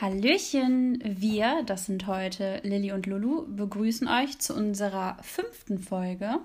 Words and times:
Hallöchen, 0.00 1.02
wir, 1.04 1.64
das 1.66 1.86
sind 1.86 2.06
heute 2.06 2.60
Lilly 2.62 2.92
und 2.92 3.06
Lulu, 3.06 3.46
begrüßen 3.48 4.06
euch 4.06 4.38
zu 4.38 4.54
unserer 4.54 5.16
fünften 5.22 5.80
Folge. 5.80 6.38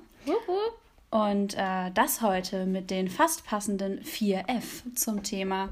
Und 1.11 1.55
äh, 1.55 1.91
das 1.93 2.21
heute 2.21 2.65
mit 2.65 2.89
den 2.89 3.09
fast 3.09 3.45
passenden 3.45 4.01
4F 4.01 4.95
zum 4.95 5.21
Thema 5.21 5.69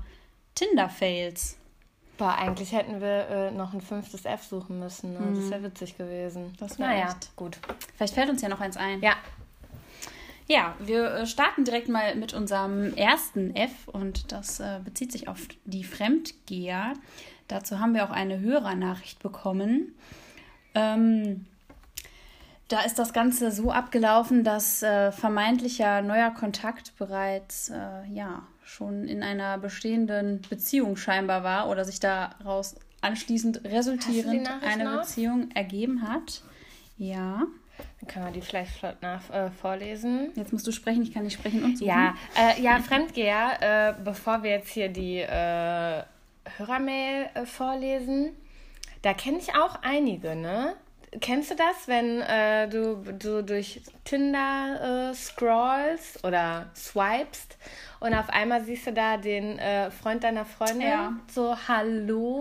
Tinder-Fails. 0.54 1.58
Boah, 2.20 2.36
eigentlich 2.36 2.72
hätten 2.72 3.02
wir 3.02 3.28
äh, 3.28 3.52
noch 3.52 3.74
ein 3.74 3.82
fünftes 3.82 4.26
F 4.26 4.44
suchen 4.44 4.80
müssen. 4.80 5.14
Ne? 5.14 5.34
Das 5.34 5.50
wäre 5.50 5.64
witzig 5.64 5.98
gewesen. 5.98 6.54
Das 6.60 6.78
wär 6.78 6.86
naja, 6.86 7.08
echt. 7.08 7.36
gut. 7.36 7.58
Vielleicht 7.96 8.14
fällt 8.14 8.30
uns 8.30 8.44
ja 8.44 8.50
noch 8.50 8.62
eins 8.62 8.78
ein. 8.78 9.02
Ja, 9.02 9.16
Ja, 10.48 10.76
wir 10.80 11.12
äh, 11.12 11.26
starten 11.26 11.64
direkt 11.64 11.90
mal 11.90 12.14
mit 12.16 12.34
unserem 12.34 12.94
ersten 12.94 13.56
F 13.56 13.88
und 13.88 14.32
das 14.32 14.60
äh, 14.60 14.80
bezieht 14.84 15.12
sich 15.12 15.28
auf 15.28 15.48
die 15.66 15.84
Fremdgeher. 15.84 16.94
Dazu 17.52 17.80
haben 17.80 17.94
wir 17.94 18.06
auch 18.06 18.12
eine 18.12 18.40
Hörernachricht 18.40 19.22
bekommen. 19.22 19.94
Ähm, 20.74 21.46
da 22.70 22.80
ist 22.82 22.98
das 22.98 23.12
Ganze 23.12 23.52
so 23.52 23.72
abgelaufen, 23.72 24.46
dass 24.46 24.82
äh, 24.82 25.12
vermeintlicher 25.12 26.02
neuer 26.02 26.32
Kontakt 26.32 26.94
bereits 26.98 27.70
äh, 27.70 28.06
ja 28.10 28.44
schon 28.64 29.06
in 29.06 29.22
einer 29.22 29.58
bestehenden 29.58 30.42
Beziehung 30.50 30.96
scheinbar 30.96 31.44
war 31.44 31.68
oder 31.68 31.84
sich 31.84 32.00
daraus 32.00 32.76
anschließend 33.02 33.66
resultierend 33.66 34.50
eine 34.62 34.86
noch? 34.86 35.02
Beziehung 35.02 35.52
ergeben 35.52 36.08
hat. 36.08 36.44
Ja. 36.98 37.48
dann 38.00 38.08
können 38.08 38.26
wir 38.28 38.32
die 38.32 38.42
vielleicht 38.42 38.72
flott 38.72 39.02
nach, 39.02 39.30
äh, 39.30 39.52
vorlesen. 39.52 40.30
Jetzt 40.36 40.54
musst 40.54 40.66
du 40.66 40.72
sprechen, 40.72 41.02
ich 41.02 41.14
kann 41.14 41.24
nicht 41.24 41.34
sprechen 41.34 41.66
und 41.66 41.78
suchen. 41.78 41.90
Ja, 41.90 42.16
äh, 42.38 42.62
ja, 42.62 42.80
Fremdgeher, 42.80 43.98
äh, 44.00 44.02
bevor 44.02 44.42
wir 44.44 44.52
jetzt 44.52 44.70
hier 44.70 44.88
die 44.88 45.18
äh, 45.18 46.04
Hörermail 46.58 47.30
äh, 47.34 47.46
vorlesen, 47.46 48.36
da 49.02 49.14
kenne 49.14 49.40
ich 49.40 49.56
auch 49.56 49.82
einige, 49.82 50.36
ne? 50.36 50.76
Kennst 51.20 51.52
du 51.52 51.56
das, 51.56 51.88
wenn 51.88 52.22
äh, 52.22 52.70
du, 52.70 52.96
du 53.20 53.44
durch 53.44 53.82
Tinder 54.06 55.10
äh, 55.12 55.14
scrollst 55.14 56.24
oder 56.24 56.70
swipest 56.74 57.58
und 58.00 58.14
auf 58.14 58.30
einmal 58.30 58.64
siehst 58.64 58.88
du 58.88 58.94
da 58.94 59.18
den 59.18 59.60
äh, 59.60 59.92
Freund 59.92 60.24
deiner 60.24 60.46
Freundin? 60.46 60.88
Ja. 60.88 61.14
So, 61.30 61.56
hallo? 61.68 62.40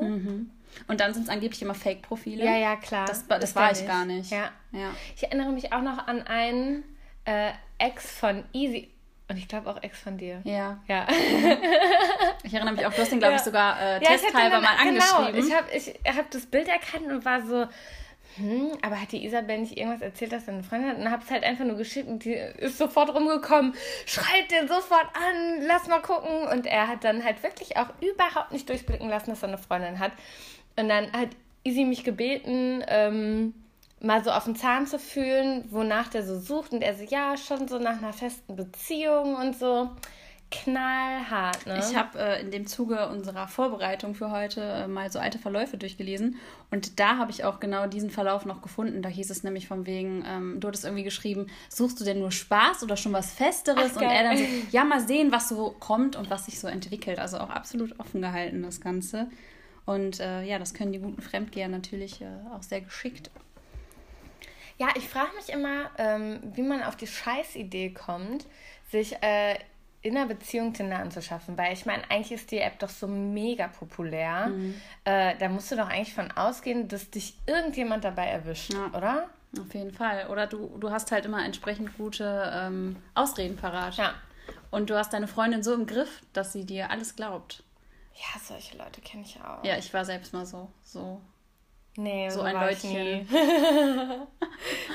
Und 0.86 1.00
dann 1.00 1.12
sind 1.14 1.24
es 1.24 1.28
angeblich 1.28 1.60
immer 1.62 1.74
Fake-Profile. 1.74 2.44
Ja, 2.44 2.56
ja, 2.56 2.76
klar. 2.76 3.06
Das, 3.06 3.26
das 3.26 3.42
Ist 3.44 3.56
war 3.56 3.72
ich 3.72 3.86
gar 3.86 4.04
nicht. 4.04 4.30
Ja. 4.30 4.50
ja. 4.70 4.90
Ich 5.16 5.24
erinnere 5.24 5.50
mich 5.50 5.72
auch 5.72 5.82
noch 5.82 6.06
an 6.06 6.22
einen 6.22 6.84
äh, 7.24 7.50
Ex 7.78 8.10
von 8.12 8.44
Easy. 8.52 8.88
Und 9.30 9.36
ich 9.36 9.46
glaube 9.48 9.70
auch 9.70 9.80
Ex 9.82 9.98
von 10.00 10.18
dir. 10.18 10.40
Ja. 10.44 10.78
Ja. 10.88 11.06
Ich 12.42 12.54
erinnere 12.54 12.74
mich 12.74 12.84
auch, 12.86 12.92
du 12.92 13.00
hast 13.02 13.12
den, 13.12 13.20
glaube 13.20 13.34
ich, 13.34 13.40
Ja. 13.40 13.44
sogar 13.44 13.80
äh, 13.80 13.94
Ja, 14.02 14.14
ich 14.14 14.22
testhalber 14.22 14.60
mal 14.60 14.76
dann- 14.76 14.88
angeschrieben. 14.88 15.32
Genau, 15.34 15.46
ich 15.46 15.54
habe 15.54 15.66
ich 15.72 16.16
hab 16.18 16.30
das 16.30 16.46
Bild 16.46 16.68
erkannt 16.68 17.06
und 17.06 17.24
war 17.24 17.42
so, 17.42 17.66
hm, 18.36 18.72
aber 18.82 19.00
hat 19.00 19.12
die 19.12 19.24
Isabel 19.24 19.58
nicht 19.58 19.76
irgendwas 19.76 20.00
erzählt, 20.02 20.32
dass 20.32 20.46
sie 20.46 20.52
eine 20.52 20.62
Freundin 20.64 20.90
hat? 20.90 20.98
Und 20.98 21.10
habe 21.10 21.22
es 21.24 21.30
halt 21.30 21.44
einfach 21.44 21.64
nur 21.64 21.76
geschickt 21.76 22.08
und 22.08 22.24
die 22.24 22.32
ist 22.34 22.78
sofort 22.78 23.14
rumgekommen, 23.14 23.74
schreit 24.06 24.50
den 24.50 24.66
sofort 24.68 25.06
an, 25.14 25.62
lass 25.66 25.86
mal 25.86 26.00
gucken. 26.00 26.48
Und 26.50 26.66
er 26.66 26.88
hat 26.88 27.04
dann 27.04 27.24
halt 27.24 27.42
wirklich 27.42 27.76
auch 27.76 27.88
überhaupt 28.00 28.50
nicht 28.52 28.68
durchblicken 28.68 29.08
lassen, 29.08 29.30
dass 29.30 29.42
er 29.42 29.48
eine 29.48 29.58
Freundin 29.58 29.98
hat. 30.00 30.12
Und 30.76 30.88
dann 30.88 31.12
hat 31.12 31.28
Isi 31.62 31.84
mich 31.84 32.02
gebeten, 32.04 32.82
ähm, 32.88 33.54
mal 34.00 34.24
so 34.24 34.30
auf 34.30 34.44
den 34.44 34.56
Zahn 34.56 34.86
zu 34.86 34.98
fühlen, 34.98 35.64
wonach 35.70 36.08
der 36.08 36.24
so 36.24 36.38
sucht. 36.38 36.72
Und 36.72 36.82
er 36.82 36.94
so, 36.94 37.04
ja, 37.04 37.36
schon 37.36 37.68
so 37.68 37.78
nach 37.78 37.98
einer 37.98 38.12
festen 38.12 38.56
Beziehung 38.56 39.34
und 39.36 39.58
so. 39.58 39.90
Knallhart, 40.50 41.66
ne? 41.66 41.78
Ich 41.78 41.96
habe 41.96 42.18
äh, 42.18 42.40
in 42.40 42.50
dem 42.50 42.66
Zuge 42.66 43.08
unserer 43.08 43.46
Vorbereitung 43.46 44.16
für 44.16 44.32
heute 44.32 44.60
äh, 44.60 44.88
mal 44.88 45.10
so 45.12 45.20
alte 45.20 45.38
Verläufe 45.38 45.76
durchgelesen 45.76 46.36
und 46.72 46.98
da 46.98 47.18
habe 47.18 47.30
ich 47.30 47.44
auch 47.44 47.60
genau 47.60 47.86
diesen 47.86 48.10
Verlauf 48.10 48.44
noch 48.46 48.60
gefunden. 48.60 49.00
Da 49.00 49.08
hieß 49.08 49.30
es 49.30 49.44
nämlich 49.44 49.68
von 49.68 49.86
wegen, 49.86 50.24
ähm, 50.26 50.58
du 50.58 50.66
hattest 50.66 50.84
irgendwie 50.84 51.04
geschrieben, 51.04 51.46
suchst 51.68 52.00
du 52.00 52.04
denn 52.04 52.18
nur 52.18 52.32
Spaß 52.32 52.82
oder 52.82 52.96
schon 52.96 53.12
was 53.12 53.32
Festeres? 53.32 53.92
Ach, 53.94 54.02
und 54.02 54.08
er 54.08 54.24
dann 54.24 54.36
so, 54.36 54.44
ja, 54.72 54.82
mal 54.82 55.00
sehen, 55.00 55.30
was 55.30 55.48
so 55.48 55.76
kommt 55.78 56.16
und 56.16 56.30
was 56.30 56.46
sich 56.46 56.58
so 56.58 56.66
entwickelt. 56.66 57.20
Also 57.20 57.38
auch 57.38 57.50
absolut 57.50 57.98
offen 58.00 58.20
gehalten, 58.20 58.64
das 58.64 58.80
Ganze. 58.80 59.30
Und 59.86 60.18
äh, 60.18 60.42
ja, 60.42 60.58
das 60.58 60.74
können 60.74 60.92
die 60.92 60.98
guten 60.98 61.22
Fremdgeher 61.22 61.68
natürlich 61.68 62.22
äh, 62.22 62.26
auch 62.52 62.64
sehr 62.64 62.80
geschickt. 62.80 63.30
Ja, 64.80 64.88
ich 64.96 65.06
frage 65.06 65.34
mich 65.36 65.50
immer, 65.50 65.90
ähm, 65.98 66.40
wie 66.54 66.62
man 66.62 66.82
auf 66.82 66.96
die 66.96 67.06
Scheißidee 67.06 67.90
kommt, 67.90 68.46
sich 68.90 69.22
äh, 69.22 69.58
in 70.00 70.16
einer 70.16 70.24
Beziehung 70.26 70.72
Tinder 70.72 70.98
anzuschaffen. 70.98 71.58
Weil 71.58 71.74
ich 71.74 71.84
meine, 71.84 72.02
eigentlich 72.10 72.32
ist 72.32 72.50
die 72.50 72.60
App 72.60 72.78
doch 72.78 72.88
so 72.88 73.06
mega 73.06 73.68
populär. 73.68 74.46
Mhm. 74.46 74.80
Äh, 75.04 75.36
da 75.36 75.50
musst 75.50 75.70
du 75.70 75.76
doch 75.76 75.90
eigentlich 75.90 76.14
von 76.14 76.30
ausgehen, 76.32 76.88
dass 76.88 77.10
dich 77.10 77.34
irgendjemand 77.46 78.04
dabei 78.04 78.28
erwischt, 78.28 78.72
Ja. 78.72 78.86
oder? 78.96 79.28
Auf 79.60 79.74
jeden 79.74 79.92
Fall. 79.92 80.28
Oder 80.28 80.46
du, 80.46 80.78
du 80.78 80.90
hast 80.90 81.12
halt 81.12 81.26
immer 81.26 81.44
entsprechend 81.44 81.98
gute 81.98 82.50
ähm, 82.54 82.96
Ausreden 83.14 83.56
parat. 83.56 83.96
Ja. 83.98 84.14
Und 84.70 84.88
du 84.88 84.94
hast 84.96 85.12
deine 85.12 85.28
Freundin 85.28 85.62
so 85.62 85.74
im 85.74 85.86
Griff, 85.86 86.22
dass 86.32 86.54
sie 86.54 86.64
dir 86.64 86.90
alles 86.90 87.16
glaubt. 87.16 87.62
Ja, 88.14 88.40
solche 88.42 88.78
Leute 88.78 89.02
kenne 89.02 89.24
ich 89.24 89.38
auch. 89.42 89.62
Ja, 89.62 89.76
ich 89.76 89.92
war 89.92 90.06
selbst 90.06 90.32
mal 90.32 90.46
so. 90.46 90.70
so. 90.82 91.20
Nee, 92.00 92.30
So 92.30 92.40
ein 92.40 92.54
Leutchen. 92.54 93.26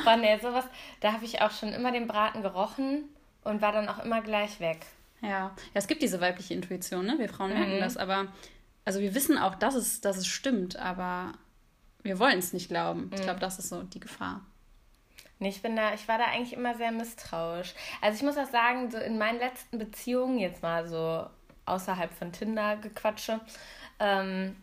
Boah, 0.03 0.17
nee, 0.17 0.39
sowas, 0.39 0.65
da 1.01 1.13
habe 1.13 1.23
ich 1.23 1.41
auch 1.41 1.51
schon 1.51 1.71
immer 1.71 1.91
den 1.91 2.07
Braten 2.07 2.41
gerochen 2.41 3.03
und 3.43 3.61
war 3.61 3.71
dann 3.71 3.87
auch 3.87 4.03
immer 4.03 4.21
gleich 4.21 4.59
weg. 4.59 4.85
Ja. 5.21 5.29
ja, 5.29 5.55
es 5.73 5.87
gibt 5.87 6.01
diese 6.01 6.19
weibliche 6.19 6.55
Intuition, 6.55 7.05
ne? 7.05 7.15
Wir 7.19 7.29
Frauen 7.29 7.53
merken 7.53 7.79
das, 7.79 7.95
aber 7.95 8.27
also 8.85 8.99
wir 8.99 9.13
wissen 9.13 9.37
auch, 9.37 9.55
dass 9.55 9.75
es, 9.75 10.01
dass 10.01 10.17
es 10.17 10.27
stimmt, 10.27 10.77
aber 10.77 11.33
wir 12.01 12.19
wollen 12.19 12.39
es 12.39 12.53
nicht 12.53 12.69
glauben. 12.69 13.11
Ich 13.13 13.21
glaube, 13.21 13.39
das 13.39 13.59
ist 13.59 13.69
so 13.69 13.83
die 13.83 13.99
Gefahr. 13.99 14.41
Nee, 15.37 15.49
ich 15.49 15.61
bin 15.61 15.75
da, 15.75 15.93
ich 15.93 16.07
war 16.07 16.17
da 16.17 16.25
eigentlich 16.25 16.53
immer 16.53 16.75
sehr 16.75 16.91
misstrauisch. 16.91 17.73
Also 18.01 18.17
ich 18.17 18.23
muss 18.23 18.37
auch 18.37 18.49
sagen, 18.49 18.89
so 18.89 18.97
in 18.97 19.17
meinen 19.17 19.39
letzten 19.39 19.77
Beziehungen, 19.77 20.39
jetzt 20.39 20.63
mal 20.63 20.87
so 20.87 21.27
außerhalb 21.65 22.11
von 22.13 22.31
Tinder 22.31 22.77
gequatsche, 22.77 23.41
ähm, 23.99 24.55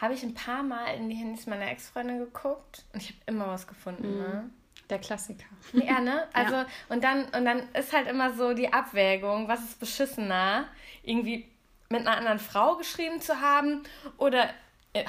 habe 0.00 0.14
ich 0.14 0.22
ein 0.22 0.34
paar 0.34 0.62
Mal 0.62 0.94
in 0.96 1.08
die 1.08 1.16
Handys 1.16 1.46
meiner 1.46 1.70
Ex-Freundin 1.70 2.18
geguckt 2.18 2.84
und 2.92 3.02
ich 3.02 3.08
habe 3.08 3.18
immer 3.26 3.48
was 3.48 3.66
gefunden, 3.66 4.18
ne? 4.18 4.50
Der 4.90 4.98
Klassiker. 4.98 5.46
Ja, 5.72 6.00
ne? 6.00 6.28
Also, 6.32 6.64
und 6.88 7.02
dann, 7.02 7.24
und 7.24 7.44
dann 7.44 7.62
ist 7.72 7.92
halt 7.92 8.06
immer 8.06 8.32
so 8.34 8.54
die 8.54 8.72
Abwägung, 8.72 9.48
was 9.48 9.60
ist 9.60 9.80
beschissener, 9.80 10.66
irgendwie 11.02 11.48
mit 11.88 12.00
einer 12.02 12.16
anderen 12.16 12.38
Frau 12.38 12.76
geschrieben 12.76 13.20
zu 13.20 13.40
haben 13.40 13.82
oder 14.18 14.50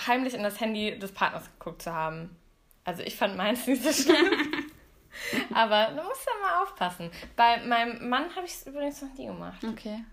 heimlich 0.07 0.33
in 0.33 0.43
das 0.43 0.59
Handy 0.59 0.97
des 0.97 1.11
Partners 1.11 1.45
geguckt 1.57 1.81
zu 1.81 1.93
haben. 1.93 2.35
Also 2.83 3.03
ich 3.03 3.15
fand 3.15 3.37
meins 3.37 3.67
nicht 3.67 3.83
so 3.83 3.91
schlimm. 3.91 4.31
Aber 5.53 5.87
du 5.87 6.03
musst 6.03 6.27
da 6.27 6.31
mal 6.41 6.63
aufpassen. 6.63 7.09
Bei 7.35 7.57
meinem 7.65 8.09
Mann 8.09 8.35
habe 8.35 8.45
ich 8.45 8.53
es 8.53 8.67
übrigens 8.67 9.01
noch 9.01 9.13
nie 9.13 9.25
gemacht. 9.25 9.63
Okay. 9.63 10.03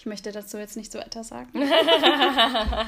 Ich 0.00 0.06
möchte 0.06 0.32
dazu 0.32 0.56
jetzt 0.56 0.78
nicht 0.78 0.90
so 0.90 0.98
etwas 0.98 1.28
sagen. 1.28 1.50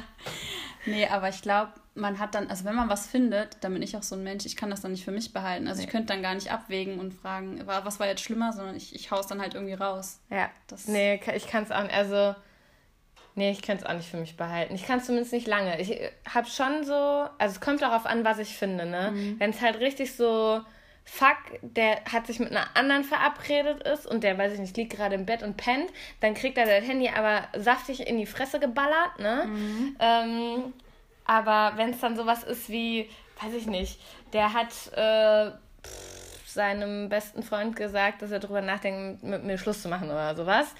nee, 0.86 1.06
aber 1.06 1.28
ich 1.28 1.42
glaube, 1.42 1.72
man 1.94 2.18
hat 2.18 2.34
dann, 2.34 2.48
also 2.48 2.64
wenn 2.64 2.74
man 2.74 2.88
was 2.88 3.06
findet, 3.06 3.58
dann 3.60 3.74
bin 3.74 3.82
ich 3.82 3.98
auch 3.98 4.02
so 4.02 4.14
ein 4.16 4.22
Mensch, 4.24 4.46
ich 4.46 4.56
kann 4.56 4.70
das 4.70 4.80
dann 4.80 4.92
nicht 4.92 5.04
für 5.04 5.10
mich 5.10 5.32
behalten. 5.34 5.68
Also 5.68 5.82
ich 5.82 5.88
könnte 5.88 6.06
dann 6.06 6.22
gar 6.22 6.34
nicht 6.34 6.50
abwägen 6.50 6.98
und 6.98 7.12
fragen, 7.12 7.66
wa- 7.66 7.82
was 7.84 8.00
war 8.00 8.06
jetzt 8.06 8.22
schlimmer, 8.22 8.54
sondern 8.54 8.76
ich, 8.76 8.94
ich 8.94 9.10
hau's 9.10 9.26
dann 9.26 9.42
halt 9.42 9.52
irgendwie 9.52 9.74
raus. 9.74 10.20
Ja, 10.30 10.50
Das- 10.68 10.88
nee, 10.88 11.20
ich 11.34 11.46
kann 11.46 11.64
es 11.64 11.70
auch 11.70 11.82
nicht, 11.82 11.94
also, 11.94 12.34
nee, 13.34 13.50
ich 13.50 13.60
kann 13.60 13.76
es 13.76 13.84
auch 13.84 13.92
nicht 13.92 14.08
für 14.08 14.16
mich 14.16 14.38
behalten. 14.38 14.74
Ich 14.74 14.86
kann 14.86 14.98
es 14.98 15.04
zumindest 15.04 15.34
nicht 15.34 15.46
lange. 15.46 15.78
Ich 15.82 15.94
habe 16.32 16.48
schon 16.48 16.82
so, 16.84 16.94
also 16.94 17.54
es 17.54 17.60
kommt 17.60 17.82
darauf 17.82 18.06
an, 18.06 18.24
was 18.24 18.38
ich 18.38 18.56
finde, 18.56 18.86
ne? 18.86 19.12
Wenn 19.38 19.50
es 19.50 19.60
halt 19.60 19.80
richtig 19.80 20.16
so, 20.16 20.62
fuck, 21.04 21.36
der 21.62 22.04
hat 22.10 22.26
sich 22.26 22.38
mit 22.38 22.50
einer 22.50 22.66
anderen 22.74 23.04
verabredet 23.04 23.82
ist 23.82 24.06
und 24.06 24.24
der, 24.24 24.38
weiß 24.38 24.54
ich 24.54 24.60
nicht, 24.60 24.76
liegt 24.76 24.94
gerade 24.94 25.14
im 25.14 25.26
Bett 25.26 25.42
und 25.42 25.56
pennt, 25.56 25.90
dann 26.20 26.34
kriegt 26.34 26.56
er 26.58 26.66
das 26.66 26.88
Handy 26.88 27.08
aber 27.08 27.42
saftig 27.56 28.06
in 28.06 28.18
die 28.18 28.26
Fresse 28.26 28.60
geballert, 28.60 29.18
ne? 29.18 29.44
Ähm, 30.00 30.72
aber 31.24 31.72
wenn 31.76 31.90
es 31.90 32.00
dann 32.00 32.16
sowas 32.16 32.44
ist 32.44 32.68
wie, 32.68 33.08
weiß 33.42 33.54
ich 33.54 33.66
nicht, 33.66 34.00
der 34.32 34.52
hat 34.52 34.68
äh, 34.96 35.50
pff, 35.86 36.48
seinem 36.52 37.08
besten 37.08 37.42
Freund 37.42 37.76
gesagt, 37.76 38.22
dass 38.22 38.30
er 38.30 38.38
darüber 38.38 38.60
nachdenkt, 38.60 39.22
mit 39.22 39.44
mir 39.44 39.58
Schluss 39.58 39.82
zu 39.82 39.88
machen 39.88 40.10
oder 40.10 40.34
sowas, 40.36 40.74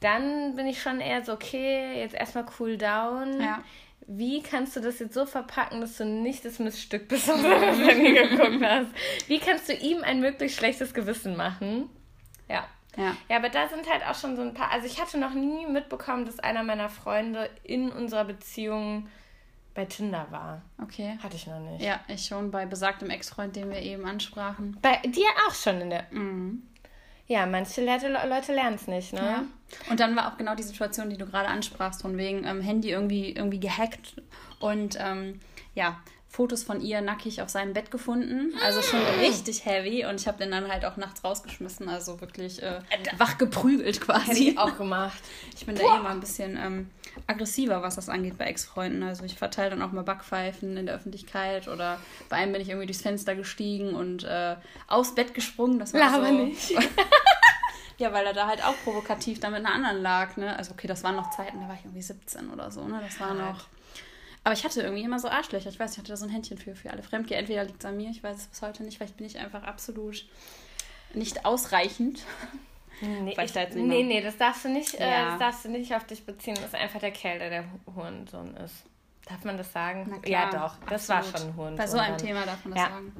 dann 0.00 0.56
bin 0.56 0.66
ich 0.66 0.80
schon 0.82 1.00
eher 1.00 1.24
so, 1.24 1.32
okay, 1.32 2.00
jetzt 2.00 2.14
erstmal 2.14 2.46
cool 2.58 2.76
down. 2.76 3.40
Ja. 3.40 3.62
Wie 4.12 4.42
kannst 4.42 4.74
du 4.74 4.80
das 4.80 4.98
jetzt 4.98 5.14
so 5.14 5.24
verpacken, 5.24 5.80
dass 5.80 5.96
du 5.96 6.04
nicht 6.04 6.44
das 6.44 6.58
Missstück 6.58 7.06
bist, 7.06 7.28
was 7.28 7.40
du 7.40 7.48
Handy 7.48 8.12
geguckt 8.12 8.60
hast? 8.60 8.88
Wie 9.28 9.38
kannst 9.38 9.68
du 9.68 9.72
ihm 9.72 10.02
ein 10.02 10.20
möglichst 10.20 10.58
schlechtes 10.58 10.92
Gewissen 10.92 11.36
machen? 11.36 11.88
Ja. 12.48 12.66
Ja. 12.96 13.16
Ja, 13.28 13.36
aber 13.36 13.50
da 13.50 13.68
sind 13.68 13.88
halt 13.88 14.04
auch 14.04 14.16
schon 14.16 14.34
so 14.34 14.42
ein 14.42 14.52
paar. 14.52 14.72
Also 14.72 14.86
ich 14.86 15.00
hatte 15.00 15.16
noch 15.16 15.32
nie 15.32 15.64
mitbekommen, 15.64 16.26
dass 16.26 16.40
einer 16.40 16.64
meiner 16.64 16.88
Freunde 16.88 17.48
in 17.62 17.92
unserer 17.92 18.24
Beziehung 18.24 19.06
bei 19.74 19.84
Tinder 19.84 20.26
war. 20.30 20.62
Okay. 20.82 21.16
Hatte 21.22 21.36
ich 21.36 21.46
noch 21.46 21.60
nicht. 21.60 21.80
Ja, 21.80 22.00
ich 22.08 22.26
schon 22.26 22.50
bei 22.50 22.66
besagtem 22.66 23.10
Ex-Freund, 23.10 23.54
den 23.54 23.70
wir 23.70 23.80
eben 23.80 24.04
ansprachen. 24.06 24.76
Bei 24.82 24.96
dir 25.06 25.28
auch 25.46 25.54
schon 25.54 25.80
in 25.82 25.90
der. 25.90 26.06
Mhm. 26.10 26.64
Ja, 27.30 27.46
manche 27.46 27.84
Leute, 27.84 28.08
Leute 28.08 28.52
lernen 28.52 28.74
es 28.74 28.88
nicht, 28.88 29.12
ne? 29.12 29.20
Ja. 29.20 29.44
Und 29.88 30.00
dann 30.00 30.16
war 30.16 30.32
auch 30.32 30.36
genau 30.36 30.56
die 30.56 30.64
Situation, 30.64 31.10
die 31.10 31.16
du 31.16 31.26
gerade 31.26 31.46
ansprachst, 31.46 32.02
von 32.02 32.16
wegen 32.16 32.44
ähm, 32.44 32.60
Handy 32.60 32.90
irgendwie, 32.90 33.30
irgendwie 33.30 33.60
gehackt 33.60 34.20
und 34.58 34.98
ähm, 35.00 35.38
ja, 35.76 36.00
Fotos 36.32 36.62
von 36.62 36.80
ihr 36.80 37.00
nackig 37.00 37.42
auf 37.42 37.48
seinem 37.48 37.72
Bett 37.72 37.90
gefunden. 37.90 38.54
Also 38.64 38.82
schon 38.82 39.00
ah. 39.00 39.20
richtig 39.20 39.64
heavy. 39.64 40.06
Und 40.06 40.20
ich 40.20 40.28
habe 40.28 40.38
den 40.38 40.52
dann 40.52 40.70
halt 40.70 40.84
auch 40.84 40.96
nachts 40.96 41.24
rausgeschmissen. 41.24 41.88
Also 41.88 42.20
wirklich 42.20 42.62
äh, 42.62 42.80
wach 43.18 43.36
geprügelt 43.36 44.00
quasi. 44.00 44.26
Hätte 44.26 44.38
ich 44.38 44.58
auch 44.58 44.78
gemacht. 44.78 45.20
Ich 45.56 45.66
bin 45.66 45.74
da 45.74 45.82
eh 45.82 46.02
mal 46.02 46.12
ein 46.12 46.20
bisschen 46.20 46.56
ähm, 46.56 46.90
aggressiver, 47.26 47.82
was 47.82 47.96
das 47.96 48.08
angeht 48.08 48.38
bei 48.38 48.46
Ex-Freunden. 48.46 49.02
Also 49.02 49.24
ich 49.24 49.36
verteile 49.36 49.70
dann 49.70 49.82
auch 49.82 49.92
mal 49.92 50.04
Backpfeifen 50.04 50.76
in 50.76 50.86
der 50.86 50.94
Öffentlichkeit. 50.94 51.68
Oder 51.68 51.98
bei 52.28 52.36
einem 52.36 52.52
bin 52.52 52.62
ich 52.62 52.68
irgendwie 52.68 52.86
durchs 52.86 53.02
Fenster 53.02 53.34
gestiegen 53.34 53.94
und 53.94 54.22
äh, 54.22 54.54
aus 54.86 55.16
Bett 55.16 55.34
gesprungen. 55.34 55.80
Das 55.80 55.92
war 55.92 56.00
Laber 56.00 56.28
so. 56.28 56.32
nicht. 56.32 56.70
ja, 57.98 58.12
weil 58.12 58.24
er 58.24 58.32
da 58.32 58.46
halt 58.46 58.64
auch 58.64 58.74
provokativ 58.84 59.40
da 59.40 59.50
mit 59.50 59.66
einer 59.66 59.74
anderen 59.74 60.00
lag. 60.00 60.36
Ne? 60.36 60.56
Also 60.56 60.72
okay, 60.72 60.86
das 60.86 61.02
waren 61.02 61.16
noch 61.16 61.30
Zeiten, 61.30 61.60
da 61.60 61.68
war 61.68 61.74
ich 61.74 61.84
irgendwie 61.84 62.02
17 62.02 62.50
oder 62.50 62.70
so. 62.70 62.86
Ne? 62.86 63.00
Das 63.04 63.18
war 63.18 63.34
noch 63.34 63.66
aber 64.44 64.54
ich 64.54 64.64
hatte 64.64 64.82
irgendwie 64.82 65.02
immer 65.02 65.18
so 65.18 65.28
Arschlöcher. 65.28 65.68
Ich 65.68 65.78
weiß, 65.78 65.92
ich 65.92 65.98
hatte 65.98 66.08
da 66.08 66.16
so 66.16 66.24
ein 66.24 66.30
Händchen 66.30 66.58
für, 66.58 66.74
für 66.74 66.90
alle 66.90 67.02
Fremdgeher. 67.02 67.38
Entweder 67.38 67.64
liegt 67.64 67.80
es 67.80 67.84
an 67.84 67.96
mir, 67.96 68.10
ich 68.10 68.22
weiß 68.22 68.36
es 68.36 68.46
bis 68.46 68.62
heute 68.62 68.82
nicht. 68.82 68.96
Vielleicht 68.96 69.16
bin 69.16 69.26
ich 69.26 69.38
einfach 69.38 69.62
absolut 69.64 70.24
nicht 71.14 71.44
ausreichend. 71.44 72.24
Nee, 73.02 73.34
ich, 73.38 73.56
ich 73.56 73.74
nee, 73.74 74.02
nee, 74.02 74.20
das 74.20 74.36
darfst 74.36 74.66
du 74.66 74.68
nicht, 74.68 74.94
äh, 74.94 75.08
ja. 75.08 75.22
äh, 75.22 75.30
das 75.30 75.38
darfst 75.38 75.64
du 75.64 75.70
nicht 75.70 75.94
auf 75.94 76.04
dich 76.04 76.26
beziehen. 76.26 76.54
Das 76.56 76.66
ist 76.66 76.74
einfach 76.74 77.00
der 77.00 77.12
Kerl, 77.12 77.38
der 77.38 77.48
der 77.48 77.64
Hurensohn 77.94 78.54
ist. 78.56 78.84
Darf 79.26 79.44
man 79.44 79.56
das 79.56 79.72
sagen? 79.72 80.20
ja, 80.26 80.50
doch. 80.50 80.76
Das 80.88 81.08
war 81.08 81.22
schon 81.22 81.48
ein 81.48 81.56
Hurensohn. 81.56 81.76
Bei 81.76 81.86
so 81.86 81.98
einem 81.98 82.16
dann. 82.18 82.26
Thema 82.26 82.44
darf 82.44 82.64
man 82.64 82.74
das 82.74 82.82
ja. 82.82 82.90
sagen. 82.90 83.12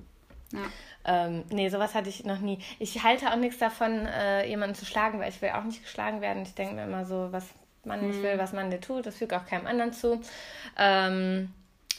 Ja. 0.53 0.61
Ähm, 1.05 1.45
nee, 1.51 1.69
sowas 1.69 1.95
hatte 1.95 2.11
ich 2.11 2.25
noch 2.25 2.41
nie. 2.41 2.59
Ich 2.79 3.03
halte 3.03 3.31
auch 3.33 3.37
nichts 3.37 3.59
davon, 3.59 4.07
äh, 4.07 4.47
jemanden 4.47 4.75
zu 4.75 4.85
schlagen, 4.85 5.19
weil 5.19 5.31
ich 5.31 5.41
will 5.41 5.51
auch 5.51 5.65
nicht 5.65 5.83
geschlagen 5.83 6.21
werden. 6.21 6.43
Ich 6.43 6.55
denke 6.55 6.75
mir 6.75 6.85
immer 6.85 7.07
so, 7.07 7.29
was 7.31 7.47
man 7.85 8.07
nicht 8.07 8.23
will, 8.23 8.37
mhm. 8.37 8.39
was 8.39 8.53
man 8.53 8.71
dir 8.71 8.81
tut. 8.81 9.07
Das 9.07 9.17
fügt 9.17 9.33
auch 9.35 9.47
keinem 9.47 9.67
anderen 9.67 9.93
zu. 9.93 10.21
Ähm, 10.77 11.53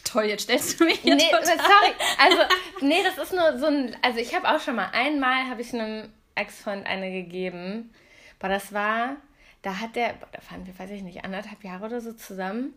Toll, 0.04 0.26
jetzt 0.26 0.44
stellst 0.44 0.80
du 0.80 0.86
mich 0.86 1.00
hier 1.00 1.16
nee, 1.16 1.30
total. 1.30 1.46
sorry. 1.46 1.94
Also, 2.18 2.42
nee, 2.82 3.02
das 3.04 3.18
ist 3.18 3.34
nur 3.34 3.58
so 3.58 3.68
ein... 3.68 3.96
Also 4.02 4.20
ich 4.20 4.36
habe 4.36 4.50
auch 4.50 4.60
schon 4.60 4.76
mal... 4.76 4.90
Einmal 4.92 5.48
habe 5.50 5.62
ich 5.62 5.74
einem 5.74 6.10
Ex-Freund 6.36 6.86
eine 6.86 7.12
gegeben. 7.12 7.94
Boah, 8.40 8.50
das 8.50 8.74
war... 8.74 9.16
Da 9.62 9.80
hat 9.80 9.96
der... 9.96 10.14
Da 10.14 10.40
waren 10.50 10.66
wir, 10.66 10.78
weiß 10.78 10.90
ich 10.92 11.04
nicht, 11.04 11.24
anderthalb 11.24 11.64
Jahre 11.64 11.86
oder 11.86 12.02
so 12.02 12.12
zusammen. 12.12 12.74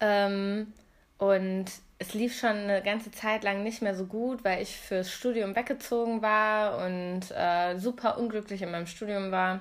Ähm, 0.00 0.72
und 1.16 1.66
es 1.98 2.12
lief 2.12 2.38
schon 2.38 2.50
eine 2.50 2.82
ganze 2.82 3.10
Zeit 3.10 3.44
lang 3.44 3.62
nicht 3.62 3.80
mehr 3.80 3.94
so 3.94 4.04
gut, 4.04 4.44
weil 4.44 4.60
ich 4.60 4.76
fürs 4.76 5.10
Studium 5.10 5.56
weggezogen 5.56 6.20
war 6.20 6.84
und 6.84 7.30
äh, 7.30 7.78
super 7.78 8.18
unglücklich 8.18 8.60
in 8.60 8.70
meinem 8.70 8.86
Studium 8.86 9.30
war. 9.30 9.60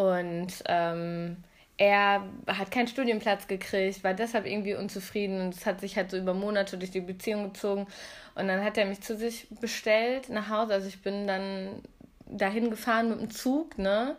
Und 0.00 0.48
ähm, 0.64 1.36
er 1.76 2.24
hat 2.46 2.70
keinen 2.70 2.88
Studienplatz 2.88 3.46
gekriegt, 3.46 4.02
war 4.02 4.14
deshalb 4.14 4.46
irgendwie 4.46 4.74
unzufrieden 4.74 5.42
und 5.42 5.54
es 5.54 5.66
hat 5.66 5.82
sich 5.82 5.96
halt 5.96 6.10
so 6.10 6.16
über 6.16 6.32
Monate 6.32 6.78
durch 6.78 6.90
die 6.90 7.02
Beziehung 7.02 7.52
gezogen. 7.52 7.86
Und 8.34 8.48
dann 8.48 8.64
hat 8.64 8.78
er 8.78 8.86
mich 8.86 9.02
zu 9.02 9.14
sich 9.14 9.46
bestellt 9.60 10.30
nach 10.30 10.48
Hause. 10.48 10.72
Also 10.72 10.88
ich 10.88 11.02
bin 11.02 11.26
dann 11.26 11.82
dahin 12.26 12.70
gefahren 12.70 13.10
mit 13.10 13.20
dem 13.20 13.30
Zug, 13.30 13.76
ne? 13.76 14.16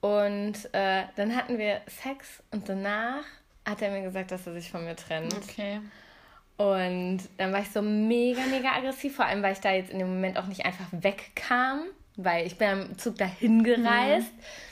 Und 0.00 0.54
äh, 0.72 1.02
dann 1.16 1.36
hatten 1.36 1.58
wir 1.58 1.82
Sex 1.86 2.42
und 2.50 2.66
danach 2.66 3.24
hat 3.68 3.82
er 3.82 3.90
mir 3.90 4.00
gesagt, 4.00 4.30
dass 4.30 4.46
er 4.46 4.54
sich 4.54 4.70
von 4.70 4.86
mir 4.86 4.96
trennt. 4.96 5.34
Okay. 5.34 5.80
Und 6.56 7.20
dann 7.36 7.52
war 7.52 7.60
ich 7.60 7.70
so 7.70 7.82
mega, 7.82 8.40
mega 8.50 8.72
aggressiv, 8.72 9.16
vor 9.16 9.26
allem 9.26 9.42
weil 9.42 9.52
ich 9.52 9.60
da 9.60 9.70
jetzt 9.70 9.90
in 9.90 9.98
dem 9.98 10.08
Moment 10.08 10.38
auch 10.38 10.46
nicht 10.46 10.64
einfach 10.64 10.86
wegkam, 10.92 11.82
weil 12.16 12.46
ich 12.46 12.56
bin 12.56 12.68
am 12.68 12.98
Zug 12.98 13.18
dahin 13.18 13.64
gereist. 13.64 14.32
Mhm. 14.32 14.69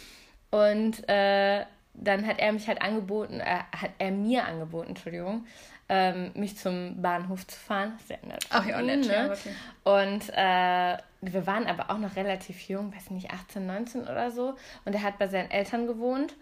Und 0.50 1.08
äh, 1.08 1.64
dann 1.94 2.26
hat 2.26 2.38
er 2.38 2.52
mich 2.52 2.68
halt 2.68 2.80
angeboten, 2.80 3.40
äh, 3.40 3.60
hat 3.72 3.90
er 3.98 4.10
mir 4.10 4.46
angeboten, 4.46 4.90
Entschuldigung, 4.90 5.46
ähm, 5.88 6.30
mich 6.34 6.56
zum 6.56 7.00
Bahnhof 7.00 7.46
zu 7.46 7.58
fahren. 7.58 7.98
Sehr 8.06 8.18
nett. 8.26 8.46
Ach 8.50 8.64
ja, 8.66 8.80
nett, 8.80 9.06
ne? 9.06 9.12
ja, 9.12 9.26
okay. 9.26 9.50
Und 9.84 10.28
äh, 10.30 11.02
wir 11.20 11.46
waren 11.46 11.66
aber 11.66 11.90
auch 11.90 11.98
noch 11.98 12.16
relativ 12.16 12.68
jung, 12.68 12.94
weiß 12.94 13.10
nicht, 13.10 13.30
18, 13.30 13.66
19 13.66 14.02
oder 14.02 14.30
so. 14.30 14.54
Und 14.84 14.94
er 14.94 15.02
hat 15.02 15.18
bei 15.18 15.28
seinen 15.28 15.50
Eltern 15.50 15.86
gewohnt. 15.86 16.34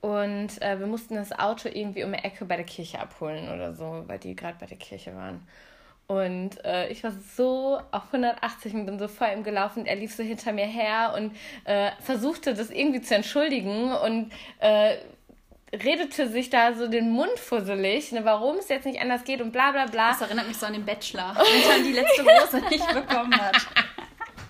Und 0.00 0.60
äh, 0.62 0.80
wir 0.80 0.86
mussten 0.86 1.14
das 1.14 1.32
Auto 1.32 1.68
irgendwie 1.68 2.02
um 2.02 2.12
die 2.12 2.18
Ecke 2.18 2.44
bei 2.44 2.56
der 2.56 2.64
Kirche 2.64 2.98
abholen 2.98 3.48
oder 3.50 3.72
so, 3.72 4.02
weil 4.06 4.18
die 4.18 4.34
gerade 4.34 4.56
bei 4.58 4.66
der 4.66 4.78
Kirche 4.78 5.14
waren. 5.14 5.46
Und 6.12 6.64
äh, 6.64 6.88
ich 6.88 7.02
war 7.04 7.12
so 7.36 7.80
auf 7.90 8.02
180 8.06 8.74
und 8.74 8.86
bin 8.86 8.98
so 8.98 9.08
vor 9.08 9.28
ihm 9.32 9.42
gelaufen. 9.42 9.86
Er 9.86 9.96
lief 9.96 10.14
so 10.14 10.22
hinter 10.22 10.52
mir 10.52 10.66
her 10.66 11.14
und 11.16 11.34
äh, 11.64 11.90
versuchte 12.00 12.54
das 12.54 12.70
irgendwie 12.70 13.00
zu 13.00 13.14
entschuldigen 13.14 13.92
und 13.92 14.30
äh, 14.58 14.96
redete 15.74 16.28
sich 16.28 16.50
da 16.50 16.74
so 16.74 16.86
den 16.86 17.10
Mund 17.10 17.38
fusselig, 17.38 18.12
ne, 18.12 18.24
warum 18.24 18.56
es 18.58 18.68
jetzt 18.68 18.84
nicht 18.84 19.00
anders 19.00 19.24
geht 19.24 19.40
und 19.40 19.52
bla 19.52 19.72
bla 19.72 19.86
bla. 19.86 20.10
Das 20.10 20.20
erinnert 20.20 20.48
mich 20.48 20.58
so 20.58 20.66
an 20.66 20.74
den 20.74 20.84
Bachelor, 20.84 21.34
wenn 21.36 21.70
er 21.70 21.84
die 21.84 21.92
letzte 21.92 22.22
Rose 22.22 22.60
nicht 22.68 22.86
bekommen 22.92 23.34
hat. 23.34 23.56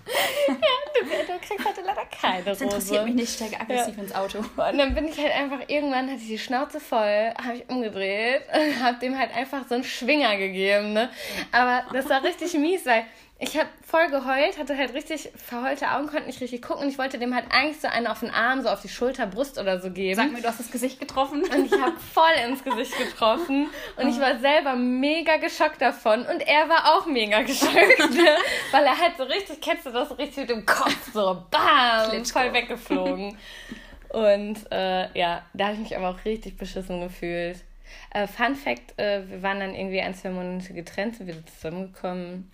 Ja, 0.07 0.53
du, 0.93 1.33
du, 1.33 1.39
kriegst 1.39 1.67
heute 1.67 1.81
leider 1.85 2.05
keine 2.05 2.43
Das 2.43 2.61
interessiert 2.61 3.05
mich 3.05 3.15
nicht, 3.15 3.33
steige 3.33 3.59
aggressiv 3.59 3.95
ja. 3.97 4.03
ins 4.03 4.15
Auto. 4.15 4.39
Und 4.39 4.77
dann 4.77 4.93
bin 4.93 5.07
ich 5.07 5.17
halt 5.17 5.31
einfach, 5.31 5.59
irgendwann 5.67 6.09
hatte 6.09 6.21
ich 6.21 6.27
die 6.27 6.39
Schnauze 6.39 6.79
voll, 6.79 7.33
habe 7.41 7.57
ich 7.57 7.69
umgedreht 7.69 8.43
und 8.53 8.83
habe 8.83 8.99
dem 8.99 9.17
halt 9.17 9.33
einfach 9.35 9.67
so 9.67 9.75
einen 9.75 9.83
Schwinger 9.83 10.37
gegeben, 10.37 10.93
ne? 10.93 11.09
Aber 11.51 11.85
das 11.93 12.09
war 12.09 12.23
richtig 12.23 12.53
mies, 12.55 12.85
weil 12.85 13.05
ich 13.39 13.57
habe 13.57 13.67
voll 13.85 14.09
geheult, 14.09 14.57
hatte 14.57 14.77
halt 14.77 14.93
richtig 14.93 15.29
verheulte 15.35 15.91
Augen, 15.91 16.07
konnte 16.07 16.27
nicht 16.27 16.39
richtig 16.39 16.61
gucken 16.61 16.83
und 16.83 16.89
ich 16.89 16.97
wollte 16.97 17.17
dem 17.19 17.35
halt 17.35 17.45
eigentlich 17.51 17.81
so 17.81 17.87
einen 17.87 18.07
auf 18.07 18.21
den 18.21 18.31
Arm, 18.31 18.61
so 18.61 18.69
auf 18.69 18.81
die 18.81 18.89
Schulter, 18.89 19.27
Brust 19.27 19.59
oder 19.59 19.81
so 19.81 19.91
geben. 19.91 20.15
Sag 20.15 20.31
mir, 20.31 20.41
du 20.41 20.47
hast 20.47 20.59
das 20.59 20.71
Gesicht 20.71 20.99
getroffen. 20.99 21.41
Und 21.43 21.65
ich 21.65 21.73
habe 21.73 21.97
voll 22.13 22.31
ins 22.47 22.63
Gesicht 22.63 22.97
getroffen 22.97 23.67
und 23.97 24.07
ich 24.07 24.19
war 24.19 24.39
selber 24.39 24.75
mega 24.75 25.37
geschockt 25.37 25.81
davon 25.81 26.21
und 26.25 26.41
er 26.47 26.69
war 26.69 26.95
auch 26.95 27.05
mega 27.05 27.41
geschockt, 27.43 27.99
ne? 28.11 28.35
weil 28.71 28.85
er 28.85 28.97
halt 28.97 29.17
so 29.17 29.23
richtig, 29.23 29.59
kennst 29.61 29.85
du 29.85 29.91
das, 29.91 30.09
so 30.09 30.15
richtig 30.15 30.37
mit 30.37 30.49
dem 30.49 30.65
Kopf 30.65 31.11
so 31.13 31.43
bam, 31.51 32.09
Klitschko. 32.09 32.39
voll 32.39 32.53
weggeflogen. 32.53 33.37
Und 34.09 34.71
äh, 34.71 35.19
ja, 35.19 35.41
da 35.53 35.65
habe 35.65 35.73
ich 35.73 35.81
mich 35.81 35.97
aber 35.97 36.09
auch 36.09 36.23
richtig 36.23 36.55
beschissen 36.57 37.01
gefühlt. 37.01 37.57
Äh, 38.11 38.27
Fun 38.27 38.55
Fact, 38.55 38.97
äh, 38.99 39.27
wir 39.27 39.41
waren 39.41 39.59
dann 39.59 39.73
irgendwie 39.73 40.01
ein, 40.01 40.13
zwei 40.13 40.29
Monate 40.29 40.73
getrennt, 40.73 41.15
sind 41.15 41.27
wieder 41.27 41.45
zusammengekommen. 41.47 42.51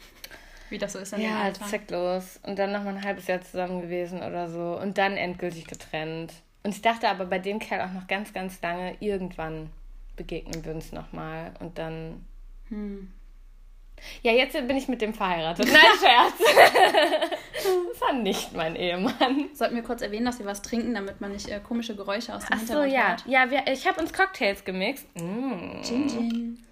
Wie 0.69 0.77
das 0.77 0.93
so 0.93 0.99
ist 0.99 1.13
in 1.13 1.21
ja, 1.21 1.51
zwecklos. 1.53 2.39
Und 2.43 2.59
dann 2.59 2.71
noch 2.71 2.83
mal 2.83 2.95
ein 2.95 3.03
halbes 3.03 3.27
Jahr 3.27 3.41
zusammen 3.41 3.81
gewesen 3.81 4.21
oder 4.21 4.49
so. 4.49 4.79
Und 4.79 4.97
dann 4.97 5.17
endgültig 5.17 5.65
getrennt. 5.65 6.33
Und 6.63 6.75
ich 6.75 6.81
dachte 6.81 7.09
aber 7.09 7.25
bei 7.25 7.39
dem 7.39 7.59
Kerl 7.59 7.87
auch 7.87 7.93
noch 7.93 8.07
ganz, 8.07 8.33
ganz 8.33 8.61
lange, 8.61 8.95
irgendwann 8.99 9.69
begegnen 10.15 10.63
wir 10.65 10.73
uns 10.73 10.91
nochmal. 10.91 11.53
Und 11.59 11.77
dann. 11.77 12.25
Hm. 12.69 13.11
Ja, 14.21 14.31
jetzt 14.31 14.53
bin 14.53 14.77
ich 14.77 14.87
mit 14.87 15.01
dem 15.01 15.13
verheiratet. 15.13 15.67
Nein, 15.67 15.75
Scherz. 15.99 16.33
das 17.53 18.01
war 18.01 18.13
nicht 18.13 18.53
mein 18.53 18.75
Ehemann. 18.75 19.49
Sollten 19.53 19.75
wir 19.75 19.83
kurz 19.83 20.01
erwähnen, 20.01 20.25
dass 20.25 20.39
wir 20.39 20.45
was 20.45 20.61
trinken, 20.61 20.93
damit 20.93 21.19
man 21.19 21.31
nicht 21.31 21.49
äh, 21.49 21.59
komische 21.59 21.95
Geräusche 21.95 22.33
aus 22.33 22.45
dem 22.45 22.53
Ach 22.53 22.59
Hintergrund 22.59 22.89
so, 22.89 22.95
ja. 22.95 23.07
hört? 23.09 23.25
Ja, 23.25 23.51
wir, 23.51 23.67
ich 23.67 23.87
habe 23.87 23.99
uns 23.99 24.13
Cocktails 24.13 24.63
gemixt. 24.63 25.05
Mm. 25.15 25.81
Gin, 25.81 26.07
gin. 26.07 26.65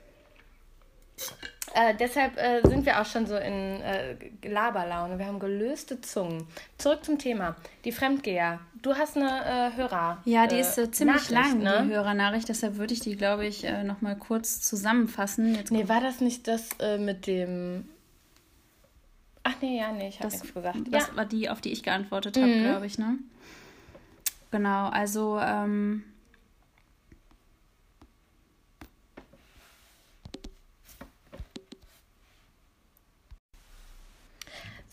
Äh, 1.74 1.96
deshalb 1.96 2.38
äh, 2.38 2.62
sind 2.68 2.86
wir 2.86 3.00
auch 3.02 3.06
schon 3.06 3.28
so 3.28 3.36
in 3.36 3.82
äh, 3.82 4.16
Laberlaune. 4.44 5.20
Wir 5.20 5.26
haben 5.26 5.40
gelöste 5.40 6.02
Zungen. 6.02 6.48
Zurück 6.78 7.04
zum 7.04 7.20
Thema. 7.20 7.56
Die 7.84 7.92
Fremdgeher. 7.92 8.60
Du 8.82 8.96
hast 8.96 9.18
eine 9.18 9.74
äh, 9.74 9.76
Hörer. 9.76 10.20
Ja, 10.26 10.48
die 10.48 10.60
ist 10.60 10.78
äh, 10.78 10.90
ziemlich 10.92 11.30
lang, 11.30 11.60
ne? 11.60 11.84
die 11.86 11.94
Hörernachricht. 11.94 12.48
Deshalb 12.48 12.78
würde 12.78 12.94
ich 12.94 13.02
die, 13.02 13.16
glaube 13.16 13.46
ich, 13.46 13.64
äh, 13.66 13.84
nochmal 13.84 14.16
kurz 14.16 14.62
zusammenfassen. 14.62 15.56
Jetzt 15.56 15.72
nee, 15.72 15.88
war 15.88 16.02
das 16.02 16.22
nicht 16.22 16.48
das 16.48 16.70
äh, 16.80 16.98
mit 16.98 17.28
dem. 17.28 17.88
Ach 19.44 19.56
nee, 19.62 19.80
ja, 19.80 19.92
nee, 19.92 20.10
ich 20.10 20.20
habe 20.20 20.32
nichts 20.32 20.54
gesagt. 20.54 20.78
Das 20.90 21.08
ja. 21.08 21.16
war 21.16 21.26
die, 21.26 21.50
auf 21.50 21.62
die 21.62 21.72
ich 21.72 21.84
geantwortet 21.84 22.38
habe, 22.38 22.48
mhm. 22.48 22.64
glaube 22.64 22.86
ich, 22.86 22.98
ne? 22.98 23.18
Genau, 24.52 24.90
also. 24.90 25.40
Ähm, 25.40 26.04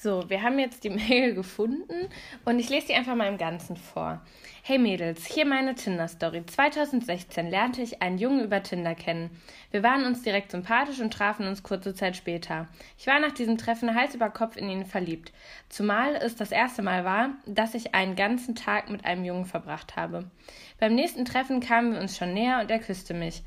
So, 0.05 0.29
wir 0.29 0.43
haben 0.43 0.59
jetzt 0.59 0.85
die 0.85 0.91
Mail 1.09 1.33
gefunden 1.33 2.11
und 2.45 2.59
ich 2.59 2.69
lese 2.69 2.89
die 2.89 2.95
einfach 2.95 3.15
mal 3.15 3.27
im 3.27 3.39
Ganzen 3.39 3.75
vor. 3.75 4.21
Hey 4.63 4.77
Mädels, 4.77 5.25
hier 5.25 5.47
meine 5.47 5.75
Tinder-Story. 5.75 6.45
2016 6.45 7.49
lernte 7.49 7.81
ich 7.81 8.03
einen 8.03 8.19
Jungen 8.19 8.45
über 8.45 8.63
Tinder 8.63 8.95
kennen. 8.95 9.31
Wir 9.71 9.83
waren 9.83 10.05
uns 10.05 10.21
direkt 10.21 10.51
sympathisch 10.51 11.01
und 11.01 11.11
trafen 11.11 11.47
uns 11.47 11.63
kurze 11.63 11.95
Zeit 11.95 12.17
später. 12.17 12.69
Ich 12.99 13.07
war 13.07 13.19
nach 13.19 13.33
diesem 13.33 13.57
Treffen 13.57 13.95
Hals 13.95 14.15
über 14.15 14.29
Kopf 14.29 14.59
in 14.59 14.69
ihn 14.69 14.85
verliebt. 14.85 15.33
Zumal 15.71 16.17
es 16.17 16.37
das 16.37 16.53
erste 16.53 16.83
Mal 16.83 17.07
war, 17.07 17.31
dass 17.47 17.73
ich 17.73 17.95
einen 17.95 18.15
ganzen 18.15 18.55
Tag 18.55 18.91
mit 18.91 19.07
einem 19.07 19.25
Jungen 19.25 19.47
verbracht 19.47 19.97
habe. 19.97 20.31
Beim 20.79 20.95
nächsten 20.95 21.25
Treffen 21.25 21.61
kamen 21.61 21.95
wir 21.95 22.01
uns 22.01 22.19
schon 22.19 22.35
näher 22.35 22.61
und 22.61 22.71
er 22.71 22.79
küsste 22.79 23.15
mich. 23.15 23.43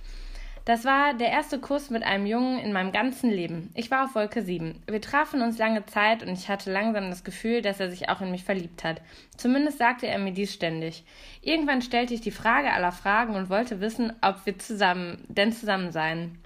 Das 0.68 0.84
war 0.84 1.14
der 1.14 1.30
erste 1.30 1.60
Kuss 1.60 1.90
mit 1.92 2.04
einem 2.04 2.26
Jungen 2.26 2.60
in 2.60 2.74
meinem 2.74 2.92
ganzen 2.92 3.30
Leben. 3.30 3.72
Ich 3.74 3.90
war 3.90 4.04
auf 4.04 4.16
Wolke 4.16 4.42
7. 4.42 4.84
Wir 4.86 5.00
trafen 5.00 5.42
uns 5.42 5.58
lange 5.58 5.86
Zeit 5.86 6.24
und 6.24 6.34
ich 6.34 6.50
hatte 6.50 6.74
langsam 6.74 7.10
das 7.10 7.24
Gefühl, 7.24 7.62
dass 7.62 7.80
er 7.80 7.90
sich 7.90 8.10
auch 8.10 8.20
in 8.20 8.32
mich 8.32 8.44
verliebt 8.44 8.84
hat. 8.84 9.02
Zumindest 9.38 9.78
sagte 9.78 10.08
er 10.08 10.20
mir 10.20 10.34
dies 10.34 10.54
ständig. 10.54 11.06
Irgendwann 11.42 11.82
stellte 11.82 12.14
ich 12.14 12.20
die 12.20 12.32
Frage 12.32 12.74
aller 12.74 12.92
Fragen 12.92 13.36
und 13.36 13.50
wollte 13.50 13.80
wissen, 13.80 14.12
ob 14.22 14.46
wir 14.46 14.60
zusammen, 14.60 15.24
denn 15.30 15.54
zusammen 15.54 15.94
seien. 15.94 16.38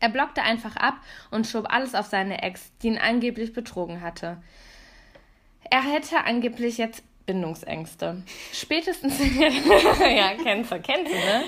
Er 0.00 0.08
blockte 0.08 0.42
einfach 0.42 0.74
ab 0.74 0.96
und 1.30 1.46
schob 1.46 1.72
alles 1.72 1.94
auf 1.94 2.06
seine 2.06 2.42
Ex, 2.42 2.72
die 2.82 2.88
ihn 2.88 2.98
angeblich 2.98 3.52
betrogen 3.52 4.00
hatte. 4.00 4.42
Er 5.70 5.84
hätte 5.84 6.24
angeblich 6.24 6.78
jetzt 6.78 7.04
Bindungsängste. 7.26 8.24
Spätestens. 8.52 9.20
ja, 9.40 10.32
kennst 10.42 10.72
du, 10.72 10.80
kennst 10.80 11.12
du, 11.12 11.16
ne? 11.16 11.44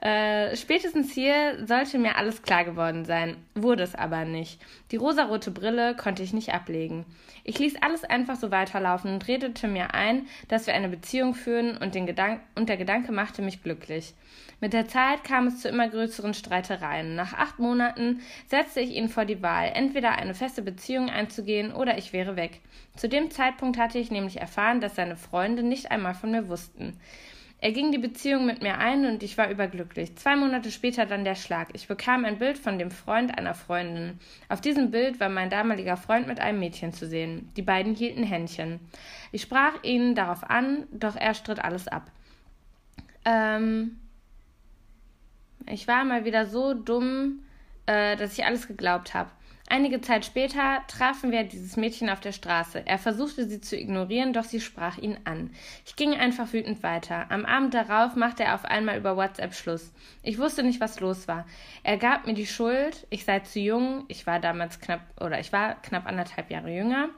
Äh, 0.00 0.54
spätestens 0.56 1.12
hier 1.12 1.66
sollte 1.66 1.98
mir 1.98 2.16
alles 2.16 2.42
klar 2.42 2.64
geworden 2.64 3.04
sein, 3.04 3.36
wurde 3.56 3.82
es 3.82 3.96
aber 3.96 4.24
nicht. 4.24 4.60
Die 4.92 4.96
rosarote 4.96 5.50
Brille 5.50 5.96
konnte 5.96 6.22
ich 6.22 6.32
nicht 6.32 6.54
ablegen. 6.54 7.04
Ich 7.42 7.58
ließ 7.58 7.82
alles 7.82 8.04
einfach 8.04 8.36
so 8.36 8.52
weiterlaufen 8.52 9.12
und 9.12 9.26
redete 9.26 9.66
mir 9.66 9.94
ein, 9.94 10.28
dass 10.46 10.68
wir 10.68 10.74
eine 10.74 10.88
Beziehung 10.88 11.34
führen 11.34 11.76
und, 11.76 11.96
den 11.96 12.06
Gedank 12.06 12.40
und 12.54 12.68
der 12.68 12.76
Gedanke 12.76 13.10
machte 13.10 13.42
mich 13.42 13.62
glücklich. 13.64 14.14
Mit 14.60 14.72
der 14.72 14.86
Zeit 14.86 15.24
kam 15.24 15.48
es 15.48 15.60
zu 15.60 15.68
immer 15.68 15.88
größeren 15.88 16.34
Streitereien. 16.34 17.16
Nach 17.16 17.32
acht 17.32 17.58
Monaten 17.58 18.20
setzte 18.46 18.80
ich 18.80 18.90
ihn 18.90 19.08
vor 19.08 19.24
die 19.24 19.42
Wahl, 19.42 19.72
entweder 19.74 20.12
eine 20.12 20.34
feste 20.34 20.62
Beziehung 20.62 21.10
einzugehen 21.10 21.72
oder 21.72 21.98
ich 21.98 22.12
wäre 22.12 22.36
weg. 22.36 22.60
Zu 22.96 23.08
dem 23.08 23.30
Zeitpunkt 23.30 23.78
hatte 23.78 23.98
ich 23.98 24.10
nämlich 24.10 24.40
erfahren, 24.40 24.80
dass 24.80 24.96
seine 24.96 25.16
Freunde 25.16 25.62
nicht 25.62 25.90
einmal 25.90 26.14
von 26.14 26.32
mir 26.32 26.48
wussten. 26.48 26.98
Er 27.60 27.72
ging 27.72 27.90
die 27.90 27.98
Beziehung 27.98 28.46
mit 28.46 28.62
mir 28.62 28.78
ein 28.78 29.04
und 29.04 29.24
ich 29.24 29.36
war 29.36 29.50
überglücklich. 29.50 30.14
Zwei 30.16 30.36
Monate 30.36 30.70
später 30.70 31.06
dann 31.06 31.24
der 31.24 31.34
Schlag. 31.34 31.68
Ich 31.72 31.88
bekam 31.88 32.24
ein 32.24 32.38
Bild 32.38 32.56
von 32.56 32.78
dem 32.78 32.92
Freund 32.92 33.36
einer 33.36 33.54
Freundin. 33.54 34.20
Auf 34.48 34.60
diesem 34.60 34.92
Bild 34.92 35.18
war 35.18 35.28
mein 35.28 35.50
damaliger 35.50 35.96
Freund 35.96 36.28
mit 36.28 36.38
einem 36.38 36.60
Mädchen 36.60 36.92
zu 36.92 37.08
sehen. 37.08 37.50
Die 37.56 37.62
beiden 37.62 37.96
hielten 37.96 38.22
Händchen. 38.22 38.78
Ich 39.32 39.42
sprach 39.42 39.82
ihn 39.82 40.14
darauf 40.14 40.48
an, 40.48 40.86
doch 40.92 41.16
er 41.16 41.34
stritt 41.34 41.58
alles 41.58 41.88
ab. 41.88 42.12
Ähm, 43.24 43.98
ich 45.66 45.88
war 45.88 46.04
mal 46.04 46.24
wieder 46.24 46.46
so 46.46 46.74
dumm, 46.74 47.40
äh, 47.86 48.16
dass 48.16 48.38
ich 48.38 48.44
alles 48.44 48.68
geglaubt 48.68 49.14
habe. 49.14 49.30
Einige 49.70 50.00
Zeit 50.00 50.24
später 50.24 50.82
trafen 50.88 51.30
wir 51.30 51.44
dieses 51.44 51.76
Mädchen 51.76 52.08
auf 52.08 52.20
der 52.20 52.32
Straße. 52.32 52.86
Er 52.86 52.98
versuchte 52.98 53.46
sie 53.46 53.60
zu 53.60 53.76
ignorieren, 53.76 54.32
doch 54.32 54.44
sie 54.44 54.60
sprach 54.60 54.96
ihn 54.96 55.18
an. 55.24 55.50
Ich 55.84 55.94
ging 55.94 56.14
einfach 56.14 56.54
wütend 56.54 56.82
weiter. 56.82 57.30
Am 57.30 57.44
Abend 57.44 57.74
darauf 57.74 58.16
machte 58.16 58.44
er 58.44 58.54
auf 58.54 58.64
einmal 58.64 58.96
über 58.96 59.16
WhatsApp 59.16 59.54
Schluss. 59.54 59.92
Ich 60.22 60.38
wusste 60.38 60.62
nicht, 60.62 60.80
was 60.80 61.00
los 61.00 61.28
war. 61.28 61.46
Er 61.82 61.98
gab 61.98 62.26
mir 62.26 62.32
die 62.32 62.46
Schuld, 62.46 63.06
ich 63.10 63.26
sei 63.26 63.40
zu 63.40 63.60
jung, 63.60 64.04
ich 64.08 64.26
war 64.26 64.40
damals 64.40 64.80
knapp 64.80 65.02
oder 65.20 65.38
ich 65.38 65.52
war 65.52 65.74
knapp 65.82 66.06
anderthalb 66.06 66.50
Jahre 66.50 66.74
jünger. 66.74 67.10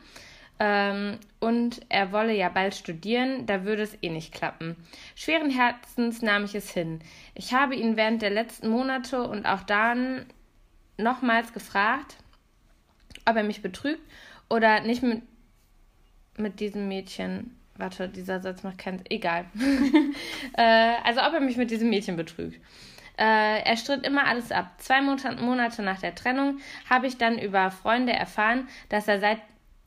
Ähm, 0.59 1.19
und 1.39 1.81
er 1.89 2.11
wolle 2.11 2.35
ja 2.35 2.49
bald 2.49 2.75
studieren, 2.75 3.47
da 3.47 3.65
würde 3.65 3.83
es 3.83 3.97
eh 4.03 4.11
nicht 4.11 4.35
klappen. 4.35 4.77
Schweren 5.15 5.51
Herzens 5.51 6.21
nahm 6.21 6.45
ich 6.45 6.57
es 6.57 6.71
hin. 6.71 7.01
Ich 7.35 7.55
habe 7.55 7.77
ihn 7.77 7.97
während 7.97 8.23
der 8.23 8.31
letzten 8.31 8.69
Monate 8.69 9.23
und 9.23 9.47
auch 9.47 9.63
dann 9.63 10.27
nochmals 10.99 11.53
gefragt, 11.53 12.17
ob 13.27 13.37
er 13.37 13.43
mich 13.43 13.63
betrügt 13.63 14.01
oder 14.49 14.81
nicht 14.81 15.03
mit, 15.03 15.23
mit 16.37 16.61
diesem 16.61 16.89
Mädchen. 16.89 17.57
Warte, 17.77 18.09
dieser 18.09 18.41
Satz 18.41 18.63
macht 18.63 18.79
keinen 18.79 19.05
Egal. 19.09 19.47
äh, 20.57 20.95
also 21.05 21.21
ob 21.23 21.33
er 21.33 21.41
mich 21.41 21.57
mit 21.57 21.71
diesem 21.71 21.89
Mädchen 21.89 22.17
betrügt. 22.17 22.61
Äh, 23.17 23.63
er 23.63 23.77
stritt 23.77 24.07
immer 24.07 24.27
alles 24.27 24.53
ab. 24.53 24.75
Zwei 24.79 25.01
Monate 25.03 25.83
nach 25.83 26.01
der 26.01 26.15
Trennung 26.15 26.59
habe 26.89 27.07
ich 27.07 27.19
dann 27.19 27.39
über 27.39 27.71
Freunde 27.71 28.13
erfahren, 28.13 28.69
dass 28.89 29.09
er 29.09 29.21
seit 29.21 29.41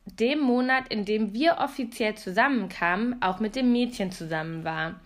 dem 0.06 0.40
Monat, 0.40 0.90
in 0.90 1.06
dem 1.06 1.34
wir 1.34 1.58
offiziell 1.60 2.16
zusammenkamen, 2.16 3.22
auch 3.22 3.40
mit 3.40 3.56
dem 3.56 3.72
Mädchen 3.72 4.12
zusammen 4.12 4.63
war. 4.63 5.00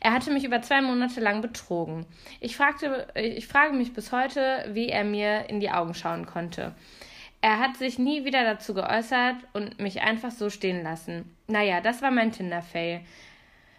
Er 0.00 0.12
hatte 0.12 0.32
mich 0.32 0.44
über 0.44 0.62
zwei 0.62 0.80
Monate 0.80 1.20
lang 1.20 1.40
betrogen. 1.40 2.06
Ich, 2.40 2.56
fragte, 2.56 3.08
ich 3.14 3.46
frage 3.46 3.74
mich 3.74 3.92
bis 3.92 4.12
heute, 4.12 4.64
wie 4.72 4.88
er 4.88 5.04
mir 5.04 5.48
in 5.48 5.60
die 5.60 5.70
Augen 5.70 5.94
schauen 5.94 6.24
konnte. 6.24 6.72
Er 7.40 7.60
hat 7.60 7.76
sich 7.76 7.98
nie 7.98 8.24
wieder 8.24 8.42
dazu 8.42 8.74
geäußert 8.74 9.36
und 9.52 9.78
mich 9.78 10.02
einfach 10.02 10.32
so 10.32 10.50
stehen 10.50 10.82
lassen. 10.82 11.36
Naja, 11.46 11.80
das 11.80 12.02
war 12.02 12.10
mein 12.10 12.32
Tinder-Fail. 12.32 13.00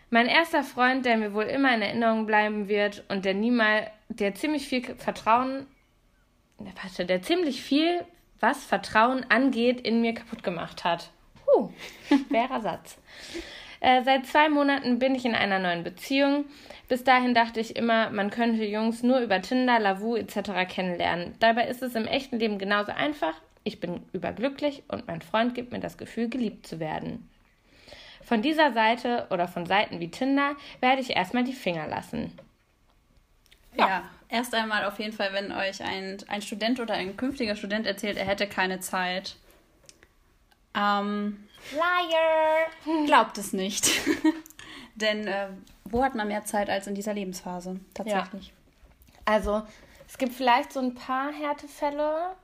Mein 0.09 0.27
erster 0.27 0.63
Freund, 0.63 1.05
der 1.05 1.17
mir 1.17 1.33
wohl 1.33 1.43
immer 1.43 1.73
in 1.75 1.81
Erinnerung 1.81 2.25
bleiben 2.25 2.67
wird 2.67 3.03
und 3.09 3.25
der 3.25 3.33
niemals, 3.33 3.87
der 4.07 4.33
ziemlich 4.33 4.67
viel 4.67 4.95
Vertrauen, 4.95 5.67
warte, 6.57 7.05
der 7.05 7.21
ziemlich 7.21 7.61
viel, 7.61 8.03
was 8.39 8.63
Vertrauen 8.63 9.25
angeht, 9.29 9.81
in 9.81 10.01
mir 10.01 10.13
kaputt 10.13 10.41
gemacht 10.41 10.83
hat. 10.83 11.11
Huh, 11.45 11.69
schwerer 12.27 12.61
Satz. 12.61 12.97
Äh, 13.81 14.03
seit 14.03 14.25
zwei 14.25 14.49
Monaten 14.49 14.99
bin 14.99 15.15
ich 15.15 15.25
in 15.25 15.35
einer 15.35 15.59
neuen 15.59 15.83
Beziehung. 15.83 16.45
Bis 16.87 17.03
dahin 17.03 17.35
dachte 17.35 17.59
ich 17.59 17.75
immer, 17.75 18.09
man 18.09 18.31
könnte 18.31 18.65
Jungs 18.65 19.03
nur 19.03 19.19
über 19.19 19.41
Tinder, 19.41 19.79
Lavu 19.79 20.15
etc. 20.15 20.67
kennenlernen. 20.67 21.35
Dabei 21.39 21.67
ist 21.67 21.83
es 21.83 21.93
im 21.93 22.05
echten 22.05 22.39
Leben 22.39 22.57
genauso 22.57 22.91
einfach 22.91 23.35
ich 23.69 23.79
bin 23.79 24.01
überglücklich 24.13 24.83
und 24.87 25.07
mein 25.07 25.21
Freund 25.21 25.55
gibt 25.55 25.71
mir 25.71 25.79
das 25.79 25.97
Gefühl, 25.97 26.27
geliebt 26.27 26.67
zu 26.67 26.79
werden. 26.79 27.29
Von 28.23 28.41
dieser 28.41 28.73
Seite 28.73 29.27
oder 29.29 29.47
von 29.47 29.65
Seiten 29.65 29.99
wie 29.99 30.09
Tinder 30.09 30.55
werde 30.81 31.01
ich 31.01 31.11
erstmal 31.15 31.43
die 31.43 31.53
Finger 31.53 31.87
lassen. 31.87 32.37
Ja. 33.75 33.87
ja. 33.87 34.03
erst 34.27 34.53
einmal 34.55 34.85
auf 34.85 34.99
jeden 34.99 35.13
Fall, 35.13 35.31
wenn 35.33 35.51
euch 35.51 35.81
ein, 35.83 36.17
ein 36.27 36.41
Student 36.41 36.79
oder 36.79 36.95
ein 36.95 37.15
künftiger 37.15 37.55
Student 37.55 37.85
erzählt, 37.85 38.17
er 38.17 38.25
hätte 38.25 38.47
keine 38.47 38.79
Zeit. 38.79 39.35
Ähm, 40.75 41.47
Liar! 41.71 43.05
Glaubt 43.05 43.37
es 43.37 43.53
nicht. 43.53 43.89
Denn 44.95 45.27
äh, 45.27 45.49
wo 45.85 46.03
hat 46.03 46.15
man 46.15 46.27
mehr 46.27 46.43
Zeit 46.43 46.69
als 46.69 46.87
in 46.87 46.95
dieser 46.95 47.13
Lebensphase? 47.13 47.79
Tatsächlich. 47.93 48.47
Ja. 48.47 48.53
Also, 49.25 49.61
es 50.07 50.17
gibt 50.17 50.33
vielleicht 50.33 50.73
so 50.73 50.79
ein 50.79 50.95
paar 50.95 51.31
Härtefälle, 51.31 52.35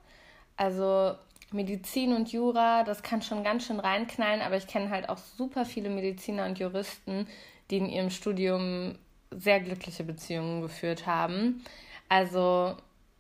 also 0.57 1.15
Medizin 1.51 2.13
und 2.13 2.31
Jura, 2.31 2.83
das 2.83 3.03
kann 3.03 3.21
schon 3.21 3.43
ganz 3.43 3.65
schön 3.65 3.79
reinknallen, 3.79 4.41
aber 4.41 4.57
ich 4.57 4.67
kenne 4.67 4.89
halt 4.89 5.09
auch 5.09 5.17
super 5.17 5.65
viele 5.65 5.89
Mediziner 5.89 6.45
und 6.45 6.59
Juristen, 6.59 7.27
die 7.69 7.77
in 7.77 7.87
ihrem 7.87 8.09
Studium 8.09 8.97
sehr 9.31 9.59
glückliche 9.59 10.03
Beziehungen 10.03 10.61
geführt 10.61 11.05
haben. 11.07 11.63
Also 12.09 12.75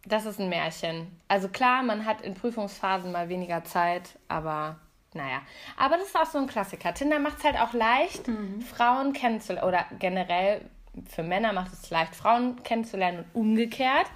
das 0.05 0.25
ist 0.25 0.39
ein 0.39 0.49
Märchen. 0.49 1.07
Also 1.27 1.47
klar, 1.47 1.83
man 1.83 2.05
hat 2.05 2.21
in 2.21 2.35
Prüfungsphasen 2.35 3.11
mal 3.11 3.29
weniger 3.29 3.63
Zeit, 3.63 4.17
aber 4.27 4.77
naja. 5.13 5.41
Aber 5.77 5.97
das 5.97 6.07
ist 6.07 6.15
auch 6.15 6.25
so 6.25 6.37
ein 6.37 6.47
Klassiker. 6.47 6.93
Tinder 6.93 7.19
macht 7.19 7.39
es 7.39 7.43
halt 7.45 7.57
auch 7.57 7.73
leicht, 7.73 8.27
mhm. 8.27 8.61
Frauen 8.61 9.13
kennenzulernen. 9.13 9.67
Oder 9.67 9.85
generell 9.97 10.61
für 11.09 11.23
Männer 11.23 11.53
macht 11.53 11.73
es 11.73 11.89
leicht, 11.89 12.15
Frauen 12.15 12.61
kennenzulernen 12.63 13.19
und 13.33 13.41
umgekehrt. 13.41 14.07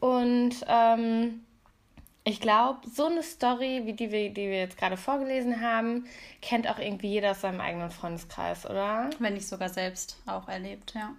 Und 0.00 0.54
ähm, 0.68 1.45
ich 2.28 2.40
glaube, 2.40 2.80
so 2.92 3.06
eine 3.06 3.22
Story, 3.22 3.82
wie 3.84 3.92
die, 3.92 4.10
wir, 4.10 4.30
die 4.30 4.48
wir 4.48 4.58
jetzt 4.58 4.76
gerade 4.76 4.96
vorgelesen 4.96 5.60
haben, 5.60 6.06
kennt 6.42 6.68
auch 6.68 6.80
irgendwie 6.80 7.06
jeder 7.06 7.30
aus 7.30 7.42
seinem 7.42 7.60
eigenen 7.60 7.90
Freundeskreis, 7.90 8.68
oder? 8.68 9.10
Wenn 9.20 9.34
nicht 9.34 9.46
sogar 9.46 9.68
selbst 9.68 10.20
auch 10.26 10.48
erlebt, 10.48 10.94
ja. 10.96 11.14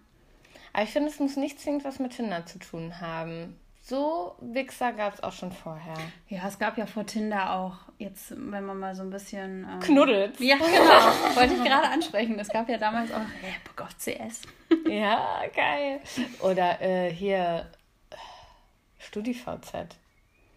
Aber 0.74 0.84
ich 0.84 0.90
finde, 0.90 1.08
es 1.10 1.18
muss 1.20 1.38
nicht 1.38 1.62
zwingend 1.62 1.86
was 1.86 2.00
mit 2.00 2.12
Tinder 2.12 2.46
zu 2.46 2.60
tun 2.60 3.00
haben. 3.00 3.58
So 3.82 4.36
Wichser 4.42 4.92
gab 4.92 5.14
es 5.14 5.24
auch 5.24 5.32
schon 5.32 5.54
vorher. 5.54 5.96
Ja, 6.28 6.46
es 6.46 6.60
gab 6.60 6.78
ja 6.78 6.86
vor 6.86 7.06
Tinder 7.06 7.54
auch, 7.54 7.78
jetzt, 8.00 8.32
wenn 8.32 8.66
man 8.66 8.78
mal 8.78 8.94
so 8.94 9.04
ein 9.04 9.10
bisschen. 9.10 9.64
Ähm, 9.64 9.80
Knuddelt. 9.80 10.38
Ja, 10.42 10.58
genau. 10.58 11.36
Wollte 11.36 11.54
ich 11.54 11.64
gerade 11.64 11.88
ansprechen. 11.88 12.38
Es 12.38 12.50
gab 12.50 12.68
ja 12.68 12.78
damals 12.78 13.14
auch 13.14 13.22
Bock 13.64 13.88
auf 13.88 13.98
CS. 13.98 14.42
ja, 14.90 15.40
geil. 15.56 16.02
Oder 16.42 16.82
äh, 16.82 17.10
hier 17.14 17.72
StudiVZ. 19.00 19.96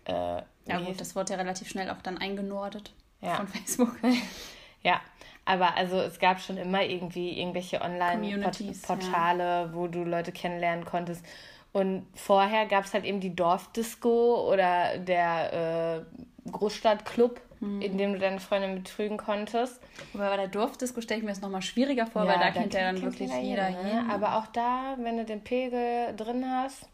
Äh, 0.04 0.42
ja, 0.66 0.78
gut, 0.78 1.00
das 1.00 1.16
wurde 1.16 1.33
ja 1.33 1.38
relativ 1.38 1.69
schnell 1.69 1.90
auch 1.90 2.00
dann 2.02 2.19
eingenordet 2.19 2.92
ja. 3.21 3.37
von 3.37 3.49
Facebook. 3.49 3.97
ja, 4.83 5.00
aber 5.45 5.76
also 5.76 5.99
es 6.00 6.19
gab 6.19 6.40
schon 6.40 6.57
immer 6.57 6.85
irgendwie 6.85 7.38
irgendwelche 7.38 7.80
Online-Portale, 7.80 9.45
ja. 9.45 9.75
wo 9.75 9.88
du 9.88 10.04
Leute 10.04 10.33
kennenlernen 10.33 10.85
konntest. 10.85 11.25
Und 11.73 12.07
vorher 12.14 12.66
gab 12.66 12.85
es 12.85 12.95
halt 12.95 13.04
eben 13.04 13.21
die 13.21 13.35
Dorfdisco 13.35 14.50
oder 14.52 14.99
der 14.99 16.04
äh, 16.47 16.50
Großstadtclub, 16.50 17.40
mhm. 17.61 17.80
in 17.80 17.97
dem 17.97 18.12
du 18.12 18.19
deine 18.19 18.40
Freundin 18.40 18.75
betrügen 18.75 19.16
konntest. 19.16 19.80
Aber 20.14 20.30
bei 20.30 20.37
der 20.37 20.49
Dorfdisco 20.49 21.00
stelle 21.00 21.19
ich 21.19 21.25
mir 21.25 21.30
das 21.30 21.40
nochmal 21.40 21.62
schwieriger 21.62 22.07
vor, 22.07 22.25
ja, 22.25 22.28
weil 22.28 22.38
da, 22.38 22.47
da 22.47 22.50
kennt 22.50 22.75
ja 22.75 22.92
dann 22.92 23.00
wirklich 23.02 23.30
jeder 23.33 23.66
hin. 23.66 24.04
Ne? 24.07 24.12
Aber 24.12 24.37
auch 24.37 24.49
da, 24.49 24.97
wenn 24.99 25.16
du 25.16 25.25
den 25.25 25.42
Pegel 25.42 26.14
drin 26.16 26.45
hast, 26.49 26.88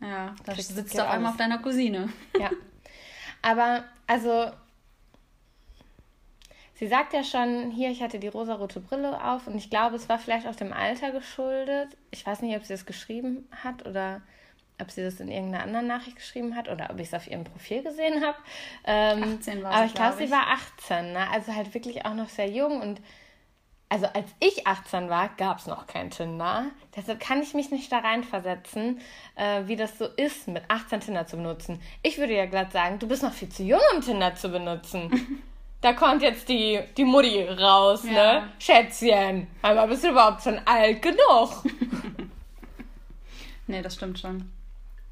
ja, 0.00 0.34
da 0.44 0.54
sitzt 0.54 0.94
du 0.94 1.02
auf 1.02 1.10
einmal 1.10 1.32
auf 1.32 1.36
deiner 1.36 1.58
Cousine. 1.58 2.08
Ja. 2.38 2.50
Aber, 3.42 3.84
also, 4.06 4.50
sie 6.74 6.88
sagt 6.88 7.12
ja 7.12 7.22
schon, 7.22 7.70
hier, 7.70 7.90
ich 7.90 8.02
hatte 8.02 8.18
die 8.18 8.28
rosarote 8.28 8.80
Brille 8.80 9.22
auf 9.22 9.46
und 9.46 9.56
ich 9.56 9.70
glaube, 9.70 9.96
es 9.96 10.08
war 10.08 10.18
vielleicht 10.18 10.46
auch 10.46 10.56
dem 10.56 10.72
Alter 10.72 11.12
geschuldet. 11.12 11.96
Ich 12.10 12.26
weiß 12.26 12.42
nicht, 12.42 12.56
ob 12.56 12.64
sie 12.64 12.74
es 12.74 12.86
geschrieben 12.86 13.48
hat 13.62 13.86
oder 13.86 14.22
ob 14.80 14.90
sie 14.90 15.02
das 15.02 15.20
in 15.20 15.28
irgendeiner 15.28 15.64
anderen 15.64 15.86
Nachricht 15.86 16.16
geschrieben 16.16 16.54
hat 16.54 16.68
oder 16.68 16.90
ob 16.90 17.00
ich 17.00 17.08
es 17.08 17.14
auf 17.14 17.26
ihrem 17.26 17.44
Profil 17.44 17.82
gesehen 17.82 18.24
habe. 18.24 18.36
Ähm, 18.84 19.38
18 19.38 19.62
war 19.62 19.70
sie, 19.70 19.76
Aber 19.76 19.86
ich 19.86 19.94
glaube, 19.94 20.16
glaub 20.16 20.28
sie 20.28 20.30
war 20.30 20.46
18, 20.48 21.12
ne? 21.12 21.30
also 21.30 21.54
halt 21.54 21.72
wirklich 21.72 22.04
auch 22.04 22.14
noch 22.14 22.28
sehr 22.28 22.48
jung 22.48 22.80
und 22.80 23.00
also 23.88 24.06
als 24.06 24.26
ich 24.40 24.66
18 24.66 25.08
war, 25.08 25.30
gab 25.36 25.58
es 25.58 25.66
noch 25.66 25.86
kein 25.86 26.10
Tinder. 26.10 26.66
Deshalb 26.96 27.20
kann 27.20 27.42
ich 27.42 27.54
mich 27.54 27.70
nicht 27.70 27.90
da 27.92 27.98
reinversetzen, 27.98 29.00
äh, 29.36 29.62
wie 29.66 29.76
das 29.76 29.98
so 29.98 30.06
ist, 30.06 30.48
mit 30.48 30.64
18 30.68 31.00
Tinder 31.00 31.26
zu 31.26 31.36
benutzen. 31.36 31.80
Ich 32.02 32.18
würde 32.18 32.34
ja 32.34 32.46
glatt 32.46 32.72
sagen, 32.72 32.98
du 32.98 33.06
bist 33.06 33.22
noch 33.22 33.32
viel 33.32 33.48
zu 33.48 33.62
jung, 33.62 33.80
um 33.94 34.00
Tinder 34.00 34.34
zu 34.34 34.48
benutzen. 34.48 35.44
da 35.80 35.92
kommt 35.92 36.22
jetzt 36.22 36.48
die, 36.48 36.80
die 36.96 37.04
Mutti 37.04 37.44
raus, 37.44 38.02
ja. 38.04 38.40
ne? 38.40 38.48
Schätzchen, 38.58 39.46
aber 39.62 39.86
bist 39.86 40.02
du 40.02 40.08
überhaupt 40.08 40.42
schon 40.42 40.60
alt 40.64 41.00
genug? 41.00 41.64
nee, 43.68 43.82
das 43.82 43.94
stimmt 43.94 44.18
schon. 44.18 44.50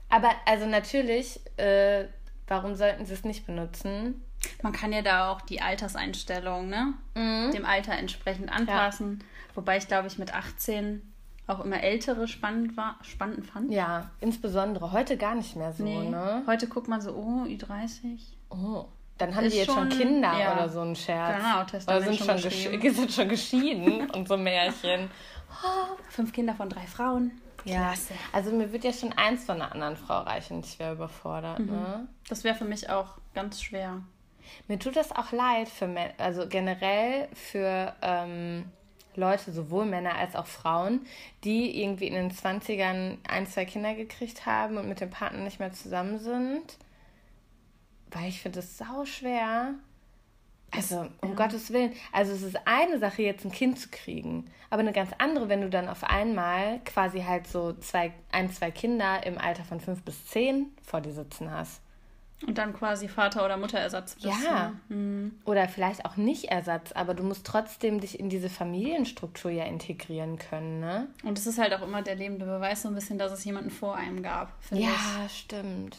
Aber 0.08 0.30
also 0.46 0.66
natürlich, 0.66 1.38
äh, 1.58 2.06
warum 2.48 2.74
sollten 2.74 3.06
sie 3.06 3.14
es 3.14 3.24
nicht 3.24 3.46
benutzen? 3.46 4.23
Man 4.62 4.72
kann 4.72 4.92
ja 4.92 5.02
da 5.02 5.30
auch 5.30 5.40
die 5.40 5.60
Alterseinstellung, 5.60 6.68
ne? 6.68 6.94
Mhm. 7.14 7.52
Dem 7.52 7.64
Alter 7.64 7.92
entsprechend 7.92 8.50
anpassen. 8.50 9.18
Ja. 9.20 9.26
Wobei 9.54 9.76
ich, 9.76 9.88
glaube 9.88 10.08
ich, 10.08 10.18
mit 10.18 10.34
18 10.34 11.02
auch 11.46 11.60
immer 11.60 11.82
ältere 11.82 12.26
spannend, 12.26 12.76
war, 12.76 12.98
spannend 13.02 13.46
fand. 13.46 13.70
Ja, 13.70 14.10
insbesondere 14.20 14.92
heute 14.92 15.16
gar 15.16 15.34
nicht 15.34 15.56
mehr 15.56 15.72
so, 15.72 15.84
nee. 15.84 16.08
ne? 16.08 16.42
Heute 16.46 16.68
guckt 16.68 16.88
man 16.88 17.00
so, 17.00 17.12
oh, 17.12 17.44
Ü30. 17.44 18.18
Oh. 18.50 18.86
Dann 19.18 19.34
haben 19.36 19.44
ist 19.44 19.52
die 19.52 19.58
jetzt 19.58 19.72
schon, 19.72 19.88
Kinder 19.90 20.32
ja. 20.38 20.54
oder 20.54 20.68
so 20.68 20.80
ein 20.80 20.96
Scherz. 20.96 21.36
Genau, 21.36 21.64
Testament 21.64 22.02
oder 22.02 22.16
sind 22.16 22.26
schon, 22.26 22.50
schon 22.50 22.92
sind 22.94 23.12
schon 23.12 23.28
geschieden 23.28 24.10
und 24.10 24.26
so 24.26 24.36
Märchen. 24.36 25.10
Oh. 25.50 25.96
Fünf 26.08 26.32
Kinder 26.32 26.54
von 26.54 26.68
drei 26.68 26.86
Frauen. 26.86 27.30
Ja, 27.64 27.88
Klasse. 27.92 28.14
also 28.32 28.50
mir 28.50 28.72
wird 28.72 28.84
ja 28.84 28.92
schon 28.92 29.12
eins 29.12 29.44
von 29.44 29.56
einer 29.56 29.72
anderen 29.72 29.96
Frau 29.96 30.20
reichen. 30.20 30.60
Ich 30.60 30.78
wäre 30.78 30.94
überfordert. 30.94 31.60
Mhm. 31.60 31.66
Ne? 31.66 32.08
Das 32.28 32.44
wäre 32.44 32.54
für 32.54 32.64
mich 32.64 32.90
auch 32.90 33.18
ganz 33.34 33.62
schwer. 33.62 34.02
Mir 34.68 34.78
tut 34.78 34.96
das 34.96 35.12
auch 35.12 35.32
leid 35.32 35.68
für 35.68 35.88
also 36.18 36.48
generell 36.48 37.28
für 37.34 37.94
ähm, 38.02 38.64
Leute, 39.16 39.52
sowohl 39.52 39.84
Männer 39.84 40.16
als 40.16 40.34
auch 40.34 40.46
Frauen, 40.46 41.06
die 41.44 41.80
irgendwie 41.82 42.08
in 42.08 42.14
den 42.14 42.30
20ern 42.30 43.18
ein, 43.28 43.46
zwei 43.46 43.64
Kinder 43.64 43.94
gekriegt 43.94 44.46
haben 44.46 44.76
und 44.76 44.88
mit 44.88 45.00
dem 45.00 45.10
Partner 45.10 45.42
nicht 45.42 45.60
mehr 45.60 45.72
zusammen 45.72 46.18
sind. 46.18 46.78
Weil 48.10 48.28
ich 48.28 48.40
finde 48.40 48.60
es 48.60 48.78
sau 48.78 49.04
schwer. 49.04 49.74
Also, 50.70 51.08
um 51.20 51.30
ja. 51.30 51.34
Gottes 51.34 51.72
Willen. 51.72 51.92
Also, 52.12 52.32
es 52.32 52.42
ist 52.42 52.56
eine 52.66 52.98
Sache, 52.98 53.22
jetzt 53.22 53.44
ein 53.44 53.52
Kind 53.52 53.78
zu 53.78 53.88
kriegen. 53.90 54.50
Aber 54.70 54.80
eine 54.80 54.92
ganz 54.92 55.10
andere, 55.18 55.48
wenn 55.48 55.60
du 55.60 55.70
dann 55.70 55.88
auf 55.88 56.02
einmal 56.02 56.80
quasi 56.84 57.22
halt 57.22 57.46
so 57.46 57.74
zwei, 57.74 58.12
ein, 58.32 58.50
zwei 58.50 58.72
Kinder 58.72 59.24
im 59.24 59.38
Alter 59.38 59.62
von 59.62 59.80
fünf 59.80 60.02
bis 60.02 60.26
zehn 60.26 60.72
vor 60.82 61.00
dir 61.00 61.12
sitzen 61.12 61.50
hast. 61.50 61.80
Und 62.46 62.58
dann 62.58 62.74
quasi 62.74 63.08
Vater- 63.08 63.44
oder 63.44 63.56
Mutterersatz 63.56 64.16
bist. 64.16 64.42
Ja. 64.44 64.74
Mhm. 64.88 65.38
Oder 65.44 65.68
vielleicht 65.68 66.04
auch 66.04 66.16
nicht 66.16 66.46
Ersatz, 66.46 66.92
aber 66.92 67.14
du 67.14 67.22
musst 67.22 67.46
trotzdem 67.46 68.00
dich 68.00 68.20
in 68.20 68.28
diese 68.28 68.50
Familienstruktur 68.50 69.50
ja 69.50 69.64
integrieren 69.64 70.38
können, 70.38 70.80
ne? 70.80 71.08
Und 71.22 71.38
es 71.38 71.46
ist 71.46 71.58
halt 71.58 71.72
auch 71.72 71.82
immer 71.82 72.02
der 72.02 72.16
lebende 72.16 72.44
Beweis 72.44 72.82
so 72.82 72.88
ein 72.88 72.94
bisschen, 72.94 73.18
dass 73.18 73.32
es 73.32 73.44
jemanden 73.44 73.70
vor 73.70 73.96
einem 73.96 74.22
gab. 74.22 74.52
Ja, 74.70 74.90
ich. 75.26 75.38
stimmt. 75.38 75.96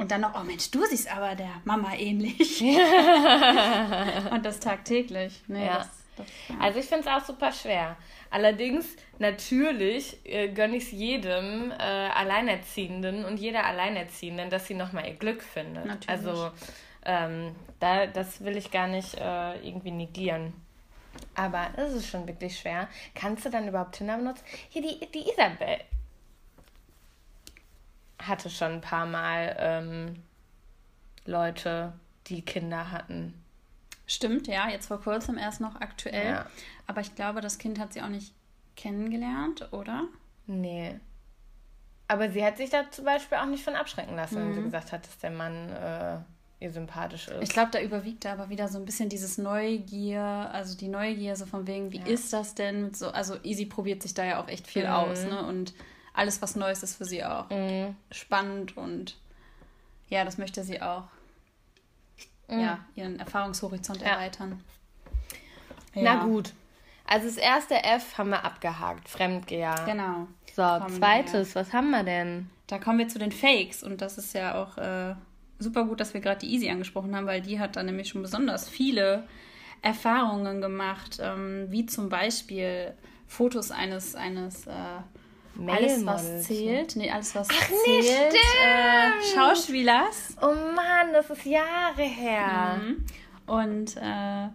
Und 0.00 0.10
dann 0.10 0.22
noch, 0.22 0.34
oh 0.34 0.42
Mensch, 0.44 0.70
du 0.70 0.82
siehst 0.86 1.14
aber 1.14 1.34
der 1.34 1.60
Mama 1.64 1.94
ähnlich. 1.94 2.62
Und 4.32 4.46
das 4.46 4.58
tagtäglich. 4.58 5.42
Nee, 5.46 5.66
ja. 5.66 5.76
Das, 5.76 5.88
das, 6.16 6.26
ja. 6.48 6.54
Also 6.58 6.78
ich 6.78 6.86
finde 6.86 7.06
es 7.06 7.14
auch 7.14 7.22
super 7.22 7.52
schwer. 7.52 7.96
Allerdings, 8.30 8.86
natürlich 9.18 10.24
äh, 10.24 10.48
gönne 10.48 10.76
ich 10.76 10.84
es 10.84 10.92
jedem 10.92 11.72
äh, 11.72 11.74
Alleinerziehenden 11.74 13.24
und 13.24 13.38
jeder 13.38 13.66
Alleinerziehenden, 13.66 14.50
dass 14.50 14.68
sie 14.68 14.74
nochmal 14.74 15.08
ihr 15.08 15.14
Glück 15.14 15.42
findet. 15.42 15.84
Natürlich. 15.84 16.08
Also 16.08 16.52
ähm, 17.04 17.56
da, 17.80 18.06
das 18.06 18.44
will 18.44 18.56
ich 18.56 18.70
gar 18.70 18.86
nicht 18.86 19.14
äh, 19.16 19.56
irgendwie 19.66 19.90
negieren. 19.90 20.52
Aber 21.34 21.70
es 21.76 21.92
ist 21.92 22.08
schon 22.08 22.26
wirklich 22.28 22.58
schwer. 22.58 22.88
Kannst 23.14 23.44
du 23.44 23.50
dann 23.50 23.66
überhaupt 23.66 23.96
Tinder 23.96 24.16
benutzen? 24.16 24.44
Hier, 24.68 24.82
die, 24.82 25.10
die 25.12 25.28
Isabel 25.28 25.78
hatte 28.18 28.48
schon 28.50 28.74
ein 28.74 28.80
paar 28.80 29.06
Mal 29.06 29.56
ähm, 29.58 30.22
Leute, 31.24 31.92
die 32.26 32.42
Kinder 32.42 32.92
hatten. 32.92 33.39
Stimmt, 34.10 34.48
ja, 34.48 34.68
jetzt 34.68 34.88
vor 34.88 35.00
kurzem 35.00 35.38
erst 35.38 35.60
noch 35.60 35.76
aktuell. 35.76 36.32
Ja. 36.32 36.46
Aber 36.88 37.00
ich 37.00 37.14
glaube, 37.14 37.40
das 37.40 37.58
Kind 37.58 37.78
hat 37.78 37.92
sie 37.92 38.02
auch 38.02 38.08
nicht 38.08 38.34
kennengelernt, 38.74 39.72
oder? 39.72 40.08
Nee. 40.48 40.98
Aber 42.08 42.28
sie 42.28 42.44
hat 42.44 42.56
sich 42.56 42.70
da 42.70 42.90
zum 42.90 43.04
Beispiel 43.04 43.38
auch 43.38 43.46
nicht 43.46 43.62
von 43.62 43.76
abschrecken 43.76 44.16
lassen, 44.16 44.34
mhm. 44.34 44.46
wenn 44.46 44.54
sie 44.54 44.60
mhm. 44.62 44.64
gesagt 44.64 44.90
hat, 44.90 45.06
dass 45.06 45.18
der 45.18 45.30
Mann 45.30 45.68
äh, 45.70 46.18
ihr 46.58 46.72
sympathisch 46.72 47.28
ist. 47.28 47.40
Ich 47.40 47.50
glaube, 47.50 47.70
da 47.70 47.80
überwiegt 47.80 48.24
da 48.24 48.32
aber 48.32 48.48
wieder 48.48 48.66
so 48.66 48.78
ein 48.78 48.84
bisschen 48.84 49.08
dieses 49.08 49.38
Neugier, 49.38 50.24
also 50.52 50.76
die 50.76 50.88
Neugier 50.88 51.36
so 51.36 51.46
von 51.46 51.68
wegen, 51.68 51.92
wie 51.92 52.00
ja. 52.00 52.06
ist 52.06 52.32
das 52.32 52.56
denn 52.56 52.92
so, 52.92 53.10
also 53.12 53.36
Easy 53.44 53.64
probiert 53.64 54.02
sich 54.02 54.14
da 54.14 54.24
ja 54.24 54.42
auch 54.42 54.48
echt 54.48 54.66
viel 54.66 54.86
mhm. 54.86 54.92
aus, 54.92 55.22
ne? 55.22 55.46
Und 55.46 55.72
alles, 56.14 56.42
was 56.42 56.56
Neues 56.56 56.82
ist 56.82 56.96
für 56.96 57.04
sie 57.04 57.24
auch 57.24 57.48
mhm. 57.50 57.94
spannend 58.10 58.76
und 58.76 59.16
ja, 60.08 60.24
das 60.24 60.36
möchte 60.36 60.64
sie 60.64 60.82
auch 60.82 61.04
mhm. 62.50 62.60
ja, 62.60 62.78
ihren 62.94 63.18
Erfahrungshorizont 63.18 64.00
ja. 64.00 64.08
erweitern. 64.08 64.62
Ja. 65.94 66.16
Na 66.16 66.24
gut. 66.24 66.52
Also 67.06 67.26
das 67.26 67.38
erste 67.38 67.82
F 67.82 68.18
haben 68.18 68.30
wir 68.30 68.44
abgehakt, 68.44 69.08
Fremdgeher. 69.08 69.74
Genau. 69.84 70.28
So, 70.54 70.62
kommen 70.62 70.96
zweites, 70.96 71.54
wir. 71.54 71.60
was 71.60 71.72
haben 71.72 71.90
wir 71.90 72.04
denn? 72.04 72.50
Da 72.66 72.78
kommen 72.78 72.98
wir 72.98 73.08
zu 73.08 73.18
den 73.18 73.32
Fakes 73.32 73.82
und 73.82 74.00
das 74.00 74.16
ist 74.16 74.32
ja 74.34 74.62
auch 74.62 74.78
äh, 74.78 75.14
super 75.58 75.84
gut, 75.84 76.00
dass 76.00 76.14
wir 76.14 76.20
gerade 76.20 76.40
die 76.40 76.52
Easy 76.54 76.70
angesprochen 76.70 77.16
haben, 77.16 77.26
weil 77.26 77.40
die 77.40 77.58
hat 77.58 77.74
da 77.76 77.82
nämlich 77.82 78.08
schon 78.08 78.22
besonders 78.22 78.68
viele 78.68 79.24
Erfahrungen 79.82 80.60
gemacht, 80.60 81.18
ähm, 81.20 81.66
wie 81.70 81.86
zum 81.86 82.08
Beispiel 82.08 82.94
Fotos 83.26 83.70
eines, 83.70 84.14
eines 84.14 84.66
äh, 84.66 84.72
alles, 85.68 86.06
was 86.06 86.24
ne? 86.24 86.40
zählt. 86.40 86.96
Nee, 86.96 87.10
alles, 87.10 87.34
was 87.34 87.48
Ach, 87.50 87.68
zählt. 87.84 88.34
Äh, 88.34 89.34
Schauspielers. 89.34 90.36
Oh 90.40 90.46
Mann, 90.46 91.12
das 91.12 91.30
ist 91.30 91.44
Jahre 91.44 92.02
her. 92.02 92.80
Mhm. 92.82 93.04
Und 93.46 93.96
äh, 93.96 94.48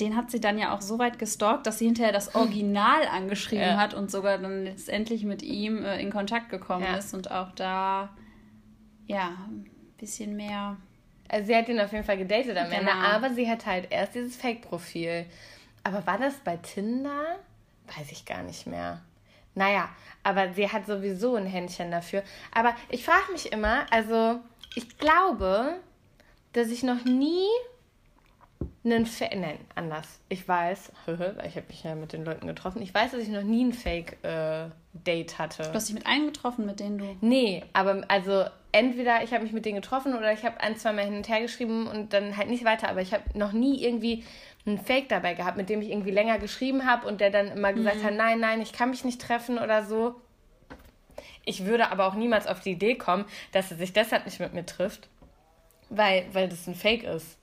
den 0.00 0.16
hat 0.16 0.30
sie 0.30 0.40
dann 0.40 0.58
ja 0.58 0.74
auch 0.74 0.80
so 0.80 0.98
weit 0.98 1.18
gestalkt, 1.18 1.66
dass 1.66 1.78
sie 1.78 1.86
hinterher 1.86 2.12
das 2.12 2.34
Original 2.34 3.06
angeschrieben 3.08 3.64
ja. 3.64 3.76
hat 3.76 3.94
und 3.94 4.10
sogar 4.10 4.38
dann 4.38 4.64
letztendlich 4.64 5.24
mit 5.24 5.42
ihm 5.42 5.84
äh, 5.84 6.00
in 6.00 6.10
Kontakt 6.10 6.50
gekommen 6.50 6.84
ja. 6.84 6.96
ist 6.96 7.14
und 7.14 7.30
auch 7.30 7.52
da, 7.52 8.10
ja, 9.06 9.36
ein 9.48 9.68
bisschen 9.98 10.36
mehr. 10.36 10.76
Also 11.28 11.48
sie 11.48 11.56
hat 11.56 11.68
ihn 11.68 11.80
auf 11.80 11.92
jeden 11.92 12.04
Fall 12.04 12.18
gedatet 12.18 12.56
am 12.56 12.70
genau. 12.70 12.78
Ende, 12.78 12.92
aber 12.92 13.30
sie 13.30 13.50
hat 13.50 13.66
halt 13.66 13.88
erst 13.90 14.14
dieses 14.14 14.36
Fake-Profil. 14.36 15.26
Aber 15.84 16.06
war 16.06 16.18
das 16.18 16.34
bei 16.44 16.56
Tinder? 16.56 17.36
Weiß 17.96 18.10
ich 18.12 18.24
gar 18.24 18.42
nicht 18.42 18.66
mehr. 18.66 19.02
Naja, 19.58 19.88
aber 20.22 20.52
sie 20.54 20.70
hat 20.70 20.86
sowieso 20.86 21.34
ein 21.34 21.44
Händchen 21.44 21.90
dafür. 21.90 22.22
Aber 22.52 22.74
ich 22.90 23.04
frage 23.04 23.32
mich 23.32 23.50
immer, 23.50 23.86
also 23.90 24.38
ich 24.76 24.98
glaube, 24.98 25.80
dass 26.52 26.68
ich 26.68 26.84
noch 26.84 27.04
nie 27.04 27.48
einen 28.92 29.06
Fake, 29.06 29.36
nein, 29.36 29.58
anders. 29.74 30.20
Ich 30.28 30.46
weiß, 30.46 30.92
ich 31.06 31.56
habe 31.56 31.66
mich 31.68 31.82
ja 31.84 31.94
mit 31.94 32.12
den 32.12 32.24
Leuten 32.24 32.46
getroffen. 32.46 32.82
Ich 32.82 32.92
weiß, 32.92 33.12
dass 33.12 33.20
ich 33.20 33.28
noch 33.28 33.42
nie 33.42 33.64
ein 33.64 33.72
Fake-Date 33.72 35.32
äh, 35.32 35.34
hatte. 35.36 35.62
Du 35.62 35.74
hast 35.74 35.88
dich 35.88 35.94
mit 35.94 36.06
einem 36.06 36.26
getroffen, 36.26 36.66
mit 36.66 36.80
denen 36.80 36.98
du. 36.98 37.16
Nee, 37.20 37.64
aber 37.72 38.02
also 38.08 38.44
entweder 38.72 39.22
ich 39.22 39.32
habe 39.32 39.44
mich 39.44 39.52
mit 39.52 39.64
denen 39.64 39.80
getroffen 39.80 40.14
oder 40.14 40.32
ich 40.32 40.44
habe 40.44 40.60
ein, 40.60 40.76
zwei 40.76 40.92
Mal 40.92 41.04
hin 41.04 41.16
und 41.16 41.28
her 41.28 41.40
geschrieben 41.40 41.86
und 41.86 42.12
dann 42.12 42.36
halt 42.36 42.48
nicht 42.48 42.64
weiter. 42.64 42.88
Aber 42.88 43.00
ich 43.00 43.12
habe 43.12 43.24
noch 43.34 43.52
nie 43.52 43.82
irgendwie 43.82 44.24
einen 44.66 44.78
Fake 44.78 45.08
dabei 45.08 45.34
gehabt, 45.34 45.56
mit 45.56 45.68
dem 45.68 45.80
ich 45.80 45.90
irgendwie 45.90 46.10
länger 46.10 46.38
geschrieben 46.38 46.86
habe 46.86 47.06
und 47.06 47.20
der 47.20 47.30
dann 47.30 47.48
immer 47.48 47.72
gesagt 47.72 47.98
mhm. 47.98 48.04
hat, 48.04 48.14
nein, 48.14 48.40
nein, 48.40 48.60
ich 48.60 48.72
kann 48.72 48.90
mich 48.90 49.04
nicht 49.04 49.20
treffen 49.20 49.58
oder 49.58 49.84
so. 49.84 50.14
Ich 51.44 51.64
würde 51.64 51.90
aber 51.90 52.06
auch 52.06 52.14
niemals 52.14 52.46
auf 52.46 52.60
die 52.60 52.72
Idee 52.72 52.96
kommen, 52.96 53.24
dass 53.52 53.70
er 53.70 53.78
sich 53.78 53.92
deshalb 53.92 54.26
nicht 54.26 54.38
mit 54.38 54.52
mir 54.52 54.66
trifft, 54.66 55.08
weil, 55.88 56.26
weil 56.32 56.48
das 56.48 56.66
ein 56.66 56.74
Fake 56.74 57.04
ist. 57.04 57.38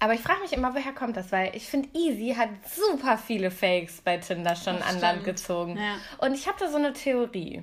Aber 0.00 0.14
ich 0.14 0.20
frage 0.20 0.40
mich 0.40 0.52
immer, 0.54 0.74
woher 0.74 0.92
kommt 0.92 1.16
das? 1.16 1.30
Weil 1.30 1.54
ich 1.54 1.66
finde, 1.68 1.88
Easy 1.92 2.34
hat 2.34 2.48
super 2.74 3.18
viele 3.18 3.50
Fakes 3.50 4.00
bei 4.00 4.16
Tinder 4.16 4.56
schon 4.56 4.76
das 4.78 4.82
an 4.82 4.88
stimmt. 4.88 5.02
Land 5.02 5.24
gezogen. 5.24 5.76
Ja. 5.76 5.96
Und 6.18 6.34
ich 6.34 6.48
habe 6.48 6.58
da 6.58 6.68
so 6.68 6.78
eine 6.78 6.94
Theorie. 6.94 7.62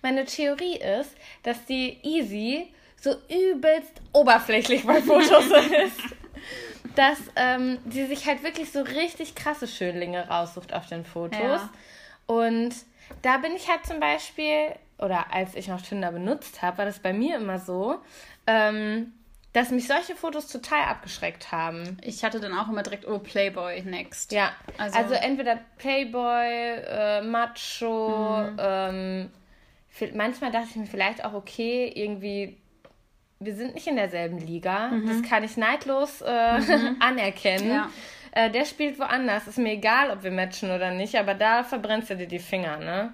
Meine 0.00 0.24
Theorie 0.24 0.76
ist, 0.76 1.16
dass 1.42 1.64
die 1.66 1.98
Easy 2.02 2.72
so 3.00 3.16
übelst 3.28 3.92
oberflächlich 4.12 4.86
bei 4.86 5.02
Fotos 5.02 5.46
ist. 5.84 6.00
dass 6.94 7.18
ähm, 7.34 7.78
sie 7.90 8.06
sich 8.06 8.26
halt 8.26 8.44
wirklich 8.44 8.70
so 8.70 8.82
richtig 8.82 9.34
krasse 9.34 9.66
Schönlinge 9.66 10.28
raussucht 10.28 10.72
auf 10.72 10.86
den 10.86 11.04
Fotos. 11.04 11.40
Ja. 11.40 11.70
Und 12.26 12.72
da 13.22 13.38
bin 13.38 13.54
ich 13.56 13.68
halt 13.68 13.84
zum 13.84 13.98
Beispiel, 13.98 14.76
oder 14.98 15.32
als 15.32 15.56
ich 15.56 15.66
noch 15.68 15.82
Tinder 15.82 16.12
benutzt 16.12 16.62
habe, 16.62 16.78
war 16.78 16.84
das 16.84 17.00
bei 17.00 17.12
mir 17.12 17.36
immer 17.36 17.58
so, 17.58 17.96
ähm, 18.46 19.12
dass 19.54 19.70
mich 19.70 19.86
solche 19.86 20.16
Fotos 20.16 20.48
total 20.48 20.82
abgeschreckt 20.82 21.52
haben. 21.52 21.96
Ich 22.02 22.24
hatte 22.24 22.40
dann 22.40 22.52
auch 22.58 22.68
immer 22.68 22.82
direkt, 22.82 23.06
oh, 23.06 23.20
Playboy 23.20 23.82
next. 23.82 24.32
Ja, 24.32 24.50
also, 24.78 24.98
also 24.98 25.14
entweder 25.14 25.60
Playboy, 25.78 26.48
äh, 26.48 27.22
Macho, 27.22 28.50
mhm. 28.50 28.56
ähm, 28.58 29.30
manchmal 30.14 30.50
dachte 30.50 30.66
ich 30.70 30.76
mir 30.76 30.86
vielleicht 30.86 31.24
auch, 31.24 31.34
okay, 31.34 31.90
irgendwie, 31.94 32.58
wir 33.38 33.54
sind 33.54 33.74
nicht 33.74 33.86
in 33.86 33.94
derselben 33.94 34.38
Liga. 34.38 34.88
Mhm. 34.88 35.06
Das 35.06 35.22
kann 35.22 35.44
ich 35.44 35.56
neidlos 35.56 36.20
äh, 36.20 36.58
mhm. 36.58 36.96
anerkennen. 37.00 37.70
Ja. 37.70 37.90
Äh, 38.32 38.50
der 38.50 38.64
spielt 38.64 38.98
woanders. 38.98 39.46
Ist 39.46 39.58
mir 39.58 39.74
egal, 39.74 40.10
ob 40.10 40.24
wir 40.24 40.32
matchen 40.32 40.72
oder 40.72 40.90
nicht, 40.90 41.14
aber 41.14 41.34
da 41.34 41.62
verbrennst 41.62 42.10
du 42.10 42.16
dir 42.16 42.26
die 42.26 42.40
Finger, 42.40 42.78
ne? 42.78 43.12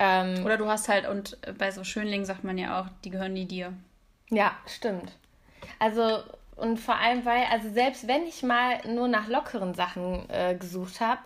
Ähm, 0.00 0.44
oder 0.44 0.56
du 0.56 0.66
hast 0.66 0.88
halt, 0.88 1.06
und 1.06 1.38
bei 1.56 1.70
so 1.70 1.84
Schönlingen 1.84 2.26
sagt 2.26 2.42
man 2.42 2.58
ja 2.58 2.80
auch, 2.80 2.86
die 3.04 3.10
gehören 3.10 3.34
nie 3.34 3.46
dir. 3.46 3.72
Ja, 4.28 4.56
stimmt. 4.66 5.12
Also, 5.78 6.22
und 6.56 6.78
vor 6.78 6.96
allem, 6.96 7.24
weil, 7.24 7.44
also 7.50 7.70
selbst 7.70 8.06
wenn 8.08 8.26
ich 8.26 8.42
mal 8.42 8.80
nur 8.86 9.08
nach 9.08 9.28
lockeren 9.28 9.74
Sachen 9.74 10.28
äh, 10.30 10.54
gesucht 10.54 11.00
habe, 11.00 11.20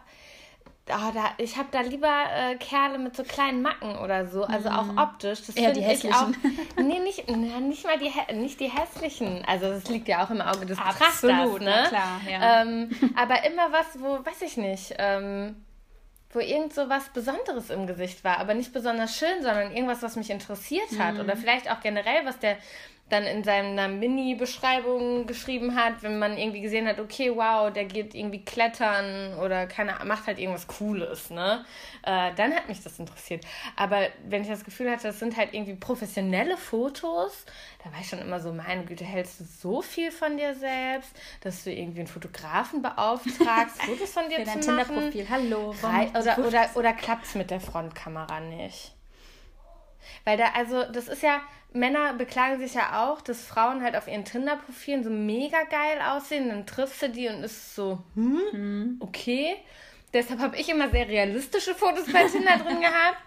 oh, 0.90 1.10
da, 1.12 1.30
ich 1.38 1.56
habe 1.56 1.68
da 1.70 1.80
lieber 1.80 2.08
äh, 2.32 2.56
Kerle 2.56 2.98
mit 2.98 3.16
so 3.16 3.24
kleinen 3.24 3.62
Macken 3.62 3.96
oder 3.96 4.26
so, 4.26 4.44
also 4.44 4.68
auch 4.68 4.84
mhm. 4.84 4.98
optisch. 4.98 5.42
Das 5.46 5.56
ja, 5.56 5.72
die 5.72 5.82
hässlichen. 5.82 6.16
Auch, 6.16 6.28
nee, 6.82 6.98
nicht, 7.00 7.28
nicht 7.28 7.84
mal 7.84 7.98
die, 7.98 8.12
nicht 8.34 8.60
die 8.60 8.70
hässlichen. 8.70 9.44
Also 9.46 9.70
das 9.70 9.88
liegt 9.88 10.08
ja 10.08 10.24
auch 10.24 10.30
im 10.30 10.40
Auge 10.40 10.66
des 10.66 10.78
Betrachters. 10.78 11.24
Absolut, 11.24 11.60
ne? 11.60 11.84
klar, 11.88 12.20
ja. 12.28 12.62
Ähm, 12.62 12.90
aber 13.16 13.44
immer 13.44 13.72
was, 13.72 14.00
wo, 14.00 14.24
weiß 14.24 14.42
ich 14.42 14.56
nicht, 14.56 14.94
ähm, 14.98 15.56
wo 16.30 16.40
irgend 16.40 16.74
so 16.74 16.88
was 16.88 17.08
Besonderes 17.08 17.70
im 17.70 17.86
Gesicht 17.86 18.22
war, 18.22 18.38
aber 18.38 18.54
nicht 18.54 18.72
besonders 18.72 19.16
schön, 19.16 19.42
sondern 19.42 19.72
irgendwas, 19.72 20.02
was 20.02 20.16
mich 20.16 20.30
interessiert 20.30 20.98
hat. 20.98 21.14
Mhm. 21.14 21.20
Oder 21.20 21.36
vielleicht 21.36 21.70
auch 21.70 21.80
generell, 21.80 22.24
was 22.24 22.38
der 22.38 22.56
dann 23.08 23.22
in 23.22 23.44
seiner 23.44 23.86
Mini-Beschreibung 23.86 25.26
geschrieben 25.26 25.76
hat, 25.76 26.02
wenn 26.02 26.18
man 26.18 26.36
irgendwie 26.36 26.60
gesehen 26.60 26.88
hat, 26.88 26.98
okay, 26.98 27.30
wow, 27.34 27.72
der 27.72 27.84
geht 27.84 28.16
irgendwie 28.16 28.44
klettern 28.44 29.34
oder 29.38 29.66
keine 29.68 29.96
macht 30.04 30.26
halt 30.26 30.40
irgendwas 30.40 30.66
Cooles, 30.66 31.30
ne? 31.30 31.64
Äh, 32.02 32.32
dann 32.34 32.52
hat 32.52 32.66
mich 32.68 32.82
das 32.82 32.98
interessiert. 32.98 33.46
Aber 33.76 34.08
wenn 34.26 34.42
ich 34.42 34.48
das 34.48 34.64
Gefühl 34.64 34.90
hatte, 34.90 35.04
das 35.04 35.20
sind 35.20 35.36
halt 35.36 35.54
irgendwie 35.54 35.74
professionelle 35.74 36.56
Fotos, 36.56 37.46
da 37.84 37.92
war 37.92 38.00
ich 38.00 38.08
schon 38.08 38.18
immer 38.18 38.40
so, 38.40 38.52
meine 38.52 38.84
Güte, 38.84 39.04
hältst 39.04 39.38
du 39.38 39.44
so 39.44 39.82
viel 39.82 40.10
von 40.10 40.36
dir 40.36 40.56
selbst, 40.56 41.12
dass 41.42 41.62
du 41.62 41.72
irgendwie 41.72 42.00
einen 42.00 42.08
Fotografen 42.08 42.82
beauftragst, 42.82 43.82
Fotos 43.82 44.10
von 44.10 44.28
dir 44.28 44.38
Für 44.38 44.60
zu 44.60 44.66
dein 44.66 44.76
machen? 44.76 45.12
Tinder-Profil, 45.12 45.26
hallo. 45.30 45.74
Oder, 46.18 46.38
oder, 46.44 46.70
oder 46.74 46.92
klappt 46.92 47.26
es 47.26 47.36
mit 47.36 47.52
der 47.52 47.60
Frontkamera 47.60 48.40
nicht? 48.40 48.96
Weil 50.24 50.36
da, 50.36 50.46
also, 50.54 50.84
das 50.84 51.08
ist 51.08 51.22
ja, 51.22 51.40
Männer 51.76 52.14
beklagen 52.14 52.58
sich 52.58 52.74
ja 52.74 53.06
auch, 53.06 53.20
dass 53.20 53.44
Frauen 53.44 53.82
halt 53.82 53.96
auf 53.96 54.08
ihren 54.08 54.24
Tinder-Profilen 54.24 55.04
so 55.04 55.10
mega 55.10 55.62
geil 55.64 56.00
aussehen. 56.10 56.48
Dann 56.48 56.66
triffst 56.66 57.02
du 57.02 57.08
die 57.08 57.28
und 57.28 57.42
ist 57.42 57.74
so, 57.74 57.98
hm, 58.14 58.40
hm. 58.50 58.96
okay. 59.00 59.56
Deshalb 60.12 60.40
habe 60.40 60.56
ich 60.56 60.68
immer 60.68 60.88
sehr 60.90 61.08
realistische 61.08 61.74
Fotos 61.74 62.10
bei 62.12 62.24
Tinder 62.24 62.56
drin 62.64 62.80
gehabt. 62.80 63.22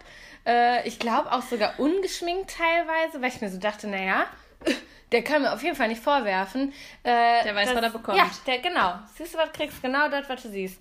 Äh, 0.46 0.86
ich 0.88 0.98
glaube 0.98 1.30
auch 1.32 1.42
sogar 1.42 1.78
ungeschminkt 1.78 2.56
teilweise, 2.56 3.20
weil 3.20 3.28
ich 3.28 3.40
mir 3.40 3.50
so 3.50 3.58
dachte, 3.58 3.86
naja, 3.86 4.26
der 5.12 5.22
kann 5.22 5.42
mir 5.42 5.52
auf 5.52 5.62
jeden 5.62 5.76
Fall 5.76 5.88
nicht 5.88 6.02
vorwerfen. 6.02 6.72
Äh, 7.02 7.44
der 7.44 7.54
weiß, 7.54 7.68
dass, 7.68 7.76
was 7.76 7.84
er 7.84 7.90
bekommt. 7.90 8.18
Ja, 8.18 8.30
der, 8.46 8.58
genau. 8.58 8.94
Siehst 9.14 9.34
du, 9.34 9.38
was 9.38 9.52
kriegst? 9.52 9.82
Genau 9.82 10.08
das, 10.08 10.28
was 10.28 10.42
du 10.42 10.48
siehst. 10.48 10.80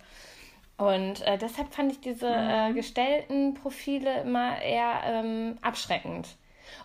Und 0.77 1.21
äh, 1.27 1.37
deshalb 1.37 1.73
fand 1.73 1.91
ich 1.91 1.99
diese 1.99 2.29
mhm. 2.29 2.49
äh, 2.49 2.73
gestellten 2.73 3.53
Profile 3.53 4.21
immer 4.21 4.61
eher 4.61 5.01
ähm, 5.05 5.57
abschreckend. 5.61 6.29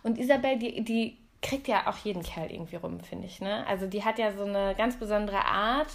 Und 0.03 0.19
Isabel, 0.19 0.59
die, 0.59 0.83
die 0.83 1.19
kriegt 1.43 1.69
ja 1.69 1.87
auch 1.87 1.97
jeden 1.99 2.23
Kerl 2.23 2.51
irgendwie 2.51 2.77
rum, 2.77 3.01
finde 3.01 3.27
ich. 3.27 3.41
Ne? 3.41 3.67
Also 3.67 3.87
die 3.87 4.05
hat 4.05 4.19
ja 4.19 4.33
so 4.33 4.45
eine 4.45 4.75
ganz 4.77 4.97
besondere 4.97 5.45
Art, 5.45 5.89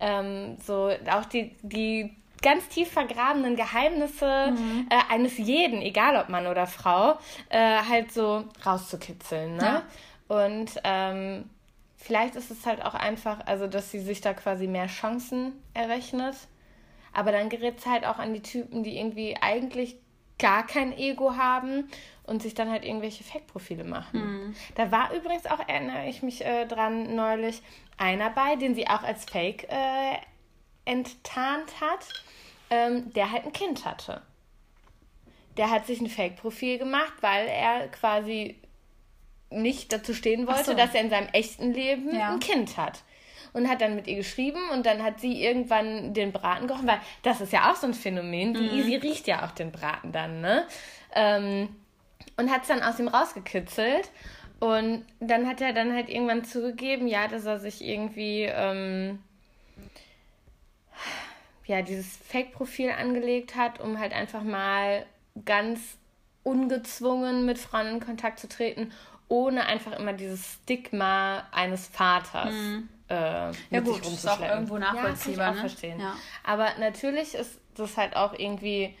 ähm, 0.00 0.56
so 0.64 0.90
auch 1.10 1.24
die, 1.26 1.54
die 1.62 2.14
ganz 2.42 2.68
tief 2.68 2.92
vergrabenen 2.92 3.56
Geheimnisse 3.56 4.52
mhm. 4.52 4.88
äh, 4.90 5.12
eines 5.12 5.38
jeden, 5.38 5.80
egal 5.82 6.16
ob 6.16 6.28
Mann 6.28 6.46
oder 6.46 6.66
Frau, 6.66 7.18
äh, 7.48 7.78
halt 7.88 8.12
so 8.12 8.44
rauszukitzeln. 8.64 9.56
Ne? 9.56 9.62
Ja. 9.62 9.82
Und 10.28 10.70
ähm, 10.84 11.48
vielleicht 11.96 12.36
ist 12.36 12.50
es 12.50 12.66
halt 12.66 12.84
auch 12.84 12.94
einfach, 12.94 13.46
also 13.46 13.66
dass 13.66 13.90
sie 13.90 14.00
sich 14.00 14.20
da 14.20 14.34
quasi 14.34 14.66
mehr 14.66 14.86
Chancen 14.86 15.52
errechnet 15.72 16.36
aber 17.14 17.32
dann 17.32 17.48
gerät 17.48 17.78
es 17.78 17.86
halt 17.86 18.04
auch 18.04 18.18
an 18.18 18.34
die 18.34 18.42
Typen, 18.42 18.82
die 18.82 18.98
irgendwie 18.98 19.36
eigentlich 19.40 19.96
gar 20.38 20.66
kein 20.66 20.92
Ego 20.92 21.36
haben 21.36 21.88
und 22.24 22.42
sich 22.42 22.54
dann 22.54 22.70
halt 22.70 22.84
irgendwelche 22.84 23.24
Fake-Profile 23.24 23.84
machen. 23.84 24.20
Mhm. 24.20 24.56
Da 24.74 24.90
war 24.90 25.12
übrigens 25.12 25.46
auch, 25.46 25.60
erinnere 25.60 26.08
ich 26.08 26.22
mich 26.22 26.44
äh, 26.44 26.66
dran 26.66 27.14
neulich, 27.14 27.62
einer 27.96 28.30
bei, 28.30 28.56
den 28.56 28.74
sie 28.74 28.88
auch 28.88 29.02
als 29.02 29.24
Fake 29.24 29.68
äh, 29.70 30.16
enttarnt 30.84 31.80
hat, 31.80 32.08
ähm, 32.70 33.12
der 33.12 33.30
halt 33.30 33.44
ein 33.44 33.52
Kind 33.52 33.84
hatte. 33.84 34.22
Der 35.56 35.70
hat 35.70 35.86
sich 35.86 36.00
ein 36.00 36.08
Fake-Profil 36.08 36.78
gemacht, 36.78 37.14
weil 37.20 37.46
er 37.46 37.88
quasi 37.88 38.56
nicht 39.50 39.92
dazu 39.92 40.14
stehen 40.14 40.46
wollte, 40.46 40.64
so. 40.64 40.74
dass 40.74 40.94
er 40.94 41.02
in 41.02 41.10
seinem 41.10 41.28
echten 41.28 41.72
Leben 41.72 42.14
ja. 42.14 42.32
ein 42.32 42.40
Kind 42.40 42.76
hat 42.76 43.02
und 43.52 43.68
hat 43.68 43.80
dann 43.80 43.94
mit 43.94 44.06
ihr 44.08 44.16
geschrieben 44.16 44.60
und 44.72 44.84
dann 44.84 45.02
hat 45.02 45.20
sie 45.20 45.42
irgendwann 45.42 46.12
den 46.12 46.32
Braten 46.32 46.66
gekocht, 46.66 46.86
weil 46.86 47.00
das 47.22 47.40
ist 47.40 47.52
ja 47.52 47.70
auch 47.70 47.76
so 47.76 47.86
ein 47.86 47.94
Phänomen. 47.94 48.54
Die 48.54 48.62
mhm. 48.62 48.78
Easy 48.78 48.96
riecht 48.96 49.26
ja 49.28 49.46
auch 49.46 49.52
den 49.52 49.70
Braten 49.70 50.10
dann, 50.10 50.40
ne? 50.40 50.66
Ähm, 51.14 51.68
und 52.36 52.50
hat 52.50 52.62
es 52.62 52.68
dann 52.68 52.82
aus 52.82 52.98
ihm 52.98 53.08
rausgekitzelt. 53.08 54.10
Und 54.60 55.04
dann 55.20 55.46
hat 55.46 55.60
er 55.60 55.72
dann 55.72 55.92
halt 55.92 56.08
irgendwann 56.08 56.44
zugegeben, 56.44 57.06
ja, 57.06 57.28
dass 57.28 57.44
er 57.44 57.58
sich 57.58 57.84
irgendwie 57.84 58.44
ähm, 58.44 59.18
ja, 61.66 61.82
dieses 61.82 62.16
Fake-Profil 62.16 62.90
angelegt 62.90 63.56
hat, 63.56 63.80
um 63.80 63.98
halt 63.98 64.12
einfach 64.12 64.42
mal 64.42 65.04
ganz 65.44 65.80
ungezwungen 66.44 67.44
mit 67.46 67.58
Frauen 67.58 67.86
in 67.88 68.00
Kontakt 68.00 68.38
zu 68.38 68.48
treten, 68.48 68.92
ohne 69.28 69.66
einfach 69.66 69.92
immer 69.98 70.12
dieses 70.12 70.54
Stigma 70.62 71.46
eines 71.50 71.88
Vaters 71.88 72.54
mhm 72.54 72.88
äh, 73.08 73.14
ja, 73.14 73.80
gut, 73.80 74.04
sich 74.04 74.14
Ist 74.14 74.28
auch 74.28 74.40
irgendwo 74.40 74.78
nachvollziehbar. 74.78 75.06
Ja, 75.06 75.14
kann 75.14 75.26
ich 75.32 75.40
auch 75.40 75.54
ne? 75.54 75.68
verstehen. 75.68 76.00
Ja. 76.00 76.16
Aber 76.42 76.68
natürlich 76.78 77.34
ist 77.34 77.60
das 77.74 77.96
halt 77.96 78.16
auch 78.16 78.32
irgendwie. 78.38 78.96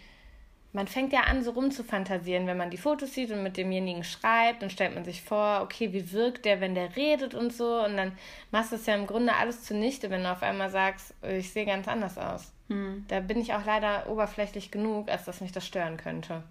Man 0.74 0.88
fängt 0.88 1.12
ja 1.12 1.20
an, 1.20 1.44
so 1.44 1.52
rumzufantasieren, 1.52 2.48
wenn 2.48 2.56
man 2.56 2.70
die 2.70 2.76
Fotos 2.76 3.14
sieht 3.14 3.30
und 3.30 3.44
mit 3.44 3.56
demjenigen 3.56 4.02
schreibt, 4.02 4.60
dann 4.60 4.70
stellt 4.70 4.94
man 4.94 5.04
sich 5.04 5.22
vor, 5.22 5.60
okay, 5.62 5.92
wie 5.92 6.12
wirkt 6.12 6.44
der, 6.44 6.60
wenn 6.60 6.74
der 6.74 6.96
redet 6.96 7.34
und 7.34 7.52
so. 7.52 7.84
Und 7.84 7.96
dann 7.96 8.12
machst 8.50 8.72
du 8.72 8.76
es 8.76 8.86
ja 8.86 8.96
im 8.96 9.06
Grunde 9.06 9.36
alles 9.36 9.62
zunichte, 9.62 10.10
wenn 10.10 10.24
du 10.24 10.32
auf 10.32 10.42
einmal 10.42 10.70
sagst, 10.70 11.14
ich 11.22 11.52
sehe 11.52 11.64
ganz 11.64 11.86
anders 11.86 12.18
aus. 12.18 12.52
Hm. 12.68 13.04
Da 13.06 13.20
bin 13.20 13.40
ich 13.40 13.54
auch 13.54 13.64
leider 13.64 14.08
oberflächlich 14.08 14.72
genug, 14.72 15.08
als 15.08 15.24
dass 15.24 15.40
mich 15.40 15.52
das 15.52 15.64
stören 15.64 15.96
könnte. 15.96 16.42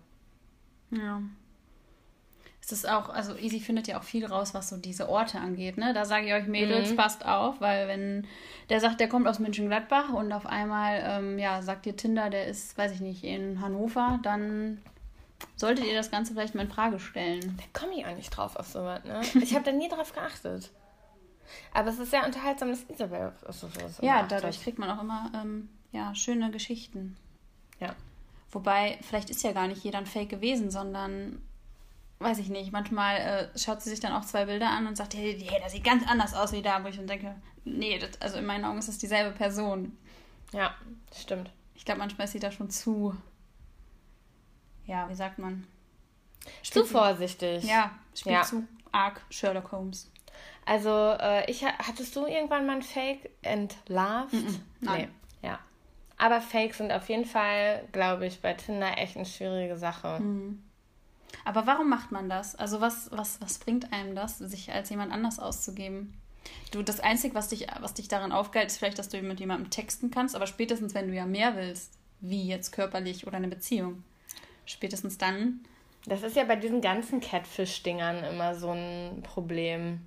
Ja 0.91 1.21
es 2.65 2.71
ist 2.71 2.87
auch, 2.87 3.09
also 3.09 3.35
Easy 3.35 3.59
findet 3.59 3.87
ja 3.87 3.99
auch 3.99 4.03
viel 4.03 4.25
raus, 4.25 4.53
was 4.53 4.69
so 4.69 4.77
diese 4.77 5.09
Orte 5.09 5.37
angeht. 5.37 5.77
Ne? 5.77 5.93
Da 5.93 6.05
sage 6.05 6.27
ich 6.27 6.33
euch, 6.33 6.47
Mädels, 6.47 6.91
mhm. 6.91 6.95
passt 6.95 7.25
auf, 7.25 7.59
weil 7.59 7.89
wenn 7.89 8.25
der 8.69 8.79
sagt, 8.79 9.01
der 9.01 9.09
kommt 9.09 9.27
aus 9.27 9.39
München-Gladbach 9.39 10.13
und 10.13 10.31
auf 10.31 10.45
einmal, 10.45 11.03
ähm, 11.05 11.37
ja, 11.37 11.61
sagt 11.61 11.85
dir 11.85 11.97
Tinder, 11.97 12.29
der 12.29 12.47
ist, 12.47 12.77
weiß 12.77 12.93
ich 12.93 13.01
nicht, 13.01 13.25
in 13.25 13.59
Hannover, 13.59 14.17
dann 14.23 14.81
solltet 15.57 15.85
ihr 15.85 15.93
das 15.93 16.09
Ganze 16.09 16.33
vielleicht 16.33 16.55
mal 16.55 16.61
in 16.61 16.71
Frage 16.71 16.99
stellen. 16.99 17.57
Da 17.57 17.79
komme 17.79 17.99
ich 17.99 18.05
auch 18.05 18.15
nicht 18.15 18.29
drauf 18.29 18.55
auf 18.55 18.67
sowas, 18.67 19.03
ne? 19.03 19.21
Ich 19.41 19.53
habe 19.53 19.65
da 19.65 19.73
nie 19.73 19.89
drauf 19.89 20.13
geachtet. 20.13 20.71
Aber 21.73 21.89
es 21.89 21.99
ist 21.99 22.11
sehr 22.11 22.25
unterhaltsam, 22.25 22.69
dass 22.69 22.89
Isabel 22.89 23.33
so 23.49 23.67
was 23.75 23.99
Ja, 24.01 24.23
dadurch 24.23 24.63
kriegt 24.63 24.79
man 24.79 24.89
auch 24.89 25.01
immer 25.01 25.29
ähm, 25.35 25.67
ja, 25.91 26.15
schöne 26.15 26.49
Geschichten. 26.49 27.17
Ja. 27.81 27.93
Wobei, 28.51 28.97
vielleicht 29.01 29.29
ist 29.29 29.43
ja 29.43 29.51
gar 29.51 29.67
nicht 29.67 29.83
jeder 29.83 29.97
ein 29.97 30.05
Fake 30.05 30.29
gewesen, 30.29 30.71
sondern 30.71 31.41
weiß 32.23 32.39
ich 32.39 32.49
nicht, 32.49 32.71
manchmal 32.71 33.17
äh, 33.17 33.57
schaut 33.57 33.81
sie 33.81 33.89
sich 33.89 33.99
dann 33.99 34.13
auch 34.13 34.25
zwei 34.25 34.45
Bilder 34.45 34.69
an 34.69 34.87
und 34.87 34.95
sagt, 34.95 35.13
hey, 35.13 35.37
hey, 35.39 35.59
das 35.61 35.73
sieht 35.73 35.83
ganz 35.83 36.07
anders 36.07 36.33
aus 36.33 36.51
wie 36.51 36.61
da, 36.61 36.83
wo 36.83 36.87
ich 36.87 36.95
dann 36.95 37.07
denke, 37.07 37.35
nee, 37.65 37.99
das, 37.99 38.21
also 38.21 38.37
in 38.37 38.45
meinen 38.45 38.65
Augen 38.65 38.77
ist 38.77 38.87
das 38.87 38.97
dieselbe 38.97 39.35
Person. 39.35 39.97
Ja, 40.51 40.73
stimmt. 41.15 41.51
Ich 41.75 41.85
glaube, 41.85 41.99
manchmal 41.99 42.25
ist 42.25 42.33
sie 42.33 42.39
da 42.39 42.51
schon 42.51 42.69
zu, 42.69 43.15
ja, 44.85 45.09
wie 45.09 45.15
sagt 45.15 45.39
man? 45.39 45.67
Spielt 46.61 46.85
zu 46.87 46.91
vorsichtig. 46.91 47.63
Ja, 47.63 47.91
spielt 48.15 48.35
ja. 48.35 48.43
zu 48.43 48.67
arg 48.91 49.21
Sherlock 49.29 49.71
Holmes. 49.71 50.11
Also, 50.65 50.89
äh, 51.19 51.49
ich 51.49 51.65
hattest 51.65 52.15
du 52.15 52.25
irgendwann 52.25 52.65
mal 52.65 52.77
ein 52.77 52.81
Fake 52.81 53.29
entlarvt? 53.41 54.33
Mm 54.33 54.37
-mm, 54.37 54.59
nein. 54.81 55.11
Nee, 55.41 55.47
ja. 55.47 55.59
Aber 56.17 56.39
Fakes 56.39 56.77
sind 56.77 56.91
auf 56.91 57.09
jeden 57.09 57.25
Fall, 57.25 57.83
glaube 57.91 58.25
ich, 58.27 58.41
bei 58.41 58.53
Tinder 58.53 58.97
echt 58.97 59.17
eine 59.17 59.25
schwierige 59.25 59.77
Sache. 59.77 60.19
Mhm. 60.19 60.63
Aber 61.45 61.67
warum 61.67 61.89
macht 61.89 62.11
man 62.11 62.29
das? 62.29 62.55
Also 62.55 62.81
was, 62.81 63.11
was, 63.11 63.41
was 63.41 63.59
bringt 63.59 63.91
einem 63.91 64.15
das, 64.15 64.37
sich 64.37 64.71
als 64.71 64.89
jemand 64.89 65.11
anders 65.11 65.39
auszugeben? 65.39 66.13
Du, 66.71 66.81
das 66.81 66.99
Einzige, 66.99 67.35
was 67.35 67.49
dich, 67.49 67.67
was 67.79 67.93
dich 67.93 68.07
daran 68.07 68.31
aufgeilt, 68.31 68.67
ist 68.67 68.77
vielleicht, 68.77 68.99
dass 68.99 69.09
du 69.09 69.21
mit 69.21 69.39
jemandem 69.39 69.69
texten 69.69 70.11
kannst, 70.11 70.35
aber 70.35 70.47
spätestens, 70.47 70.93
wenn 70.93 71.07
du 71.07 71.13
ja 71.13 71.25
mehr 71.25 71.55
willst, 71.55 71.93
wie 72.19 72.47
jetzt 72.47 72.71
körperlich 72.71 73.27
oder 73.27 73.37
eine 73.37 73.47
Beziehung, 73.47 74.03
spätestens 74.65 75.17
dann. 75.17 75.61
Das 76.05 76.23
ist 76.23 76.35
ja 76.35 76.43
bei 76.43 76.55
diesen 76.55 76.81
ganzen 76.81 77.21
Catfish-Dingern 77.21 78.23
immer 78.23 78.55
so 78.55 78.71
ein 78.71 79.23
Problem. 79.23 80.01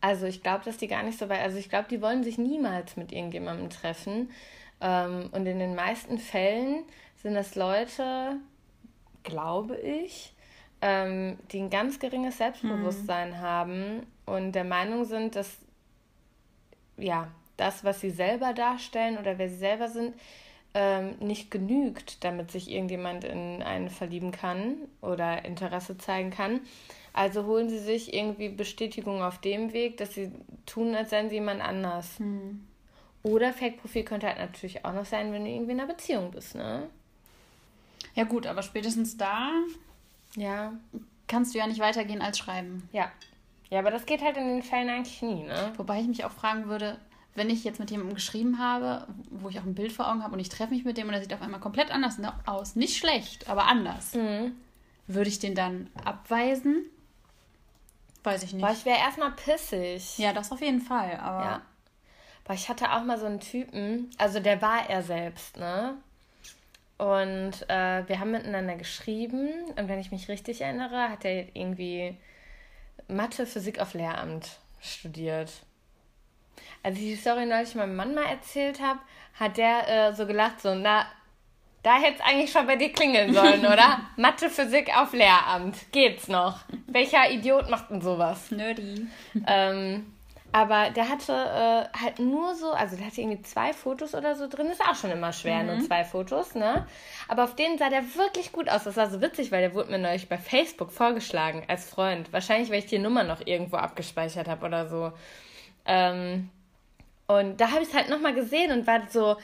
Also 0.00 0.26
ich 0.26 0.42
glaube, 0.42 0.64
dass 0.64 0.76
die 0.76 0.88
gar 0.88 1.02
nicht 1.02 1.18
so 1.18 1.28
weit, 1.28 1.40
also 1.40 1.56
ich 1.56 1.70
glaube, 1.70 1.88
die 1.88 2.02
wollen 2.02 2.22
sich 2.22 2.36
niemals 2.36 2.96
mit 2.96 3.12
irgendjemandem 3.12 3.70
treffen. 3.70 4.30
Ähm, 4.80 5.30
und 5.32 5.46
in 5.46 5.58
den 5.58 5.74
meisten 5.74 6.18
Fällen 6.18 6.84
sind 7.22 7.34
das 7.34 7.54
Leute, 7.54 8.36
glaube 9.22 9.76
ich, 9.78 10.34
ähm, 10.82 11.38
die 11.52 11.60
ein 11.60 11.70
ganz 11.70 11.98
geringes 11.98 12.38
Selbstbewusstsein 12.38 13.30
mhm. 13.30 13.38
haben 13.38 14.06
und 14.26 14.52
der 14.52 14.64
Meinung 14.64 15.04
sind, 15.04 15.36
dass 15.36 15.58
ja, 16.98 17.28
das, 17.56 17.84
was 17.84 18.00
sie 18.00 18.10
selber 18.10 18.52
darstellen 18.52 19.18
oder 19.18 19.38
wer 19.38 19.48
sie 19.48 19.56
selber 19.56 19.88
sind, 19.88 20.14
ähm, 20.74 21.14
nicht 21.20 21.50
genügt, 21.50 22.22
damit 22.24 22.50
sich 22.50 22.70
irgendjemand 22.70 23.24
in 23.24 23.62
einen 23.62 23.88
verlieben 23.88 24.30
kann 24.30 24.76
oder 25.00 25.44
Interesse 25.44 25.96
zeigen 25.96 26.30
kann. 26.30 26.60
Also 27.12 27.46
holen 27.46 27.70
sie 27.70 27.78
sich 27.78 28.12
irgendwie 28.12 28.50
Bestätigung 28.50 29.22
auf 29.22 29.40
dem 29.40 29.72
Weg, 29.72 29.96
dass 29.96 30.14
sie 30.14 30.30
tun, 30.66 30.94
als 30.94 31.10
seien 31.10 31.30
sie 31.30 31.36
jemand 31.36 31.62
anders. 31.62 32.18
Mhm. 32.18 32.66
Oder 33.22 33.54
Fake-Profil 33.54 34.04
könnte 34.04 34.26
halt 34.26 34.38
natürlich 34.38 34.84
auch 34.84 34.92
noch 34.92 35.06
sein, 35.06 35.32
wenn 35.32 35.44
du 35.44 35.50
irgendwie 35.50 35.72
in 35.72 35.80
einer 35.80 35.92
Beziehung 35.92 36.30
bist, 36.30 36.54
ne? 36.54 36.88
Ja, 38.14 38.24
gut, 38.24 38.46
aber 38.46 38.62
spätestens 38.62 39.16
da 39.16 39.50
ja. 40.34 40.72
kannst 41.28 41.54
du 41.54 41.58
ja 41.58 41.66
nicht 41.66 41.80
weitergehen 41.80 42.22
als 42.22 42.38
schreiben. 42.38 42.88
Ja. 42.92 43.10
Ja, 43.70 43.80
aber 43.80 43.90
das 43.90 44.06
geht 44.06 44.22
halt 44.22 44.36
in 44.36 44.46
den 44.46 44.62
Fällen 44.62 44.88
eigentlich 44.88 45.22
nie, 45.22 45.42
ne? 45.42 45.72
Wobei 45.76 46.00
ich 46.00 46.06
mich 46.06 46.24
auch 46.24 46.30
fragen 46.30 46.68
würde, 46.68 46.98
wenn 47.34 47.50
ich 47.50 47.64
jetzt 47.64 47.80
mit 47.80 47.90
jemandem 47.90 48.14
geschrieben 48.14 48.58
habe, 48.58 49.06
wo 49.30 49.48
ich 49.48 49.58
auch 49.58 49.64
ein 49.64 49.74
Bild 49.74 49.92
vor 49.92 50.08
Augen 50.08 50.22
habe 50.22 50.34
und 50.34 50.40
ich 50.40 50.48
treffe 50.48 50.72
mich 50.72 50.84
mit 50.84 50.96
dem 50.96 51.08
und 51.08 51.14
er 51.14 51.20
sieht 51.20 51.34
auf 51.34 51.42
einmal 51.42 51.60
komplett 51.60 51.90
anders 51.90 52.18
aus. 52.46 52.76
Nicht 52.76 52.96
schlecht, 52.96 53.48
aber 53.48 53.64
anders. 53.66 54.14
Mhm. 54.14 54.56
Würde 55.06 55.28
ich 55.28 55.38
den 55.38 55.54
dann 55.54 55.90
abweisen? 56.04 56.86
Weiß 58.24 58.42
ich 58.42 58.52
nicht. 58.52 58.64
Boah, 58.64 58.72
ich 58.72 58.84
wäre 58.84 58.98
erstmal 58.98 59.32
pissig. 59.32 60.18
Ja, 60.18 60.32
das 60.32 60.50
auf 60.50 60.60
jeden 60.60 60.80
Fall, 60.80 61.16
aber. 61.16 61.44
Ja. 61.44 61.62
Boah, 62.44 62.54
ich 62.54 62.68
hatte 62.68 62.92
auch 62.92 63.04
mal 63.04 63.18
so 63.18 63.26
einen 63.26 63.40
Typen, 63.40 64.10
also 64.18 64.40
der 64.40 64.62
war 64.62 64.88
er 64.88 65.02
selbst, 65.02 65.56
ne? 65.56 65.96
Und 66.98 67.52
äh, 67.68 68.08
wir 68.08 68.20
haben 68.20 68.30
miteinander 68.30 68.76
geschrieben 68.76 69.50
und 69.76 69.88
wenn 69.88 69.98
ich 69.98 70.12
mich 70.12 70.28
richtig 70.28 70.62
erinnere, 70.62 71.10
hat 71.10 71.24
er 71.26 71.54
irgendwie 71.54 72.16
Mathe, 73.06 73.46
Physik 73.46 73.80
auf 73.80 73.92
Lehramt 73.92 74.58
studiert. 74.80 75.52
Als 76.82 76.96
ich 76.96 77.02
die 77.02 77.16
Story 77.16 77.44
neulich 77.44 77.74
meinem 77.74 77.96
Mann 77.96 78.14
mal 78.14 78.24
erzählt 78.24 78.80
habe, 78.80 79.00
hat 79.38 79.58
der 79.58 79.88
äh, 79.88 80.14
so 80.14 80.26
gelacht, 80.26 80.62
so, 80.62 80.74
na, 80.74 81.06
da 81.82 81.96
hätte 81.98 82.14
es 82.14 82.20
eigentlich 82.20 82.50
schon 82.50 82.66
bei 82.66 82.76
dir 82.76 82.92
klingeln 82.92 83.34
sollen, 83.34 83.60
oder? 83.66 84.00
Mathe, 84.16 84.48
Physik 84.48 84.96
auf 84.96 85.12
Lehramt. 85.12 85.92
Geht's 85.92 86.28
noch? 86.28 86.60
Welcher 86.86 87.30
Idiot 87.30 87.68
macht 87.68 87.90
denn 87.90 88.00
sowas? 88.00 88.50
Nerdy. 88.50 89.06
Ähm, 89.46 90.15
aber 90.56 90.88
der 90.88 91.10
hatte 91.10 91.32
äh, 91.34 91.98
halt 92.02 92.18
nur 92.18 92.54
so, 92.54 92.70
also 92.70 92.96
der 92.96 93.08
hatte 93.08 93.20
irgendwie 93.20 93.42
zwei 93.42 93.74
Fotos 93.74 94.14
oder 94.14 94.34
so 94.36 94.48
drin. 94.48 94.68
Ist 94.68 94.80
auch 94.80 94.94
schon 94.94 95.10
immer 95.10 95.34
schwer, 95.34 95.58
mhm. 95.58 95.66
nur 95.66 95.80
zwei 95.80 96.02
Fotos, 96.02 96.54
ne? 96.54 96.86
Aber 97.28 97.44
auf 97.44 97.54
denen 97.56 97.76
sah 97.76 97.90
der 97.90 98.02
wirklich 98.14 98.52
gut 98.52 98.70
aus. 98.70 98.84
Das 98.84 98.96
war 98.96 99.10
so 99.10 99.20
witzig, 99.20 99.52
weil 99.52 99.60
der 99.60 99.74
wurde 99.74 99.90
mir 99.90 99.98
neulich 99.98 100.30
bei 100.30 100.38
Facebook 100.38 100.92
vorgeschlagen 100.92 101.64
als 101.68 101.90
Freund. 101.90 102.32
Wahrscheinlich, 102.32 102.70
weil 102.70 102.78
ich 102.78 102.86
die 102.86 102.98
Nummer 102.98 103.22
noch 103.22 103.46
irgendwo 103.46 103.76
abgespeichert 103.76 104.48
habe 104.48 104.64
oder 104.64 104.88
so. 104.88 105.12
Ähm, 105.84 106.48
und 107.26 107.60
da 107.60 107.72
habe 107.72 107.82
ich 107.82 107.90
es 107.90 107.94
halt 107.94 108.08
nochmal 108.08 108.32
gesehen 108.32 108.72
und 108.72 108.86
war 108.86 109.02
so, 109.10 109.36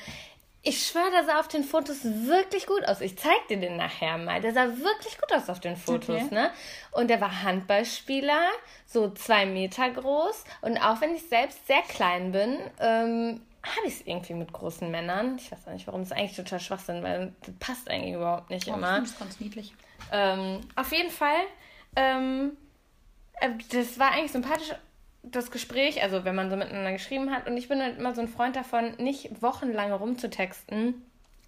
ich 0.65 0.87
schwöre, 0.87 1.11
der 1.11 1.25
sah 1.25 1.41
auf 1.41 1.49
den 1.49 1.65
Fotos 1.65 2.05
wirklich 2.05 2.67
gut 2.67 2.85
aus. 2.85 3.01
Ich 3.01 3.19
zeig 3.19 3.49
dir 3.49 3.59
den 3.59 3.77
nachher 3.77 4.17
mal. 4.17 4.41
Der 4.41 4.53
sah 4.53 4.67
wirklich 4.67 5.19
gut 5.19 5.33
aus 5.33 5.49
auf 5.49 5.59
den 5.59 5.77
Fotos, 5.77 6.23
okay. 6.23 6.35
ne? 6.35 6.51
Und 6.93 7.09
der 7.09 7.21
war 7.21 7.43
Handballspieler, 7.43 8.49
so 8.87 9.11
zwei 9.11 9.45
Meter 9.45 9.91
groß. 9.91 10.45
Und 10.61 10.79
auch 10.79 11.01
wenn 11.01 11.17
ich 11.17 11.29
selbst 11.29 11.67
sehr 11.67 11.83
klein 11.83 12.31
bin, 12.31 12.59
ähm, 12.79 13.41
habe 13.65 13.87
ich 13.87 13.95
es 13.95 14.07
irgendwie 14.07 14.35
mit 14.35 14.53
großen 14.53 14.89
Männern. 14.89 15.37
Ich 15.37 15.51
weiß 15.51 15.67
auch 15.67 15.73
nicht, 15.73 15.87
warum. 15.89 16.03
Das 16.03 16.13
ist 16.13 16.17
eigentlich 16.17 16.37
total 16.37 16.61
Schwachsinn, 16.61 17.03
weil 17.03 17.33
das 17.41 17.55
passt 17.59 17.91
eigentlich 17.91 18.15
überhaupt 18.15 18.51
nicht 18.51 18.69
oh, 18.69 18.75
immer. 18.75 19.01
Das 19.01 19.11
ist 19.11 19.19
ganz 19.19 19.41
niedlich. 19.41 19.75
Ähm, 20.13 20.61
auf 20.77 20.93
jeden 20.93 21.11
Fall, 21.11 21.41
ähm, 21.97 22.57
äh, 23.41 23.51
das 23.73 23.99
war 23.99 24.13
eigentlich 24.13 24.33
sympathisch 24.33 24.71
das 25.23 25.51
Gespräch, 25.51 26.03
also 26.03 26.25
wenn 26.25 26.35
man 26.35 26.51
so 26.51 26.57
miteinander 26.57 26.93
geschrieben 26.93 27.31
hat, 27.31 27.47
und 27.47 27.57
ich 27.57 27.69
bin 27.69 27.81
halt 27.81 27.99
immer 27.99 28.15
so 28.15 28.21
ein 28.21 28.29
Freund 28.29 28.57
davon, 28.57 28.95
nicht 28.97 29.43
wochenlang 29.43 29.93
rumzutexten, 29.93 31.03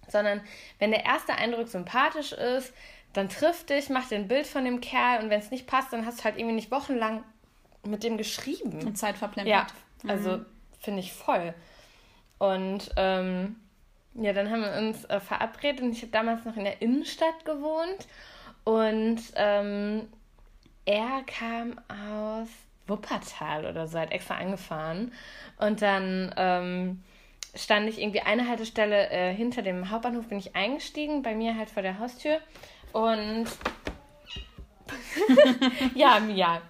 sondern 0.07 0.41
wenn 0.79 0.91
der 0.91 1.05
erste 1.05 1.33
Eindruck 1.35 1.67
sympathisch 1.67 2.31
ist, 2.31 2.73
dann 3.13 3.29
triff 3.29 3.65
dich, 3.65 3.89
mach 3.89 4.07
dir 4.07 4.15
ein 4.15 4.27
Bild 4.27 4.47
von 4.47 4.65
dem 4.65 4.81
Kerl 4.81 5.23
und 5.23 5.29
wenn 5.29 5.39
es 5.39 5.51
nicht 5.51 5.67
passt, 5.67 5.93
dann 5.93 6.05
hast 6.05 6.19
du 6.19 6.23
halt 6.25 6.37
irgendwie 6.37 6.55
nicht 6.55 6.71
wochenlang 6.71 7.23
mit 7.83 8.03
dem 8.03 8.17
geschrieben. 8.17 8.85
Und 8.85 8.97
Zeit 8.97 9.17
verplempert. 9.17 9.51
Ja, 9.51 9.67
mhm. 10.03 10.09
also 10.09 10.45
finde 10.79 10.99
ich 10.99 11.13
voll. 11.13 11.53
Und 12.37 12.91
ähm, 12.97 13.55
ja, 14.15 14.33
dann 14.33 14.49
haben 14.49 14.61
wir 14.61 14.73
uns 14.77 15.05
äh, 15.05 15.19
verabredet 15.19 15.81
und 15.81 15.91
ich 15.91 16.01
habe 16.01 16.11
damals 16.11 16.45
noch 16.45 16.55
in 16.57 16.63
der 16.63 16.81
Innenstadt 16.81 17.45
gewohnt 17.45 18.07
und 18.63 19.21
ähm, 19.35 20.07
er 20.85 21.23
kam 21.25 21.79
aus 21.89 22.49
Wuppertal 22.87 23.65
oder 23.65 23.87
so, 23.87 23.97
halt 23.97 24.11
extra 24.11 24.35
angefahren. 24.35 25.11
Und 25.57 25.81
dann 25.81 26.33
ähm, 26.37 27.03
stand 27.55 27.89
ich 27.89 27.99
irgendwie 27.99 28.21
eine 28.21 28.47
Haltestelle 28.47 29.09
äh, 29.09 29.33
hinter 29.33 29.61
dem 29.61 29.89
Hauptbahnhof, 29.89 30.27
bin 30.27 30.37
ich 30.37 30.55
eingestiegen, 30.55 31.21
bei 31.23 31.35
mir 31.35 31.57
halt 31.57 31.69
vor 31.69 31.81
der 31.81 31.99
Haustür. 31.99 32.39
Und 32.91 33.47
ja, 35.95 36.19
Mia. 36.19 36.61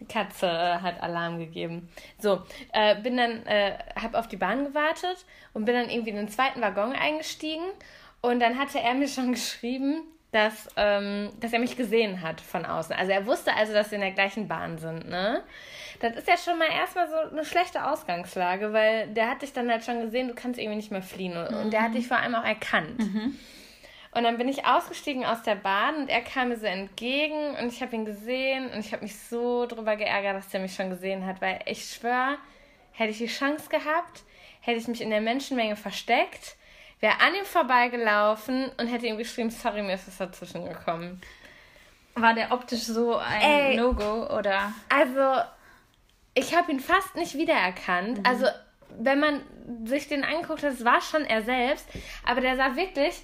Die 0.00 0.06
Katze 0.06 0.82
hat 0.82 1.02
Alarm 1.02 1.38
gegeben. 1.38 1.88
So, 2.18 2.42
äh, 2.72 3.00
bin 3.00 3.16
dann, 3.16 3.46
äh, 3.46 3.78
hab 4.00 4.14
auf 4.14 4.28
die 4.28 4.36
Bahn 4.36 4.64
gewartet 4.64 5.24
und 5.52 5.64
bin 5.64 5.74
dann 5.74 5.90
irgendwie 5.90 6.10
in 6.10 6.16
den 6.16 6.28
zweiten 6.28 6.60
Waggon 6.60 6.92
eingestiegen. 6.92 7.64
Und 8.20 8.40
dann 8.40 8.58
hatte 8.58 8.80
er 8.80 8.94
mir 8.94 9.08
schon 9.08 9.32
geschrieben, 9.32 10.02
dass, 10.32 10.68
ähm, 10.76 11.30
dass 11.40 11.52
er 11.52 11.58
mich 11.58 11.76
gesehen 11.76 12.22
hat 12.22 12.40
von 12.40 12.64
außen. 12.64 12.96
Also 12.96 13.12
er 13.12 13.26
wusste 13.26 13.54
also, 13.54 13.72
dass 13.74 13.90
wir 13.90 13.96
in 13.96 14.02
der 14.02 14.12
gleichen 14.12 14.48
Bahn 14.48 14.78
sind, 14.78 15.08
ne? 15.08 15.42
Das 16.00 16.16
ist 16.16 16.26
ja 16.26 16.36
schon 16.36 16.58
mal 16.58 16.68
erstmal 16.68 17.08
so 17.08 17.14
eine 17.14 17.44
schlechte 17.44 17.86
Ausgangslage, 17.86 18.72
weil 18.72 19.06
der 19.08 19.30
hat 19.30 19.42
dich 19.42 19.52
dann 19.52 19.70
halt 19.70 19.84
schon 19.84 20.00
gesehen, 20.00 20.28
du 20.28 20.34
kannst 20.34 20.58
irgendwie 20.58 20.76
nicht 20.76 20.90
mehr 20.90 21.02
fliehen. 21.02 21.36
Und, 21.36 21.50
mhm. 21.50 21.56
und 21.58 21.72
der 21.72 21.82
hat 21.82 21.90
mhm. 21.90 21.96
dich 21.96 22.08
vor 22.08 22.16
allem 22.16 22.34
auch 22.34 22.44
erkannt. 22.44 22.98
Mhm. 22.98 23.38
Und 24.14 24.24
dann 24.24 24.36
bin 24.36 24.48
ich 24.48 24.66
ausgestiegen 24.66 25.24
aus 25.24 25.42
der 25.42 25.54
Bahn 25.54 25.96
und 25.96 26.08
er 26.08 26.22
kam 26.22 26.48
mir 26.48 26.56
so 26.56 26.66
entgegen 26.66 27.54
und 27.60 27.72
ich 27.72 27.80
habe 27.80 27.94
ihn 27.94 28.04
gesehen 28.04 28.70
und 28.70 28.80
ich 28.80 28.92
habe 28.92 29.02
mich 29.02 29.16
so 29.18 29.64
drüber 29.66 29.96
geärgert, 29.96 30.36
dass 30.36 30.52
er 30.52 30.60
mich 30.60 30.74
schon 30.74 30.90
gesehen 30.90 31.24
hat, 31.24 31.40
weil 31.40 31.60
ich 31.66 31.84
schwöre, 31.84 32.36
hätte 32.92 33.10
ich 33.10 33.18
die 33.18 33.26
Chance 33.26 33.68
gehabt, 33.70 34.24
hätte 34.60 34.78
ich 34.78 34.88
mich 34.88 35.00
in 35.00 35.10
der 35.10 35.22
Menschenmenge 35.22 35.76
versteckt 35.76 36.56
wäre 37.02 37.20
an 37.20 37.34
ihm 37.34 37.44
vorbeigelaufen 37.44 38.70
und 38.78 38.86
hätte 38.86 39.06
ihm 39.06 39.18
geschrieben, 39.18 39.50
sorry, 39.50 39.82
mir 39.82 39.94
ist 39.94 40.06
was 40.06 40.18
dazwischen 40.18 40.64
gekommen. 40.64 41.20
War 42.14 42.32
der 42.32 42.52
optisch 42.52 42.84
so 42.84 43.16
ein 43.16 43.76
No-Go 43.76 44.28
oder? 44.38 44.72
Also, 44.88 45.42
ich 46.34 46.54
habe 46.56 46.70
ihn 46.70 46.80
fast 46.80 47.16
nicht 47.16 47.34
wiedererkannt. 47.34 48.18
Mhm. 48.18 48.26
Also, 48.26 48.46
wenn 48.98 49.18
man 49.18 49.42
sich 49.84 50.06
den 50.08 50.22
anguckt, 50.22 50.62
das 50.62 50.84
war 50.84 51.00
schon 51.00 51.24
er 51.24 51.42
selbst, 51.42 51.86
aber 52.24 52.40
der 52.40 52.56
sah 52.56 52.76
wirklich 52.76 53.22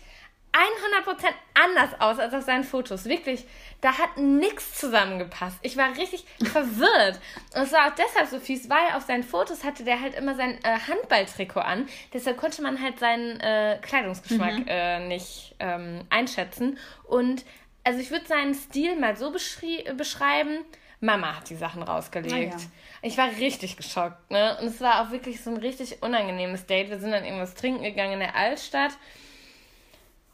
100% 0.52 1.26
anders 1.54 2.00
aus 2.00 2.18
als 2.18 2.34
auf 2.34 2.42
seinen 2.42 2.64
Fotos. 2.64 3.04
Wirklich, 3.04 3.44
da 3.80 3.96
hat 3.96 4.16
nichts 4.16 4.78
zusammengepasst. 4.78 5.58
Ich 5.62 5.76
war 5.76 5.96
richtig 5.96 6.24
verwirrt. 6.52 7.20
Und 7.54 7.62
es 7.62 7.72
war 7.72 7.88
auch 7.88 7.94
deshalb 7.94 8.28
so 8.28 8.40
fies, 8.40 8.68
weil 8.68 8.96
auf 8.96 9.04
seinen 9.04 9.22
Fotos 9.22 9.64
hatte 9.64 9.84
der 9.84 10.00
halt 10.00 10.14
immer 10.14 10.34
sein 10.34 10.58
äh, 10.64 10.78
Handballtrikot 10.88 11.60
an. 11.60 11.88
Deshalb 12.12 12.38
konnte 12.38 12.62
man 12.62 12.80
halt 12.80 12.98
seinen 12.98 13.40
äh, 13.40 13.78
Kleidungsgeschmack 13.82 14.58
mhm. 14.58 14.68
äh, 14.68 15.06
nicht 15.06 15.54
ähm, 15.60 16.00
einschätzen. 16.10 16.78
Und 17.04 17.44
also 17.84 18.00
ich 18.00 18.10
würde 18.10 18.26
seinen 18.26 18.54
Stil 18.54 18.96
mal 18.96 19.16
so 19.16 19.30
beschreiben. 19.30 20.64
Mama 21.00 21.36
hat 21.36 21.48
die 21.48 21.54
Sachen 21.54 21.82
rausgelegt. 21.82 22.34
Ah, 22.34 22.38
ja. 22.38 22.56
Ich 23.02 23.16
war 23.16 23.28
richtig 23.38 23.76
geschockt, 23.76 24.30
ne? 24.30 24.58
Und 24.60 24.66
es 24.66 24.80
war 24.80 25.02
auch 25.02 25.12
wirklich 25.12 25.42
so 25.42 25.50
ein 25.50 25.56
richtig 25.58 26.02
unangenehmes 26.02 26.66
Date. 26.66 26.90
Wir 26.90 26.98
sind 26.98 27.12
dann 27.12 27.24
irgendwas 27.24 27.54
trinken 27.54 27.84
gegangen 27.84 28.14
in 28.14 28.18
der 28.18 28.34
Altstadt. 28.34 28.92